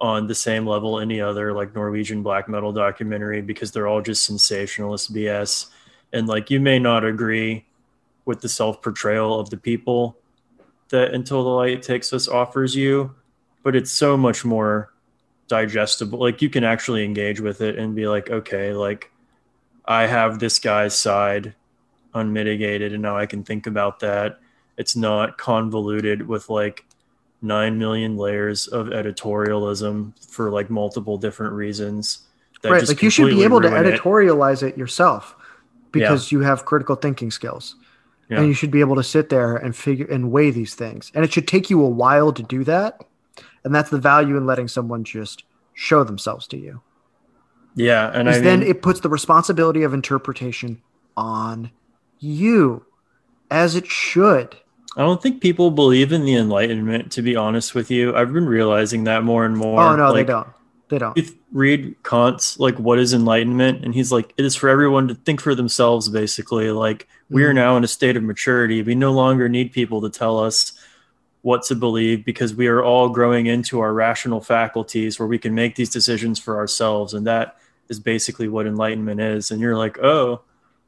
on 0.00 0.26
the 0.26 0.34
same 0.34 0.66
level 0.66 0.98
any 0.98 1.20
other 1.20 1.52
like 1.52 1.74
Norwegian 1.74 2.22
black 2.22 2.48
metal 2.48 2.72
documentary 2.72 3.42
because 3.42 3.70
they're 3.70 3.86
all 3.86 4.00
just 4.00 4.22
sensationalist 4.22 5.12
BS. 5.12 5.66
And 6.12 6.26
like 6.26 6.50
you 6.50 6.58
may 6.58 6.78
not 6.78 7.04
agree 7.04 7.66
with 8.24 8.40
the 8.40 8.48
self 8.48 8.80
portrayal 8.82 9.38
of 9.38 9.50
the 9.50 9.56
people 9.56 10.16
that 10.88 11.12
Until 11.14 11.44
the 11.44 11.50
Light 11.50 11.82
Takes 11.82 12.12
Us 12.12 12.28
offers 12.28 12.74
you, 12.74 13.14
but 13.62 13.76
it's 13.76 13.90
so 13.90 14.16
much 14.16 14.44
more 14.44 14.92
digestible. 15.48 16.18
Like 16.18 16.40
you 16.40 16.48
can 16.48 16.64
actually 16.64 17.04
engage 17.04 17.40
with 17.40 17.60
it 17.60 17.78
and 17.78 17.94
be 17.94 18.06
like, 18.08 18.30
okay, 18.30 18.72
like 18.72 19.10
I 19.84 20.06
have 20.06 20.38
this 20.38 20.58
guy's 20.58 20.96
side 20.96 21.54
unmitigated, 22.14 22.92
and 22.92 23.02
now 23.02 23.16
I 23.16 23.26
can 23.26 23.44
think 23.44 23.66
about 23.66 24.00
that. 24.00 24.40
It's 24.76 24.96
not 24.96 25.38
convoluted 25.38 26.26
with 26.26 26.48
like 26.48 26.86
nine 27.42 27.78
million 27.78 28.16
layers 28.16 28.66
of 28.66 28.88
editorialism 28.88 30.12
for 30.28 30.50
like 30.50 30.70
multiple 30.70 31.16
different 31.18 31.54
reasons. 31.54 32.26
right. 32.64 32.86
Like 32.86 33.02
you 33.02 33.10
should 33.10 33.30
be 33.30 33.44
able 33.44 33.60
to 33.62 33.68
ruin 33.68 33.86
it. 33.86 33.94
editorialize 34.00 34.62
it 34.62 34.76
yourself 34.76 35.34
because 35.92 36.30
you 36.30 36.40
have 36.40 36.64
critical 36.64 36.96
thinking 36.96 37.30
skills. 37.30 37.76
Yeah. 38.28 38.38
And 38.38 38.46
you 38.46 38.54
should 38.54 38.70
be 38.70 38.80
able 38.80 38.96
to 38.96 39.02
sit 39.02 39.28
there 39.28 39.56
and 39.56 39.74
figure 39.74 40.06
and 40.06 40.30
weigh 40.30 40.50
these 40.50 40.74
things. 40.74 41.10
And 41.14 41.24
it 41.24 41.32
should 41.32 41.48
take 41.48 41.68
you 41.68 41.82
a 41.82 41.88
while 41.88 42.32
to 42.32 42.42
do 42.42 42.62
that. 42.64 43.02
And 43.64 43.74
that's 43.74 43.90
the 43.90 43.98
value 43.98 44.36
in 44.36 44.46
letting 44.46 44.68
someone 44.68 45.02
just 45.02 45.42
show 45.74 46.04
themselves 46.04 46.46
to 46.48 46.56
you. 46.56 46.80
Yeah, 47.74 48.08
and 48.08 48.28
I 48.28 48.32
Because 48.32 48.42
then 48.42 48.60
mean, 48.60 48.68
it 48.68 48.82
puts 48.82 49.00
the 49.00 49.08
responsibility 49.08 49.82
of 49.82 49.94
interpretation 49.94 50.82
on 51.16 51.70
you, 52.18 52.84
as 53.50 53.74
it 53.74 53.86
should. 53.86 54.56
I 54.96 55.02
don't 55.02 55.22
think 55.22 55.40
people 55.40 55.70
believe 55.70 56.12
in 56.12 56.24
the 56.24 56.34
Enlightenment. 56.34 57.12
To 57.12 57.22
be 57.22 57.36
honest 57.36 57.74
with 57.74 57.90
you, 57.90 58.14
I've 58.16 58.32
been 58.32 58.46
realizing 58.46 59.04
that 59.04 59.22
more 59.22 59.44
and 59.44 59.56
more. 59.56 59.80
oh 59.80 59.96
no, 59.96 60.12
Like, 60.12 60.26
they 60.26 60.32
don't. 60.32 60.48
They 60.88 60.98
don't. 60.98 61.16
you 61.16 61.24
read 61.52 61.94
Kant's 62.02 62.58
like 62.58 62.76
what 62.78 62.98
is 62.98 63.12
enlightenment 63.14 63.84
and 63.84 63.94
he's 63.94 64.10
like 64.10 64.32
it 64.36 64.44
is 64.44 64.56
for 64.56 64.68
everyone 64.68 65.06
to 65.08 65.14
think 65.14 65.40
for 65.40 65.54
themselves 65.54 66.08
basically 66.08 66.70
like 66.72 67.06
we 67.28 67.44
are 67.44 67.52
Mhm. 67.52 67.56
now 67.56 67.76
in 67.76 67.84
a 67.84 67.88
state 67.88 68.16
of 68.16 68.24
maturity 68.24 68.82
we 68.82 68.94
no 68.96 69.12
longer 69.12 69.48
need 69.48 69.70
people 69.72 70.00
to 70.00 70.10
tell 70.10 70.38
us 70.40 70.72
what 71.42 71.62
to 71.64 71.76
believe 71.76 72.24
because 72.24 72.54
we 72.56 72.66
are 72.66 72.82
all 72.82 73.08
growing 73.08 73.46
into 73.46 73.78
our 73.80 73.92
rational 73.92 74.40
faculties 74.40 75.18
where 75.18 75.28
we 75.28 75.38
can 75.38 75.54
make 75.54 75.76
these 75.76 75.90
decisions 75.90 76.38
for 76.40 76.56
ourselves 76.56 77.14
and 77.14 77.24
that 77.26 77.56
is 77.88 78.00
basically 78.00 78.48
what 78.48 78.66
enlightenment 78.66 79.20
is 79.20 79.52
and 79.52 79.60
you're 79.60 79.76
like 79.76 79.96
oh 80.02 80.40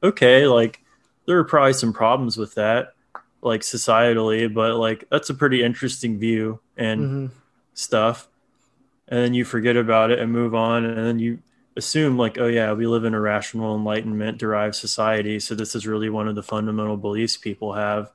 okay 0.02 0.46
like 0.48 0.80
there 1.26 1.38
are 1.38 1.44
probably 1.44 1.72
some 1.72 1.92
problems 1.92 2.36
with 2.36 2.54
that 2.56 2.94
like 3.42 3.60
societally 3.62 4.52
but 4.52 4.76
like 4.76 5.04
that's 5.10 5.28
a 5.30 5.34
pretty 5.34 5.62
interesting 5.62 6.18
view 6.18 6.60
and 6.76 7.00
Mhm. 7.00 7.30
stuff. 7.74 8.28
And 9.08 9.18
then 9.20 9.34
you 9.34 9.44
forget 9.44 9.76
about 9.76 10.10
it 10.10 10.18
and 10.20 10.32
move 10.32 10.54
on 10.54 10.84
and 10.84 10.96
then 10.96 11.18
you 11.18 11.40
assume 11.76 12.16
like 12.18 12.38
oh 12.38 12.46
yeah 12.46 12.72
we 12.72 12.86
live 12.86 13.04
in 13.04 13.14
a 13.14 13.20
rational 13.20 13.74
enlightenment 13.74 14.36
derived 14.38 14.74
society 14.74 15.40
so 15.40 15.54
this 15.54 15.74
is 15.74 15.86
really 15.86 16.10
one 16.10 16.28
of 16.28 16.34
the 16.34 16.42
fundamental 16.42 16.96
beliefs 16.96 17.36
people 17.36 17.72
have. 17.74 18.10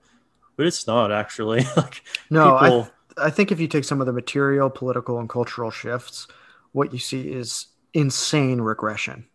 But 0.56 0.66
it's 0.66 0.88
not 0.88 1.12
actually. 1.12 1.66
Like 1.78 2.02
No, 2.32 2.56
I, 2.56 2.64
people 2.70 2.90
I 3.18 3.30
think 3.30 3.52
if 3.52 3.60
you 3.60 3.68
take 3.68 3.84
some 3.84 4.00
of 4.00 4.08
the 4.08 4.14
material, 4.14 4.70
political, 4.70 5.20
and 5.20 5.28
cultural 5.28 5.72
shifts, 5.72 6.28
what 6.72 6.94
you 6.94 7.00
see 7.00 7.32
is 7.32 7.68
insane 7.94 8.62
regression 8.62 9.26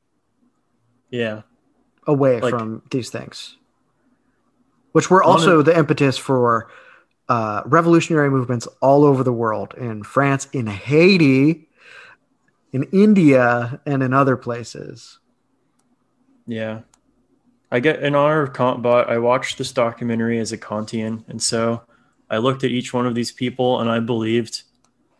yeah. 1.10 1.42
away 2.06 2.40
Like- 2.40 2.50
from 2.50 2.82
these 2.90 3.10
things, 3.10 3.56
which 4.92 5.10
were 5.10 5.22
also 5.22 5.62
the 5.62 5.76
impetus 5.76 6.16
for 6.18 6.70
uh, 7.28 7.62
revolutionary 7.66 8.30
movements 8.30 8.66
all 8.80 9.04
over 9.04 9.22
the 9.24 9.32
world 9.32 9.74
in 9.76 10.02
France, 10.02 10.48
in 10.52 10.66
Haiti, 10.66 11.68
in 12.72 12.82
India, 12.92 13.80
and 13.86 14.02
in 14.02 14.12
other 14.12 14.36
places. 14.36 15.18
yeah 16.46 16.80
i 17.70 17.80
get 17.80 18.02
in 18.02 18.14
honor 18.14 18.42
of 18.42 18.52
kantbot 18.52 19.08
i 19.08 19.16
watched 19.16 19.56
this 19.58 19.72
documentary 19.72 20.38
as 20.40 20.50
a 20.52 20.58
kantian 20.58 21.24
and 21.28 21.40
so 21.42 21.80
i 22.28 22.36
looked 22.36 22.64
at 22.64 22.70
each 22.70 22.92
one 22.92 23.06
of 23.06 23.14
these 23.14 23.30
people 23.32 23.80
and 23.80 23.88
i 23.88 23.98
believed 24.00 24.62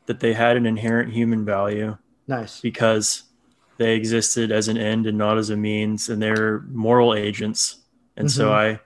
that 0.07 0.19
they 0.21 0.33
had 0.35 0.57
an 0.57 0.67
inherent 0.67 1.13
human 1.13 1.45
value 1.45 1.97
Nice. 2.27 2.61
because 2.61 3.23
they 3.79 3.95
existed 3.95 4.51
as 4.53 4.67
an 4.69 4.77
end 4.77 5.07
and 5.07 5.17
not 5.17 5.39
as 5.39 5.49
a 5.51 5.57
means 5.57 6.09
and 6.11 6.21
they're 6.21 6.61
moral 6.69 7.15
agents 7.15 7.77
and 8.17 8.29
so 8.31 8.49
Mhm. 8.51 8.53
i 8.53 8.81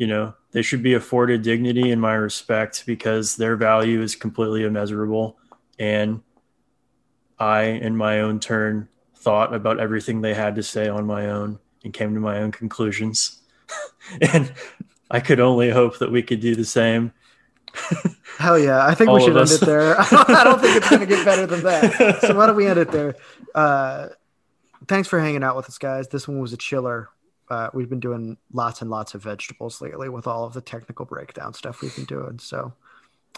you 0.00 0.06
know 0.06 0.32
they 0.52 0.62
should 0.62 0.82
be 0.82 0.94
afforded 0.94 1.42
dignity 1.42 1.90
and 1.90 2.00
my 2.00 2.14
respect 2.14 2.84
because 2.86 3.36
their 3.36 3.54
value 3.54 4.00
is 4.00 4.16
completely 4.16 4.64
immeasurable 4.64 5.38
and 5.78 6.22
i 7.38 7.64
in 7.64 7.94
my 7.94 8.20
own 8.20 8.40
turn 8.40 8.88
thought 9.14 9.54
about 9.54 9.78
everything 9.78 10.22
they 10.22 10.32
had 10.32 10.54
to 10.54 10.62
say 10.62 10.88
on 10.88 11.06
my 11.06 11.26
own 11.28 11.58
and 11.84 11.92
came 11.92 12.14
to 12.14 12.20
my 12.20 12.38
own 12.38 12.50
conclusions 12.50 13.42
and 14.32 14.52
i 15.10 15.20
could 15.20 15.38
only 15.38 15.68
hope 15.68 15.98
that 15.98 16.10
we 16.10 16.22
could 16.22 16.40
do 16.40 16.56
the 16.56 16.64
same 16.64 17.12
Hell 18.38 18.58
yeah. 18.58 18.84
I 18.84 18.94
think 18.94 19.10
All 19.10 19.14
we 19.14 19.22
should 19.22 19.36
end 19.36 19.48
it 19.48 19.60
there. 19.60 19.94
I 20.00 20.08
don't, 20.10 20.30
I 20.30 20.42
don't 20.42 20.60
think 20.60 20.76
it's 20.76 20.90
going 20.90 21.00
to 21.00 21.06
get 21.06 21.24
better 21.24 21.46
than 21.46 21.62
that. 21.62 22.20
So 22.20 22.36
why 22.36 22.46
don't 22.46 22.56
we 22.56 22.66
end 22.66 22.80
it 22.80 22.90
there? 22.90 23.14
Uh, 23.54 24.08
thanks 24.88 25.06
for 25.06 25.20
hanging 25.20 25.44
out 25.44 25.54
with 25.54 25.68
us, 25.68 25.78
guys. 25.78 26.08
This 26.08 26.26
one 26.26 26.40
was 26.40 26.52
a 26.52 26.56
chiller. 26.56 27.10
Uh, 27.50 27.68
we've 27.74 27.90
been 27.90 28.00
doing 28.00 28.36
lots 28.52 28.80
and 28.80 28.90
lots 28.90 29.14
of 29.14 29.22
vegetables 29.22 29.80
lately 29.80 30.08
with 30.08 30.26
all 30.26 30.44
of 30.44 30.54
the 30.54 30.60
technical 30.60 31.04
breakdown 31.04 31.52
stuff 31.52 31.82
we've 31.82 31.94
been 31.96 32.04
doing. 32.04 32.38
So 32.38 32.72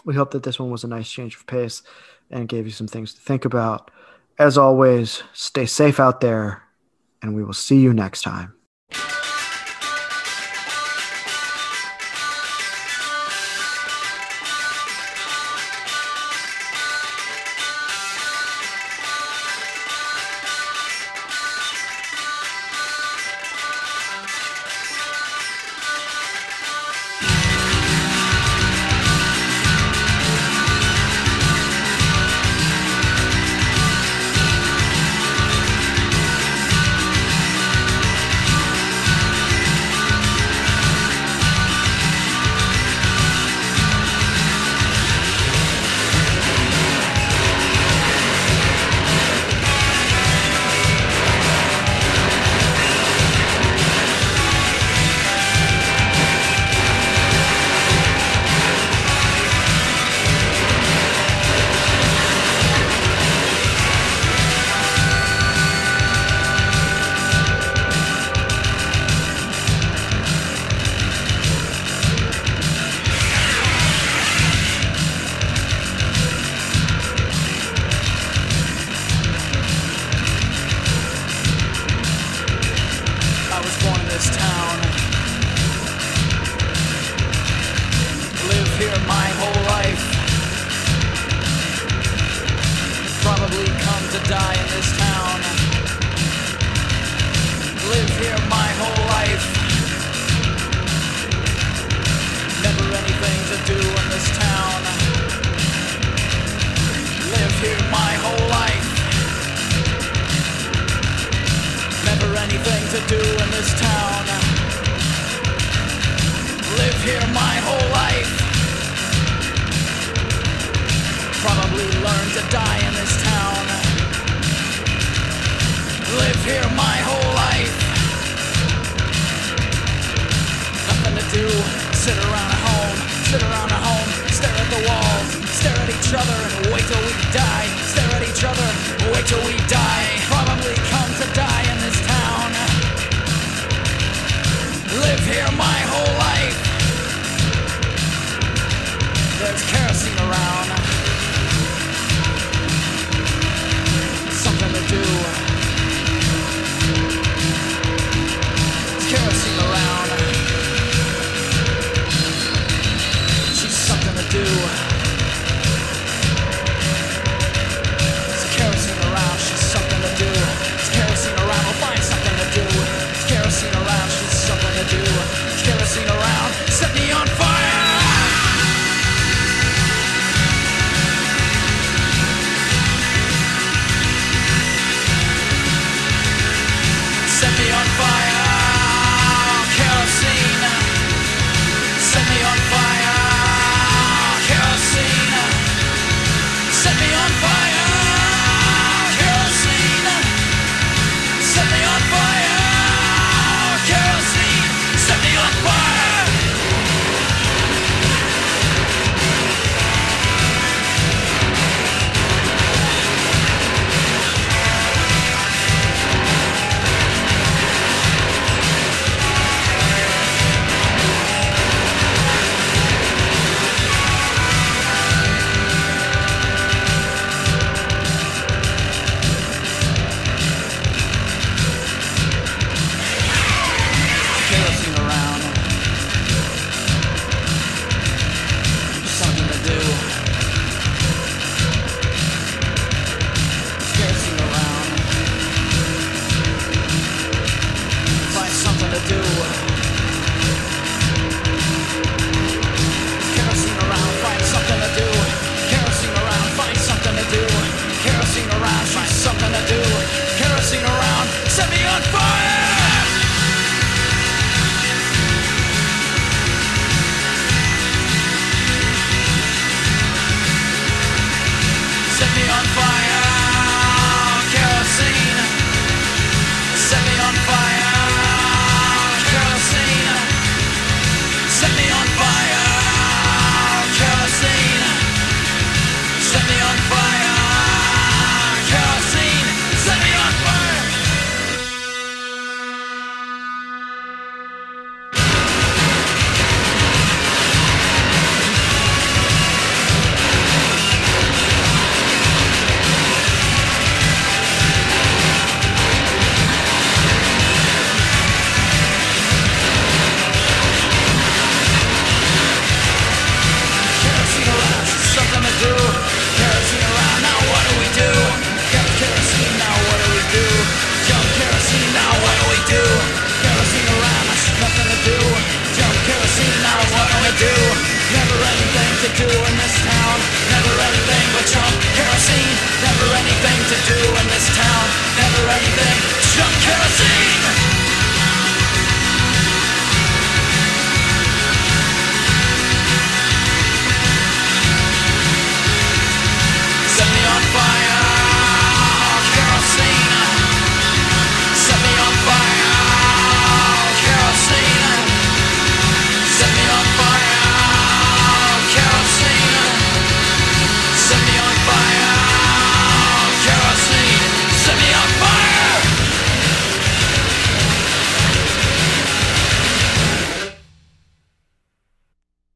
we 0.05 0.13
hope 0.13 0.31
that 0.31 0.43
this 0.43 0.59
one 0.59 0.69
was 0.69 0.83
a 0.83 0.87
nice 0.87 1.09
change 1.09 1.35
of 1.35 1.47
pace 1.47 1.81
and 2.29 2.47
gave 2.47 2.65
you 2.65 2.71
some 2.71 2.87
things 2.87 3.13
to 3.15 3.21
think 3.21 3.43
about. 3.43 3.89
As 4.37 4.57
always, 4.57 5.23
stay 5.33 5.65
safe 5.65 5.99
out 5.99 6.21
there, 6.21 6.63
and 7.21 7.35
we 7.35 7.43
will 7.43 7.53
see 7.53 7.79
you 7.79 7.93
next 7.93 8.21
time. 8.21 8.53